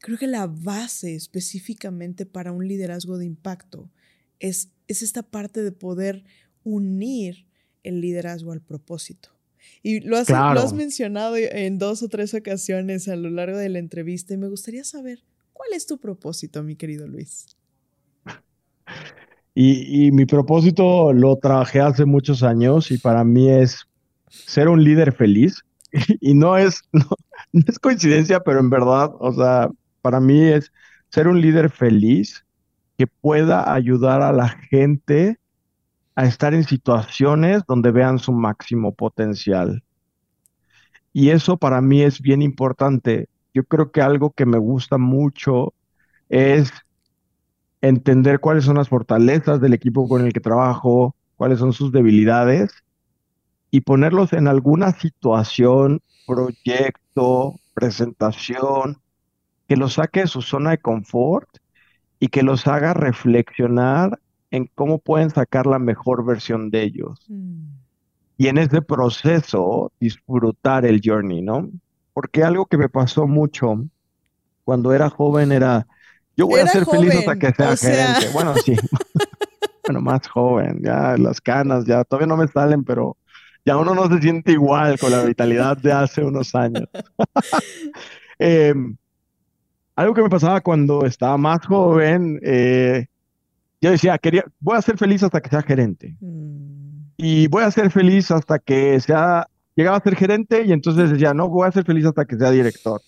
creo 0.00 0.16
que 0.16 0.26
la 0.26 0.46
base 0.46 1.14
específicamente 1.14 2.24
para 2.24 2.52
un 2.52 2.66
liderazgo 2.66 3.18
de 3.18 3.26
impacto 3.26 3.90
es, 4.38 4.70
es 4.88 5.02
esta 5.02 5.22
parte 5.22 5.62
de 5.62 5.72
poder 5.72 6.24
unir 6.64 7.49
el 7.82 8.00
liderazgo 8.00 8.52
al 8.52 8.60
propósito. 8.60 9.30
Y 9.82 10.00
lo 10.00 10.16
has, 10.16 10.26
Claro. 10.26 10.54
lo 10.54 10.60
has 10.60 10.72
mencionado 10.72 11.36
en 11.36 11.78
dos 11.78 12.02
o 12.02 12.08
tres 12.08 12.34
ocasiones 12.34 13.08
a 13.08 13.16
lo 13.16 13.30
largo 13.30 13.58
de 13.58 13.68
la 13.68 13.78
entrevista 13.78 14.34
y 14.34 14.36
me 14.38 14.48
gustaría 14.48 14.84
saber 14.84 15.20
cuál 15.52 15.70
es 15.74 15.86
tu 15.86 15.98
propósito, 15.98 16.62
mi 16.62 16.76
querido 16.76 17.06
Luis. 17.06 17.46
Y, 19.54 20.06
y 20.06 20.12
mi 20.12 20.26
propósito 20.26 21.12
lo 21.12 21.36
trabajé 21.36 21.80
hace 21.80 22.04
muchos 22.04 22.42
años 22.42 22.90
y 22.90 22.98
para 22.98 23.24
mí 23.24 23.50
es 23.50 23.86
ser 24.28 24.68
un 24.68 24.82
líder 24.84 25.12
feliz. 25.12 25.62
Y 26.20 26.34
no 26.34 26.56
es, 26.56 26.82
no, 26.92 27.04
no 27.52 27.62
es 27.66 27.78
coincidencia, 27.78 28.40
pero 28.40 28.60
en 28.60 28.70
verdad, 28.70 29.10
o 29.18 29.32
sea, 29.34 29.68
para 30.02 30.20
mí 30.20 30.40
es 30.40 30.72
ser 31.10 31.26
un 31.28 31.40
líder 31.40 31.68
feliz 31.70 32.44
que 32.96 33.06
pueda 33.08 33.72
ayudar 33.74 34.22
a 34.22 34.32
la 34.32 34.48
gente 34.48 35.38
a 36.20 36.26
estar 36.26 36.52
en 36.52 36.64
situaciones 36.64 37.62
donde 37.66 37.92
vean 37.92 38.18
su 38.18 38.32
máximo 38.32 38.92
potencial. 38.92 39.82
Y 41.14 41.30
eso 41.30 41.56
para 41.56 41.80
mí 41.80 42.02
es 42.02 42.20
bien 42.20 42.42
importante. 42.42 43.30
Yo 43.54 43.64
creo 43.64 43.90
que 43.90 44.02
algo 44.02 44.30
que 44.32 44.44
me 44.44 44.58
gusta 44.58 44.98
mucho 44.98 45.72
es 46.28 46.70
entender 47.80 48.38
cuáles 48.38 48.66
son 48.66 48.76
las 48.76 48.90
fortalezas 48.90 49.62
del 49.62 49.72
equipo 49.72 50.06
con 50.10 50.26
el 50.26 50.34
que 50.34 50.40
trabajo, 50.40 51.16
cuáles 51.36 51.58
son 51.58 51.72
sus 51.72 51.90
debilidades 51.90 52.70
y 53.70 53.80
ponerlos 53.80 54.34
en 54.34 54.46
alguna 54.46 54.92
situación, 54.92 56.02
proyecto, 56.26 57.54
presentación, 57.72 58.98
que 59.68 59.76
los 59.78 59.94
saque 59.94 60.20
de 60.20 60.26
su 60.26 60.42
zona 60.42 60.72
de 60.72 60.78
confort 60.78 61.48
y 62.18 62.28
que 62.28 62.42
los 62.42 62.66
haga 62.66 62.92
reflexionar 62.92 64.19
en 64.50 64.70
cómo 64.74 64.98
pueden 64.98 65.30
sacar 65.30 65.66
la 65.66 65.78
mejor 65.78 66.24
versión 66.24 66.70
de 66.70 66.82
ellos. 66.82 67.20
Mm, 67.28 67.66
y 68.36 68.48
en 68.48 68.58
ese 68.58 68.80
proceso 68.82 69.92
disfrutar 70.00 70.86
el 70.86 71.00
journey, 71.04 71.42
¿no? 71.42 71.68
Porque 72.14 72.42
algo 72.42 72.66
que 72.66 72.78
me 72.78 72.88
pasó 72.88 73.26
mucho 73.26 73.84
cuando 74.64 74.92
era 74.92 75.10
joven 75.10 75.52
era, 75.52 75.86
yo 76.36 76.46
voy 76.46 76.60
a 76.60 76.66
ser 76.66 76.86
feliz 76.86 77.14
hasta 77.14 77.36
que 77.36 77.52
sea 77.52 77.66
joven, 77.66 77.72
o 77.72 77.76
sea. 77.76 77.90
gerente. 77.90 78.28
Bueno, 78.32 78.54
sí. 78.56 78.76
Bueno, 79.86 80.02
más 80.02 80.28
joven, 80.28 80.80
ya 80.84 81.16
las 81.16 81.40
canas 81.40 81.84
ya 81.84 82.04
todavía 82.04 82.28
no 82.28 82.36
me 82.36 82.46
salen, 82.46 82.84
pero 82.84 83.16
ya 83.64 83.76
uno 83.76 83.94
no 83.94 84.08
se 84.08 84.20
siente 84.20 84.52
igual 84.52 84.98
con 85.00 85.10
la 85.10 85.24
vitalidad 85.24 85.76
de 85.76 85.92
hace 85.92 86.22
unos 86.22 86.54
años. 86.54 86.84
Em, 88.38 88.96
algo 89.96 90.14
que 90.14 90.22
me 90.22 90.30
pasaba 90.30 90.62
cuando 90.62 91.04
estaba 91.04 91.36
más 91.36 91.66
joven, 91.66 92.40
eh, 92.42 93.06
yo 93.80 93.90
decía, 93.90 94.18
quería, 94.18 94.44
voy 94.60 94.76
a 94.76 94.82
ser 94.82 94.98
feliz 94.98 95.22
hasta 95.22 95.40
que 95.40 95.50
sea 95.50 95.62
gerente. 95.62 96.16
Mm, 96.20 97.10
Y 97.16 97.48
voy 97.48 97.62
a 97.64 97.70
ser 97.70 97.90
feliz 97.90 98.30
hasta 98.30 98.58
que 98.58 98.98
sea, 99.00 99.46
llegaba 99.76 99.98
a 99.98 100.02
ser 100.02 100.16
gerente 100.16 100.62
y 100.64 100.72
entonces 100.72 101.10
decía, 101.10 101.34
no, 101.34 101.48
voy 101.48 101.68
a 101.68 101.72
ser 101.72 101.84
feliz 101.84 102.06
hasta 102.06 102.24
que 102.24 102.36
sea 102.36 102.50
director. 102.50 103.02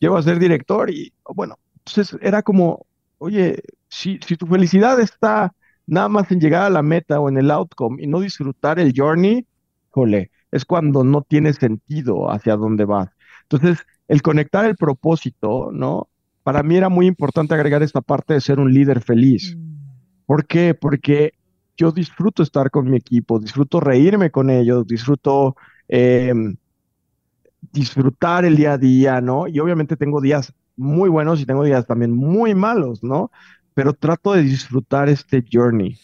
Llego 0.00 0.16
a 0.18 0.22
ser 0.22 0.38
director 0.38 0.90
y 0.90 1.12
bueno, 1.34 1.58
entonces 1.86 2.18
era 2.22 2.42
como, 2.42 2.86
oye, 3.18 3.62
si, 3.88 4.18
si 4.26 4.36
tu 4.36 4.46
felicidad 4.46 5.00
está 5.00 5.54
nada 5.86 6.08
más 6.08 6.30
en 6.32 6.40
llegar 6.40 6.64
a 6.64 6.70
la 6.70 6.82
meta 6.82 7.20
o 7.20 7.28
en 7.28 7.38
el 7.38 7.50
outcome 7.50 8.02
y 8.02 8.06
no 8.06 8.20
disfrutar 8.20 8.78
el 8.80 8.94
journey, 8.96 9.46
jole, 9.90 10.30
es 10.52 10.64
cuando 10.64 11.04
no 11.04 11.22
tiene 11.22 11.52
sentido 11.54 12.30
hacia 12.30 12.56
dónde 12.56 12.84
vas. 12.86 13.10
Entonces, 13.44 13.80
el 14.08 14.22
conectar 14.22 14.64
el 14.66 14.76
propósito, 14.76 15.70
¿no? 15.72 16.08
Para 16.42 16.62
mí 16.62 16.76
era 16.76 16.88
muy 16.88 17.06
importante 17.06 17.54
agregar 17.54 17.82
esta 17.82 18.00
parte 18.02 18.34
de 18.34 18.40
ser 18.40 18.60
un 18.60 18.72
líder 18.72 19.02
feliz. 19.02 19.58
mm. 19.62 19.69
¿Por 20.30 20.46
qué? 20.46 20.74
Porque 20.74 21.34
yo 21.76 21.90
disfruto 21.90 22.44
estar 22.44 22.70
con 22.70 22.88
mi 22.88 22.96
equipo, 22.96 23.40
disfruto 23.40 23.80
reírme 23.80 24.30
con 24.30 24.48
ellos, 24.48 24.86
disfruto 24.86 25.56
eh, 25.88 26.32
disfrutar 27.72 28.44
el 28.44 28.54
día 28.54 28.74
a 28.74 28.78
día, 28.78 29.20
¿no? 29.20 29.48
Y 29.48 29.58
obviamente 29.58 29.96
tengo 29.96 30.20
días 30.20 30.54
muy 30.76 31.08
buenos 31.08 31.40
y 31.40 31.46
tengo 31.46 31.64
días 31.64 31.84
también 31.84 32.12
muy 32.12 32.54
malos, 32.54 33.02
¿no? 33.02 33.32
Pero 33.74 33.92
trato 33.92 34.32
de 34.34 34.42
disfrutar 34.42 35.08
este 35.08 35.44
journey. 35.52 35.98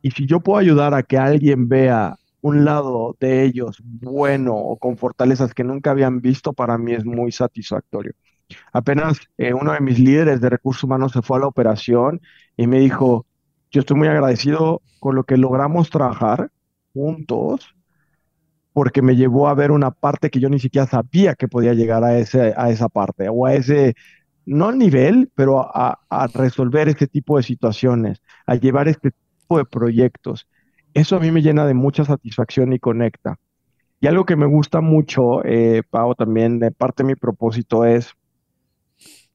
Y 0.00 0.10
si 0.12 0.24
yo 0.24 0.40
puedo 0.40 0.58
ayudar 0.58 0.94
a 0.94 1.02
que 1.02 1.18
alguien 1.18 1.68
vea 1.68 2.16
un 2.40 2.64
lado 2.64 3.14
de 3.20 3.44
ellos 3.44 3.82
bueno 3.84 4.54
o 4.56 4.78
con 4.78 4.96
fortalezas 4.96 5.52
que 5.52 5.64
nunca 5.64 5.90
habían 5.90 6.22
visto, 6.22 6.54
para 6.54 6.78
mí 6.78 6.94
es 6.94 7.04
muy 7.04 7.30
satisfactorio. 7.30 8.14
Apenas 8.72 9.18
eh, 9.36 9.52
uno 9.52 9.72
de 9.74 9.80
mis 9.80 9.98
líderes 9.98 10.40
de 10.40 10.48
recursos 10.48 10.82
humanos 10.84 11.12
se 11.12 11.20
fue 11.20 11.36
a 11.36 11.40
la 11.40 11.46
operación 11.46 12.22
y 12.56 12.66
me 12.66 12.80
dijo, 12.80 13.26
yo 13.76 13.80
estoy 13.80 13.98
muy 13.98 14.08
agradecido 14.08 14.80
con 15.00 15.16
lo 15.16 15.24
que 15.24 15.36
logramos 15.36 15.90
trabajar 15.90 16.50
juntos, 16.94 17.74
porque 18.72 19.02
me 19.02 19.16
llevó 19.16 19.48
a 19.48 19.54
ver 19.54 19.70
una 19.70 19.90
parte 19.90 20.30
que 20.30 20.40
yo 20.40 20.48
ni 20.48 20.58
siquiera 20.58 20.86
sabía 20.86 21.34
que 21.34 21.46
podía 21.46 21.74
llegar 21.74 22.02
a, 22.02 22.18
ese, 22.18 22.54
a 22.56 22.70
esa 22.70 22.88
parte, 22.88 23.28
o 23.28 23.44
a 23.44 23.52
ese, 23.52 23.94
no 24.46 24.72
nivel, 24.72 25.30
pero 25.34 25.60
a, 25.60 26.00
a 26.08 26.26
resolver 26.28 26.88
este 26.88 27.06
tipo 27.06 27.36
de 27.36 27.42
situaciones, 27.42 28.22
a 28.46 28.54
llevar 28.54 28.88
este 28.88 29.10
tipo 29.10 29.58
de 29.58 29.66
proyectos. 29.66 30.48
Eso 30.94 31.16
a 31.16 31.20
mí 31.20 31.30
me 31.30 31.42
llena 31.42 31.66
de 31.66 31.74
mucha 31.74 32.06
satisfacción 32.06 32.72
y 32.72 32.78
conecta. 32.78 33.38
Y 34.00 34.06
algo 34.06 34.24
que 34.24 34.36
me 34.36 34.46
gusta 34.46 34.80
mucho, 34.80 35.44
eh, 35.44 35.82
Pau, 35.90 36.14
también 36.14 36.60
de 36.60 36.70
parte 36.70 37.02
de 37.02 37.08
mi 37.08 37.14
propósito 37.14 37.84
es 37.84 38.14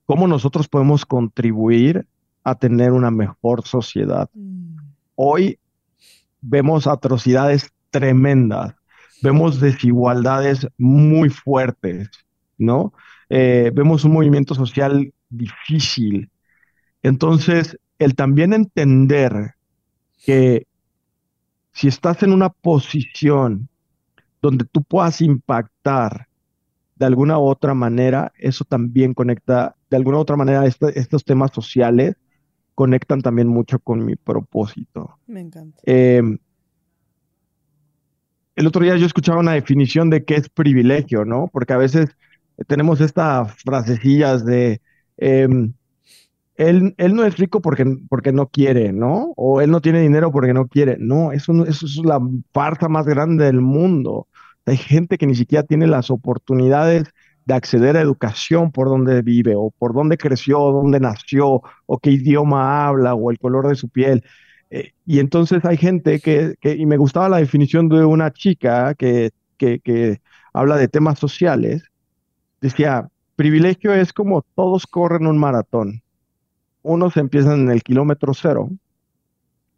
cómo 0.08 0.26
nosotros 0.26 0.68
podemos 0.68 1.06
contribuir 1.06 2.08
a 2.44 2.56
tener 2.56 2.92
una 2.92 3.12
mejor 3.12 3.66
sociedad. 3.66 4.30
Mm. 4.34 4.78
Hoy 5.16 5.60
vemos 6.42 6.88
atrocidades 6.88 7.72
tremendas, 7.90 8.74
vemos 9.22 9.60
desigualdades 9.60 10.68
muy 10.78 11.30
fuertes, 11.30 12.10
¿no? 12.58 12.94
Eh, 13.30 13.72
vemos 13.74 14.04
un 14.04 14.14
movimiento 14.14 14.56
social 14.56 15.14
difícil. 15.30 16.30
Entonces, 17.04 17.78
el 18.00 18.16
también 18.16 18.54
entender 18.54 19.56
que 20.26 20.66
si 21.72 21.88
estás 21.88 22.24
en 22.24 22.34
una 22.34 22.50
posición 22.50 23.70
donde 24.42 24.66
tú 24.66 24.84
puedas 24.84 25.22
impactar 25.22 26.28
de 26.96 27.06
alguna 27.06 27.40
u 27.40 27.44
otra 27.44 27.74
manera, 27.74 28.32
eso 28.38 28.64
también 28.66 29.14
conecta, 29.14 29.76
de 29.90 29.98
alguna 29.98 30.18
u 30.18 30.22
otra 30.22 30.36
manera, 30.36 30.66
este- 30.66 31.00
estos 31.00 31.24
temas 31.24 31.52
sociales 31.52 32.16
conectan 32.76 33.22
también 33.22 33.48
mucho 33.48 33.80
con 33.80 34.06
mi 34.06 34.16
propósito. 34.16 35.20
Me 35.28 35.42
encanta. 35.42 35.82
Eh, 35.86 36.22
el 38.56 38.68
otro 38.68 38.84
día 38.84 38.98
yo 38.98 39.06
escuchaba 39.06 39.40
una 39.40 39.54
definición 39.54 40.10
de 40.10 40.24
qué 40.26 40.36
es 40.36 40.50
privilegio, 40.50 41.26
¿no? 41.26 41.50
Porque 41.52 41.74
a 41.74 41.78
veces 41.78 42.10
tenemos 42.68 43.02
estas 43.02 43.54
frasecillas 43.64 44.46
de 44.46 44.82
em, 45.18 45.74
él, 46.56 46.94
él 46.98 47.16
no 47.16 47.26
es 47.26 47.38
rico 47.38 47.62
porque, 47.62 47.86
porque 48.10 48.32
no 48.32 48.48
quiere, 48.50 48.94
¿no? 48.94 49.34
O 49.36 49.62
él 49.62 49.72
no 49.72 49.82
tiene 49.82 50.02
dinero 50.02 50.32
porque 50.32 50.54
no 50.54 50.68
quiere. 50.68 50.98
No, 51.00 51.32
eso, 51.32 51.54
no- 51.54 51.66
eso 51.66 51.86
es 51.86 51.98
la 52.06 52.20
farsa 52.54 52.88
más 52.90 53.06
grande 53.08 53.46
del 53.46 53.62
mundo. 53.62 54.28
Hay 54.66 54.78
gente 54.78 55.18
que 55.18 55.28
ni 55.28 55.36
siquiera 55.36 55.64
tiene 55.64 55.88
las 55.88 56.12
oportunidades 56.12 57.10
de 57.52 57.58
acceder 57.58 57.98
a 57.98 58.02
educación 58.02 58.72
por 58.72 58.88
donde 58.90 59.22
vive, 59.22 59.54
o 59.56 59.72
por 59.72 59.94
dónde 59.94 60.18
creció, 60.18 60.60
o 60.62 60.72
dónde 60.72 61.00
nació, 61.00 61.62
o 61.86 62.00
qué 62.00 62.12
idioma 62.12 62.88
habla, 62.88 63.14
o 63.16 63.32
el 63.32 63.40
color 63.40 63.68
de 63.68 63.76
su 63.76 63.90
piel. 63.90 64.24
Eh, 64.70 64.92
y 65.06 65.20
entonces 65.20 65.66
hay 65.66 65.78
gente 65.78 66.20
que, 66.20 66.56
que- 66.62 66.76
y 66.76 66.86
me 66.86 66.98
gustaba 66.98 67.30
la 67.30 67.38
definición 67.38 67.90
de 67.90 68.06
una 68.06 68.32
chica 68.32 68.94
que, 68.96 69.32
que, 69.58 69.80
que 69.82 70.22
habla 70.54 70.78
de 70.78 70.88
temas 70.88 71.20
sociales, 71.20 71.84
decía, 72.62 73.10
privilegio 73.36 73.94
es 73.94 74.14
como 74.14 74.44
todos 74.56 74.88
corren 74.88 75.28
un 75.28 75.38
maratón. 75.40 76.02
Unos 76.84 77.18
empiezan 77.18 77.62
en 77.62 77.72
el 77.72 77.84
kilómetro 77.84 78.34
cero 78.36 78.70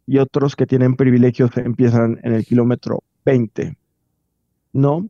y 0.06 0.18
otros 0.18 0.56
que 0.56 0.66
tienen 0.66 0.96
privilegios 0.96 1.56
empiezan 1.56 2.18
en 2.22 2.34
el 2.34 2.44
kilómetro 2.44 3.02
20, 3.24 3.76
¿no? 4.72 5.08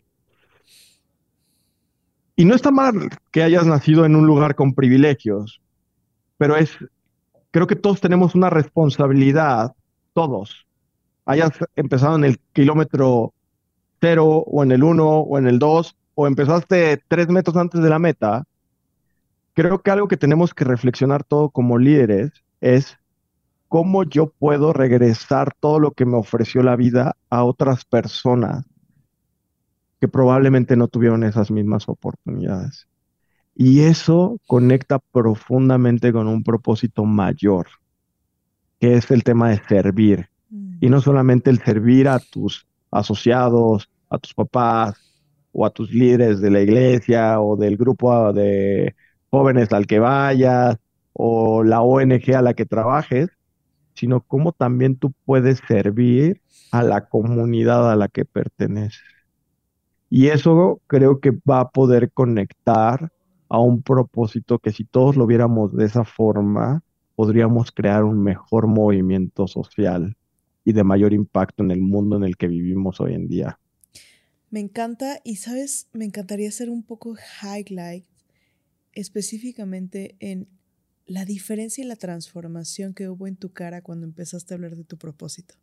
Y 2.36 2.44
no 2.44 2.54
está 2.54 2.70
mal 2.70 3.10
que 3.30 3.42
hayas 3.42 3.64
nacido 3.66 4.04
en 4.04 4.16
un 4.16 4.26
lugar 4.26 4.56
con 4.56 4.74
privilegios, 4.74 5.60
pero 6.36 6.56
es, 6.56 6.76
creo 7.52 7.68
que 7.68 7.76
todos 7.76 8.00
tenemos 8.00 8.34
una 8.34 8.50
responsabilidad, 8.50 9.72
todos. 10.14 10.66
Hayas 11.26 11.52
empezado 11.76 12.16
en 12.16 12.24
el 12.24 12.40
kilómetro 12.52 13.32
cero 14.00 14.44
o 14.46 14.62
en 14.64 14.72
el 14.72 14.82
uno 14.82 15.20
o 15.20 15.38
en 15.38 15.46
el 15.46 15.58
dos 15.60 15.96
o 16.16 16.26
empezaste 16.26 17.02
tres 17.08 17.28
metros 17.28 17.56
antes 17.56 17.80
de 17.80 17.88
la 17.88 17.98
meta, 17.98 18.44
creo 19.54 19.80
que 19.80 19.90
algo 19.90 20.08
que 20.08 20.16
tenemos 20.16 20.52
que 20.54 20.64
reflexionar 20.64 21.24
todo 21.24 21.50
como 21.50 21.78
líderes 21.78 22.32
es 22.60 22.98
cómo 23.68 24.02
yo 24.02 24.30
puedo 24.30 24.72
regresar 24.72 25.54
todo 25.58 25.78
lo 25.78 25.92
que 25.92 26.04
me 26.04 26.16
ofreció 26.16 26.62
la 26.62 26.76
vida 26.76 27.16
a 27.30 27.44
otras 27.44 27.84
personas 27.84 28.64
que 30.04 30.08
probablemente 30.08 30.76
no 30.76 30.86
tuvieron 30.86 31.24
esas 31.24 31.50
mismas 31.50 31.88
oportunidades. 31.88 32.86
Y 33.54 33.80
eso 33.80 34.38
conecta 34.46 34.98
profundamente 34.98 36.12
con 36.12 36.28
un 36.28 36.44
propósito 36.44 37.06
mayor, 37.06 37.68
que 38.78 38.96
es 38.96 39.10
el 39.10 39.24
tema 39.24 39.48
de 39.48 39.62
servir. 39.66 40.28
Mm. 40.50 40.76
Y 40.82 40.90
no 40.90 41.00
solamente 41.00 41.48
el 41.48 41.58
servir 41.62 42.06
a 42.08 42.18
tus 42.18 42.66
asociados, 42.90 43.88
a 44.10 44.18
tus 44.18 44.34
papás 44.34 44.94
o 45.52 45.64
a 45.64 45.70
tus 45.70 45.90
líderes 45.90 46.38
de 46.42 46.50
la 46.50 46.60
iglesia 46.60 47.40
o 47.40 47.56
del 47.56 47.78
grupo 47.78 48.30
de 48.34 48.94
jóvenes 49.30 49.72
al 49.72 49.86
que 49.86 50.00
vayas 50.00 50.76
o 51.14 51.64
la 51.64 51.80
ONG 51.80 52.34
a 52.36 52.42
la 52.42 52.52
que 52.52 52.66
trabajes, 52.66 53.30
sino 53.94 54.20
cómo 54.20 54.52
también 54.52 54.96
tú 54.96 55.14
puedes 55.24 55.62
servir 55.66 56.42
a 56.72 56.82
la 56.82 57.06
comunidad 57.06 57.90
a 57.90 57.96
la 57.96 58.08
que 58.08 58.26
perteneces. 58.26 59.13
Y 60.16 60.28
eso 60.28 60.80
creo 60.86 61.18
que 61.18 61.32
va 61.32 61.58
a 61.58 61.70
poder 61.70 62.12
conectar 62.12 63.10
a 63.48 63.58
un 63.58 63.82
propósito 63.82 64.60
que 64.60 64.70
si 64.70 64.84
todos 64.84 65.16
lo 65.16 65.26
viéramos 65.26 65.76
de 65.76 65.86
esa 65.86 66.04
forma, 66.04 66.84
podríamos 67.16 67.72
crear 67.72 68.04
un 68.04 68.22
mejor 68.22 68.68
movimiento 68.68 69.48
social 69.48 70.16
y 70.64 70.72
de 70.72 70.84
mayor 70.84 71.14
impacto 71.14 71.64
en 71.64 71.72
el 71.72 71.80
mundo 71.80 72.16
en 72.16 72.22
el 72.22 72.36
que 72.36 72.46
vivimos 72.46 73.00
hoy 73.00 73.14
en 73.14 73.26
día. 73.26 73.58
Me 74.50 74.60
encanta 74.60 75.20
y, 75.24 75.34
¿sabes? 75.34 75.88
Me 75.92 76.04
encantaría 76.04 76.48
hacer 76.48 76.70
un 76.70 76.84
poco 76.84 77.16
highlight 77.42 78.06
específicamente 78.92 80.14
en 80.20 80.46
la 81.06 81.24
diferencia 81.24 81.82
y 81.82 81.88
la 81.88 81.96
transformación 81.96 82.94
que 82.94 83.08
hubo 83.08 83.26
en 83.26 83.34
tu 83.34 83.52
cara 83.52 83.82
cuando 83.82 84.06
empezaste 84.06 84.54
a 84.54 84.58
hablar 84.58 84.76
de 84.76 84.84
tu 84.84 84.96
propósito. 84.96 85.56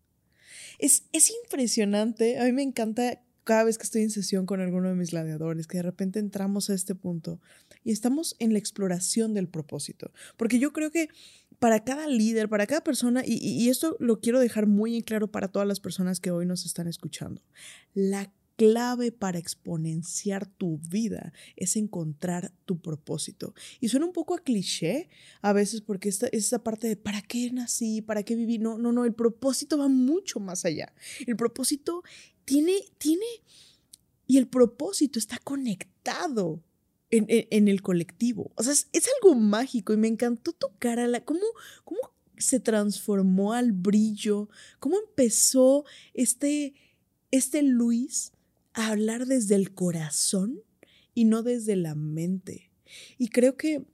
Es, 0.78 1.06
es 1.14 1.32
impresionante, 1.42 2.38
a 2.38 2.44
mí 2.44 2.52
me 2.52 2.64
encanta 2.64 3.22
cada 3.44 3.64
vez 3.64 3.78
que 3.78 3.84
estoy 3.84 4.04
en 4.04 4.10
sesión 4.10 4.46
con 4.46 4.62
alguno 4.62 4.90
de 4.90 4.96
mis 4.96 5.12
gladiadores, 5.12 5.68
que 5.68 5.78
de 5.78 5.84
repente 5.84 6.20
entramos 6.20 6.70
a 6.70 6.74
este 6.74 6.96
punto 6.96 7.40
y 7.84 7.92
estamos 7.92 8.36
en 8.40 8.54
la 8.54 8.60
exploración 8.60 9.34
del 9.34 9.48
propósito, 9.48 10.12
porque 10.38 10.60
yo 10.60 10.74
creo 10.74 10.92
que 10.92 11.10
para 11.60 11.84
cada 11.84 12.08
líder, 12.08 12.50
para 12.50 12.66
cada 12.66 12.82
persona, 12.82 13.24
y, 13.26 13.70
esto 13.70 13.96
lo 14.00 14.20
quiero 14.20 14.40
dejar 14.40 14.66
muy 14.66 14.96
en 14.96 15.02
claro 15.04 15.30
para 15.30 15.48
todas 15.48 15.68
las 15.68 15.80
personas 15.80 16.20
que 16.20 16.32
hoy 16.32 16.46
nos 16.46 16.66
están 16.66 16.88
escuchando, 16.88 17.42
la 17.94 18.32
clave 18.56 19.12
para 19.12 19.40
exponenciar 19.40 20.46
tu 20.46 20.78
vida 20.78 21.34
es 21.56 21.76
encontrar 21.76 22.54
tu 22.66 22.80
propósito. 22.80 23.56
Y 23.80 23.90
suena 23.90 24.06
un 24.06 24.14
poco 24.14 24.36
a 24.36 24.40
cliché 24.40 25.10
a 25.42 25.52
veces 25.52 25.82
porque 25.82 26.10
esta, 26.10 26.28
esa 26.28 26.64
parte 26.64 26.88
de 26.88 26.96
¿para 26.96 27.22
qué 27.22 27.52
nací? 27.52 28.02
¿Para 28.02 28.22
qué 28.22 28.36
viví? 28.36 28.60
No, 28.60 28.78
no, 28.78 28.92
no, 28.92 29.06
el 29.06 29.14
propósito 29.14 29.80
va 29.80 29.88
mucho 29.88 30.40
más 30.40 30.64
allá. 30.66 30.94
El 31.26 31.36
propósito 31.36 32.04
tiene, 32.52 32.74
tiene, 32.98 33.26
y 34.28 34.38
el 34.38 34.46
propósito 34.46 35.20
está 35.20 35.38
conectado 35.38 36.62
en, 37.10 37.68
el 37.70 37.82
colectivo. 37.82 38.52
O 38.56 38.64
sea, 38.64 38.74
es, 38.74 39.10
algo 39.22 39.36
mágico 39.36 39.94
y 39.94 39.98
me 39.98 40.10
encantó 40.10 40.52
tocar 40.52 41.00
a 41.00 41.08
la, 41.08 41.24
cómo, 41.24 41.46
cómo 41.86 42.00
se 42.38 42.60
transformó 42.60 43.54
al 43.54 43.72
brillo, 43.72 44.50
cómo 44.80 44.98
empezó 44.98 45.86
este, 46.14 46.74
este 47.32 47.64
Luis 47.64 48.34
a 48.74 48.90
hablar 48.90 49.28
desde 49.28 49.56
el 49.56 49.74
corazón 49.74 50.62
y 51.14 51.24
no 51.24 51.44
desde 51.44 51.78
la 51.78 51.96
mente. 51.96 52.70
Y 53.18 53.30
creo 53.30 53.56
que, 53.56 53.86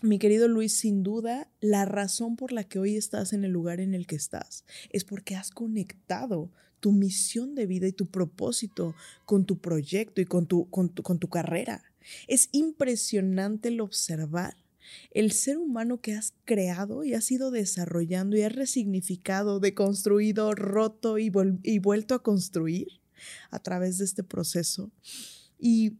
mi 0.00 0.18
querido 0.18 0.48
Luis, 0.48 0.72
sin 0.72 1.02
duda, 1.02 1.50
la 1.60 1.84
razón 1.84 2.36
por 2.36 2.52
la 2.52 2.64
que 2.64 2.78
hoy 2.78 2.96
estás 2.96 3.34
en 3.34 3.44
el 3.44 3.50
lugar 3.50 3.80
en 3.80 3.92
el 3.92 4.06
que 4.06 4.16
estás 4.16 4.64
es 4.88 5.04
porque 5.04 5.36
has 5.36 5.50
conectado 5.50 6.50
tu 6.80 6.92
misión 6.92 7.54
de 7.54 7.66
vida 7.66 7.86
y 7.86 7.92
tu 7.92 8.06
propósito 8.06 8.94
con 9.24 9.44
tu 9.44 9.58
proyecto 9.58 10.20
y 10.20 10.24
con 10.24 10.46
tu, 10.46 10.68
con 10.70 10.90
tu, 10.90 11.28
carrera. 11.28 11.82
Es 12.26 12.48
impresionante 12.52 13.68
el 13.68 13.80
observar 13.80 14.56
el 15.10 15.32
ser 15.32 15.58
humano 15.58 16.00
que 16.00 16.14
has 16.14 16.32
creado 16.44 17.04
y 17.04 17.12
has 17.12 17.30
ido 17.30 17.50
desarrollando 17.50 18.36
y 18.36 18.42
has 18.42 18.54
resignificado, 18.54 19.60
deconstruido, 19.60 20.54
roto 20.54 21.18
y, 21.18 21.30
y 21.62 21.78
vuelto 21.78 22.14
a 22.14 22.22
construir 22.22 22.88
a 23.50 23.58
través 23.58 23.98
de 23.98 24.06
este 24.06 24.22
proceso. 24.22 24.90
Y 25.58 25.98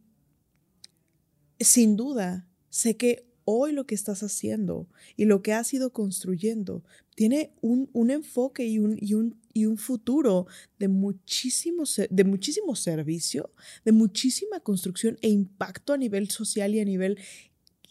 sin 1.59 1.95
duda, 1.95 2.47
sé 2.69 2.97
que 2.97 3.28
hoy 3.51 3.71
lo 3.71 3.87
que 3.87 3.95
estás 3.95 4.21
haciendo 4.21 4.87
y 5.15 5.25
lo 5.25 5.41
que 5.41 5.53
has 5.53 5.73
ido 5.73 5.91
construyendo 5.91 6.83
tiene 7.15 7.51
un, 7.61 8.11
enfoque 8.11 8.67
y 8.67 8.77
un, 8.77 8.95
y, 9.01 9.15
un, 9.15 9.41
y 9.53 9.65
un, 9.65 9.77
futuro 9.77 10.45
de 10.77 10.87
muchísimo, 10.87 11.83
de 12.11 12.75
servicio, 12.75 13.51
de 13.83 13.91
muchísima 13.91 14.59
construcción 14.59 15.17
e 15.21 15.29
impacto 15.29 15.93
a 15.93 15.97
nivel 15.97 16.29
social 16.29 16.75
y 16.75 16.79
a 16.79 16.85
nivel 16.85 17.17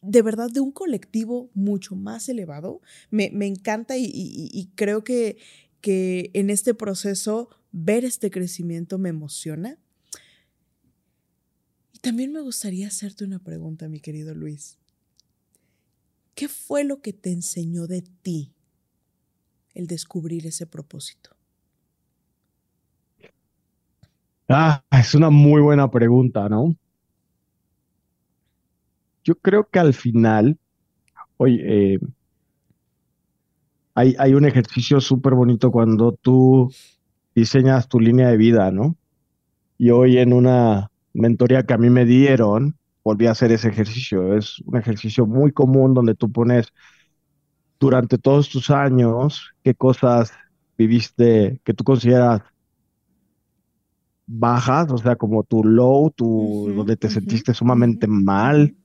de 0.01 0.23
verdad 0.23 0.49
de 0.49 0.61
un 0.61 0.71
colectivo 0.71 1.51
mucho 1.55 1.97
más 1.97 2.29
elevado. 2.29 2.81
Me, 3.11 3.27
encanta 3.45 3.97
y, 3.99 4.71
creo 4.77 5.03
que, 5.03 5.39
que 5.81 6.31
en 6.35 6.51
este 6.51 6.73
proceso 6.73 7.51
ver 7.73 8.05
este 8.05 8.31
crecimiento 8.31 8.97
me 8.97 9.09
emociona. 9.09 9.77
Y 11.93 11.99
también 11.99 12.33
me 12.33 12.43
gustaría 12.43 12.87
hacerte 12.87 13.25
una 13.25 13.41
pregunta, 13.41 13.89
mi 13.89 13.99
querido 13.99 14.37
Luis. 14.37 14.79
¿Qué 16.39 16.47
fue 16.47 16.85
lo 16.85 17.01
que 17.01 17.13
te 17.13 17.33
enseñó 17.33 17.89
de 17.89 18.01
ti 18.23 18.55
el 19.75 19.89
descubrir 19.89 20.47
ese 20.47 20.69
propósito? 20.69 21.31
Ah, 24.49 24.85
es 24.93 25.17
una 25.17 25.31
muy 25.31 25.61
buena 25.61 25.91
pregunta, 25.91 26.49
¿no? 26.49 26.77
Yo 29.25 29.35
creo 29.35 29.69
que 29.69 29.81
al 29.81 29.95
final, 29.95 30.57
oye, 31.39 31.95
eh, 31.95 31.99
hay, 33.97 34.15
hay 34.17 34.35
un 34.35 34.45
ejercicio 34.45 35.01
súper 35.01 35.35
bonito 35.35 35.73
cuando 35.73 36.13
tú 36.13 36.73
diseñas 37.35 37.89
tu 37.89 37.99
línea 37.99 38.29
de 38.29 38.37
vida, 38.37 38.71
¿no? 38.71 38.95
Y 39.77 39.91
hoy 39.91 40.19
en 40.19 40.33
una 40.33 40.93
mentoría 41.15 41.65
que 41.65 41.75
a 41.75 41.79
mí 41.79 41.91
me 41.91 42.05
dieron, 42.05 42.79
volví 43.09 43.27
a 43.27 43.31
hacer 43.31 43.51
ese 43.53 43.69
ejercicio. 43.69 44.37
Es 44.37 44.61
un 44.67 44.77
ejercicio 44.77 45.25
muy 45.25 45.51
común 45.51 45.95
donde 45.95 46.15
tú 46.15 46.31
pones 46.31 46.67
durante 47.81 48.19
todos 48.19 48.51
tus 48.51 48.71
años 48.71 49.55
qué 49.63 49.75
cosas 49.75 50.31
viviste 50.77 51.59
que 51.65 51.73
tú 51.73 51.85
consideras 51.85 52.43
bajas, 54.27 54.93
o 54.93 54.99
sea, 54.99 55.17
como 55.17 55.43
tu 55.43 55.65
low, 55.65 56.11
tu, 56.11 56.71
donde 56.77 56.99
te 56.99 57.09
sentiste 57.09 57.55
sumamente 57.55 58.07
mal, 58.07 58.77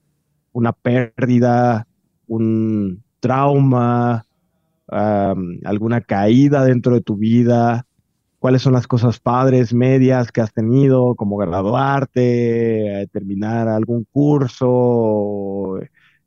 una 0.52 0.72
pérdida, 0.72 1.86
un 2.26 3.02
trauma, 3.20 4.24
alguna 4.86 6.00
caída 6.00 6.64
dentro 6.64 6.94
de 6.94 7.02
tu 7.02 7.16
vida, 7.16 7.86
cuáles 8.44 8.60
son 8.60 8.74
las 8.74 8.86
cosas 8.86 9.20
padres, 9.20 9.72
medias 9.72 10.30
que 10.30 10.42
has 10.42 10.52
tenido, 10.52 11.14
como 11.14 11.38
graduarte, 11.38 13.00
eh, 13.00 13.06
terminar 13.06 13.68
algún 13.68 14.06
curso, 14.12 15.78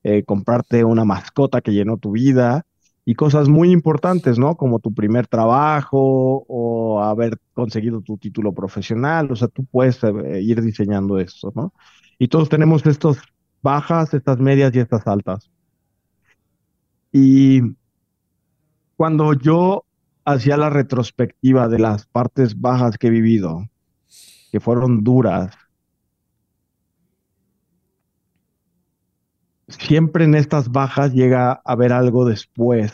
eh, 0.01 0.23
comprarte 0.23 0.83
una 0.83 1.05
mascota 1.05 1.61
que 1.61 1.73
llenó 1.73 1.97
tu 1.97 2.13
vida 2.13 2.65
y 3.05 3.13
cosas 3.13 3.49
muy 3.49 3.69
importantes, 3.69 4.39
¿no? 4.39 4.55
Como 4.55 4.79
tu 4.79 4.95
primer 4.95 5.27
trabajo 5.27 6.43
o 6.47 7.03
haber 7.03 7.37
conseguido 7.53 8.01
tu 8.01 8.17
título 8.17 8.51
profesional, 8.51 9.31
o 9.31 9.35
sea, 9.35 9.47
tú 9.47 9.63
puedes 9.65 10.03
eh, 10.03 10.41
ir 10.41 10.63
diseñando 10.63 11.19
esto, 11.19 11.51
¿no? 11.53 11.71
Y 12.17 12.29
todos 12.29 12.49
tenemos 12.49 12.83
estas 12.87 13.19
bajas, 13.61 14.15
estas 14.15 14.39
medias 14.39 14.73
y 14.73 14.79
estas 14.79 15.05
altas. 15.05 15.51
Y 17.11 17.61
cuando 18.95 19.33
yo 19.33 19.83
hacía 20.27 20.57
la 20.57 20.69
retrospectiva 20.69 21.69
de 21.69 21.79
las 21.79 22.05
partes 22.05 22.59
bajas 22.59 22.97
que 22.97 23.07
he 23.07 23.09
vivido, 23.09 23.69
que 24.51 24.59
fueron 24.59 25.01
duras, 25.01 25.55
siempre 29.69 30.25
en 30.25 30.35
estas 30.35 30.69
bajas 30.69 31.13
llega 31.13 31.51
a 31.51 31.61
haber 31.63 31.93
algo 31.93 32.25
después. 32.25 32.93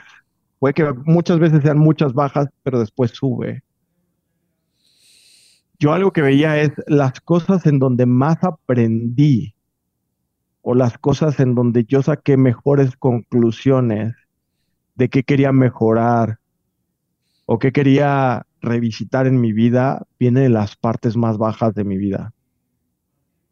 Puede 0.59 0.75
que 0.75 0.93
muchas 1.05 1.39
veces 1.39 1.63
sean 1.63 1.79
muchas 1.79 2.13
bajas, 2.13 2.49
pero 2.61 2.79
después 2.79 3.11
sube. 3.11 3.63
Yo 5.79 5.91
algo 5.91 6.11
que 6.11 6.21
veía 6.21 6.61
es 6.61 6.71
las 6.85 7.19
cosas 7.19 7.65
en 7.65 7.79
donde 7.79 8.05
más 8.05 8.43
aprendí 8.43 9.55
o 10.61 10.75
las 10.75 10.99
cosas 10.99 11.39
en 11.39 11.55
donde 11.55 11.83
yo 11.85 12.03
saqué 12.03 12.37
mejores 12.37 12.95
conclusiones 12.95 14.13
de 14.93 15.09
qué 15.09 15.23
quería 15.23 15.51
mejorar, 15.51 16.37
o 17.53 17.59
qué 17.59 17.71
quería 17.71 18.47
revisitar 18.61 19.27
en 19.27 19.39
mi 19.39 19.53
vida 19.53 20.07
viene 20.17 20.39
de 20.39 20.49
las 20.49 20.75
partes 20.75 21.15
más 21.15 21.37
bajas 21.37 21.75
de 21.75 21.83
mi 21.83 21.99
vida. 21.99 22.33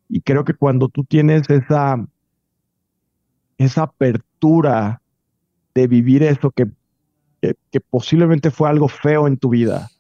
Y 0.10 0.22
creo 0.22 0.44
que 0.44 0.56
cuando 0.56 0.90
tú 0.90 1.04
tienes 1.04 1.48
esa, 1.52 2.04
esa 3.60 3.84
apertura 3.84 5.04
de 5.76 5.86
vivir 5.86 6.24
eso 6.24 6.50
que, 6.50 6.66
que, 7.42 7.80
posiblemente 7.80 8.50
fue 8.50 8.70
algo 8.70 8.88
feo 8.88 9.28
en 9.28 9.38
tu 9.38 9.50
vida, 9.50 9.92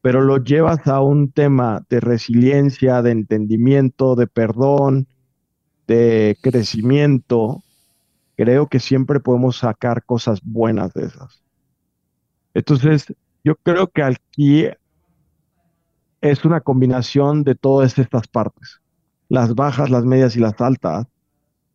pero 0.00 0.22
lo 0.22 0.38
llevas 0.38 0.86
a 0.86 1.02
un 1.02 1.30
tema 1.30 1.84
de 1.90 2.00
resiliencia, 2.00 3.02
de 3.02 3.10
entendimiento, 3.10 4.16
de 4.16 4.26
perdón, 4.26 5.06
de 5.86 6.38
crecimiento, 6.40 7.62
creo 8.38 8.68
que 8.68 8.80
siempre 8.80 9.20
podemos 9.20 9.58
sacar 9.58 10.02
cosas 10.06 10.40
buenas 10.42 10.94
de 10.94 11.04
esas. 11.04 11.42
Entonces, 12.58 13.14
yo 13.44 13.54
creo 13.54 13.86
que 13.86 14.02
aquí 14.02 14.66
es 16.20 16.44
una 16.44 16.60
combinación 16.60 17.44
de 17.44 17.54
todas 17.54 17.96
estas 18.00 18.26
partes, 18.26 18.80
las 19.28 19.54
bajas, 19.54 19.90
las 19.90 20.04
medias 20.04 20.34
y 20.34 20.40
las 20.40 20.60
altas. 20.60 21.06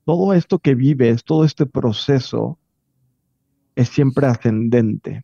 Todo 0.03 0.33
esto 0.33 0.59
que 0.59 0.75
vives, 0.75 1.23
todo 1.23 1.45
este 1.45 1.65
proceso 1.65 2.59
es 3.75 3.87
siempre 3.87 4.27
ascendente. 4.27 5.23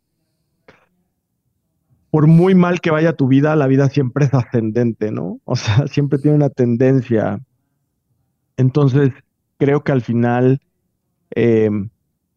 Por 2.10 2.28
muy 2.28 2.56
mal 2.56 2.80
que 2.80 2.92
vaya 2.92 3.18
tu 3.18 3.28
vida, 3.28 3.58
la 3.58 3.68
vida 3.68 3.90
siempre 3.90 4.28
es 4.28 4.34
ascendente, 4.34 5.12
¿no? 5.12 5.42
O 5.44 5.58
sea, 5.58 5.88
siempre 5.88 6.20
tiene 6.20 6.38
una 6.38 6.50
tendencia. 6.50 7.38
Entonces, 8.56 9.12
creo 9.58 9.84
que 9.84 9.92
al 9.92 10.04
final, 10.04 10.62
eh, 11.36 11.70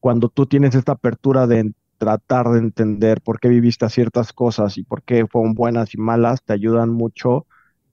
cuando 0.01 0.29
tú 0.29 0.47
tienes 0.47 0.75
esta 0.75 0.91
apertura 0.91 1.47
de 1.47 1.73
tratar 2.03 2.49
de 2.49 2.59
entender 2.59 3.21
por 3.21 3.39
qué 3.39 3.49
viviste 3.49 3.89
ciertas 3.89 4.33
cosas 4.33 4.77
y 4.77 4.83
por 4.83 5.05
qué 5.05 5.25
fueron 5.29 5.55
buenas 5.55 5.95
y 5.95 5.99
malas, 5.99 6.43
te 6.43 6.53
ayudan 6.53 6.91
mucho 6.91 7.47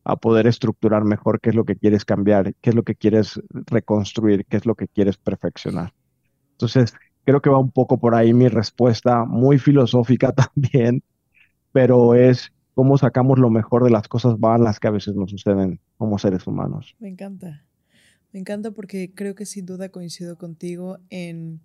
a 0.03 0.15
poder 0.15 0.47
estructurar 0.47 1.03
mejor 1.03 1.39
qué 1.39 1.51
es 1.51 1.55
lo 1.55 1.63
que 1.63 1.75
quieres 1.75 2.05
cambiar, 2.05 2.55
qué 2.59 2.71
es 2.71 2.75
lo 2.75 2.81
que 2.81 2.95
quieres 2.95 3.39
reconstruir, 3.51 4.47
qué 4.47 4.57
es 4.57 4.65
lo 4.65 4.73
que 4.73 4.87
quieres 4.87 5.17
perfeccionar. 5.17 5.93
Entonces, 6.53 6.95
creo 7.23 7.39
que 7.39 7.51
va 7.51 7.59
un 7.59 7.69
poco 7.69 7.99
por 7.99 8.15
ahí 8.15 8.33
mi 8.33 8.47
respuesta, 8.47 9.25
muy 9.25 9.59
filosófica 9.59 10.31
también, 10.55 11.03
pero 11.71 12.15
es 12.15 12.51
cómo 12.73 12.97
sacamos 12.97 13.37
lo 13.37 13.51
mejor 13.51 13.83
de 13.83 13.91
las 13.91 14.07
cosas 14.07 14.39
malas 14.39 14.79
que 14.79 14.87
a 14.87 14.91
veces 14.91 15.13
nos 15.13 15.29
suceden 15.29 15.79
como 15.99 16.17
seres 16.17 16.47
humanos. 16.47 16.95
Me 16.97 17.09
encanta. 17.09 17.63
Me 18.33 18.39
encanta 18.39 18.71
porque 18.71 19.13
creo 19.13 19.35
que 19.35 19.45
sin 19.45 19.67
duda 19.67 19.89
coincido 19.89 20.35
contigo 20.35 20.97
en 21.11 21.61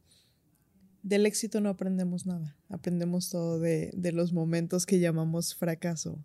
del 1.05 1.27
éxito 1.27 1.61
no 1.61 1.69
aprendemos 1.69 2.27
nada. 2.27 2.57
Aprendemos 2.69 3.29
todo 3.31 3.61
de, 3.61 3.91
de 3.95 4.11
los 4.13 4.33
momentos 4.33 4.87
que 4.87 4.99
llamamos 4.99 5.55
fracaso. 5.55 6.19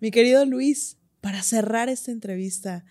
Mi 0.00 0.10
querido 0.10 0.44
Luis, 0.44 0.98
para 1.20 1.40
cerrar 1.42 1.88
esta 1.88 2.10
entrevista, 2.10 2.84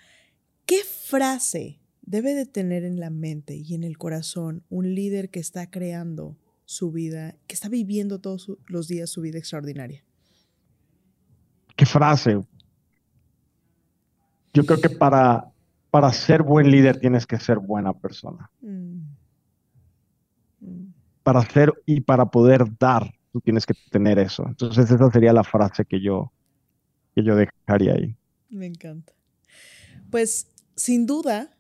¿qué 0.66 0.78
frase 0.86 1.80
debe 2.02 2.34
de 2.34 2.46
tener 2.46 2.84
en 2.86 3.00
la 3.00 3.10
mente 3.10 3.56
y 3.56 3.76
en 3.76 3.84
el 3.84 3.98
corazón 3.98 4.64
un 4.70 4.96
líder 4.96 5.30
que 5.30 5.40
está 5.40 5.70
creando 5.70 6.38
su 6.66 6.92
vida, 6.92 7.36
que 7.46 7.54
está 7.56 7.68
viviendo 7.68 8.20
todos 8.20 8.44
su- 8.44 8.60
los 8.68 8.88
días 8.88 9.10
su 9.10 9.20
vida 9.22 9.38
extraordinaria? 9.38 10.04
¿Qué 11.76 11.86
frase? 11.86 12.40
Yo 14.54 14.66
creo 14.66 14.80
que 14.80 14.90
para, 14.90 15.52
para 15.90 16.12
ser 16.14 16.44
buen 16.44 16.72
líder 16.72 17.00
tienes 17.00 17.26
que 17.26 17.38
ser 17.40 17.60
buena 17.60 17.94
persona. 17.94 18.50
Mm. 18.62 18.81
Para 21.24 21.42
ser 21.50 21.74
y 21.86 22.02
para 22.02 22.26
poder 22.26 22.66
dar, 22.80 23.14
tú 23.32 23.42
tienes 23.42 23.66
que 23.66 23.74
tener 23.92 24.20
eso. 24.20 24.46
Entonces 24.48 24.90
esa 24.90 25.12
sería 25.12 25.34
la 25.34 25.44
frase 25.44 25.86
que 25.86 26.02
yo, 26.02 26.32
que 27.16 27.24
yo 27.24 27.36
dejaría 27.36 27.94
ahí. 27.94 28.16
Me 28.50 28.66
encanta. 28.66 29.14
Pues 30.10 30.48
sin 30.76 31.06
duda, 31.06 31.56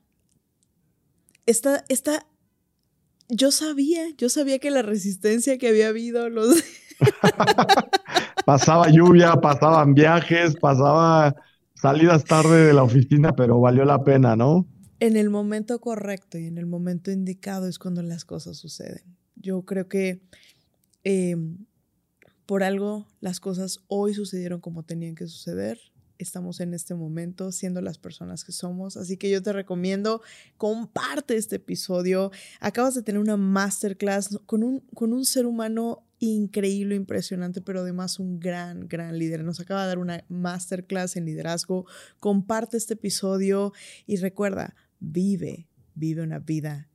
esta, 1.45 1.85
esta, 1.89 2.25
yo 3.29 3.51
sabía, 3.51 4.03
yo 4.17 4.29
sabía 4.29 4.59
que 4.59 4.71
la 4.71 4.81
resistencia 4.81 5.57
que 5.57 5.67
había 5.67 5.89
habido, 5.89 6.29
los, 6.29 6.63
Pasaba 8.45 8.89
lluvia, 8.89 9.33
pasaban 9.35 9.93
viajes, 9.93 10.55
pasaba 10.55 11.35
salidas 11.75 12.23
tarde 12.23 12.65
de 12.65 12.73
la 12.73 12.83
oficina, 12.83 13.33
pero 13.35 13.59
valió 13.59 13.85
la 13.85 14.03
pena, 14.03 14.35
¿no? 14.35 14.67
en 15.01 15.17
el 15.17 15.31
momento 15.31 15.81
correcto 15.81 16.37
y 16.37 16.45
en 16.45 16.59
el 16.59 16.67
momento 16.67 17.11
indicado 17.11 17.67
es 17.67 17.79
cuando 17.79 18.03
las 18.03 18.23
cosas 18.23 18.57
suceden. 18.57 19.17
Yo 19.41 19.63
creo 19.63 19.87
que 19.87 20.21
eh, 21.03 21.35
por 22.45 22.63
algo 22.63 23.07
las 23.19 23.39
cosas 23.39 23.79
hoy 23.87 24.13
sucedieron 24.13 24.61
como 24.61 24.83
tenían 24.83 25.15
que 25.15 25.27
suceder. 25.27 25.79
Estamos 26.17 26.59
en 26.59 26.75
este 26.75 26.93
momento 26.93 27.51
siendo 27.51 27.81
las 27.81 27.97
personas 27.97 28.43
que 28.43 28.51
somos. 28.51 28.95
Así 28.97 29.17
que 29.17 29.31
yo 29.31 29.41
te 29.41 29.53
recomiendo, 29.53 30.21
comparte 30.57 31.35
este 31.35 31.55
episodio. 31.55 32.31
Acabas 32.59 32.93
de 32.93 33.01
tener 33.01 33.19
una 33.19 33.37
masterclass 33.37 34.37
con 34.45 34.63
un, 34.63 34.81
con 34.93 35.13
un 35.13 35.25
ser 35.25 35.47
humano 35.47 36.05
increíble, 36.19 36.95
impresionante, 36.95 37.61
pero 37.61 37.79
además 37.79 38.19
un 38.19 38.39
gran, 38.39 38.87
gran 38.87 39.17
líder. 39.17 39.43
Nos 39.43 39.59
acaba 39.59 39.81
de 39.81 39.87
dar 39.87 39.97
una 39.97 40.23
masterclass 40.29 41.15
en 41.15 41.25
liderazgo. 41.25 41.87
Comparte 42.19 42.77
este 42.77 42.93
episodio 42.93 43.73
y 44.05 44.17
recuerda, 44.17 44.75
vive, 44.99 45.67
vive 45.95 46.21
una 46.21 46.37
vida 46.37 46.90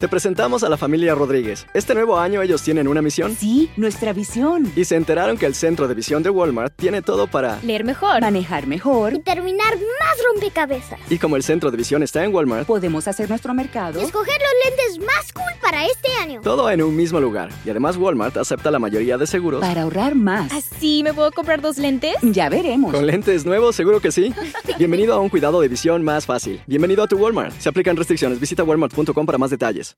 Te 0.00 0.06
presentamos 0.06 0.62
a 0.62 0.68
la 0.68 0.76
familia 0.76 1.16
Rodríguez. 1.16 1.66
Este 1.74 1.92
nuevo 1.92 2.20
año 2.20 2.40
ellos 2.40 2.62
tienen 2.62 2.86
una 2.86 3.02
misión 3.02 3.34
Sí, 3.34 3.68
nuestra 3.76 4.12
visión. 4.12 4.70
y 4.76 4.84
se 4.84 4.94
enteraron 4.94 5.36
que 5.36 5.44
el 5.44 5.56
centro 5.56 5.88
de 5.88 5.94
visión 5.94 6.22
de 6.22 6.30
Walmart 6.30 6.72
tiene 6.76 7.02
todo 7.02 7.26
para... 7.26 7.58
Leer 7.64 7.82
mejor. 7.82 8.20
Manejar 8.20 8.68
mejor. 8.68 9.14
Y 9.14 9.18
terminar 9.18 9.74
más 9.74 10.16
rompecabezas. 10.32 11.00
Y 11.10 11.18
como 11.18 11.34
el 11.34 11.42
centro 11.42 11.72
de 11.72 11.76
visión 11.78 12.04
está 12.04 12.22
en 12.24 12.32
Walmart, 12.32 12.64
Podemos 12.68 13.08
hacer 13.08 13.28
nuestro 13.28 13.52
mercado. 13.54 14.00
Y 14.00 14.04
escoger 14.04 14.36
los 14.40 14.70
lentes 14.70 15.04
más 15.04 15.32
cool 15.32 15.52
para 15.60 15.84
este 15.84 16.12
año. 16.22 16.42
todo 16.42 16.70
en 16.70 16.80
un 16.80 16.94
mismo 16.94 17.18
lugar. 17.18 17.50
Y 17.66 17.70
además 17.70 17.96
Walmart 17.96 18.36
acepta 18.36 18.70
la 18.70 18.78
mayoría 18.78 19.18
de 19.18 19.26
seguros. 19.26 19.60
Para 19.62 19.82
ahorrar 19.82 20.14
más. 20.14 20.52
¿Así 20.52 21.02
me 21.02 21.12
puedo 21.12 21.32
comprar 21.32 21.60
dos 21.60 21.76
lentes? 21.76 22.14
Ya 22.22 22.48
veremos. 22.48 22.94
¿Con 22.94 23.04
lentes 23.04 23.44
nuevos? 23.44 23.74
Seguro 23.74 23.98
que 23.98 24.12
sí. 24.12 24.32
Bienvenido 24.78 25.14
a 25.14 25.18
un 25.18 25.28
cuidado 25.28 25.60
de 25.60 25.66
visión 25.66 26.04
más 26.04 26.24
fácil. 26.24 26.60
Bienvenido 26.68 27.02
a 27.02 27.08
tu 27.08 27.16
Walmart. 27.18 27.58
Se 27.58 27.68
aplican 27.68 27.96
restricciones. 27.96 28.38
Visita 28.38 28.62
walmart.com 28.62 29.26
para 29.26 29.38
más 29.38 29.50
detalles. 29.50 29.87
guys. 29.92 29.96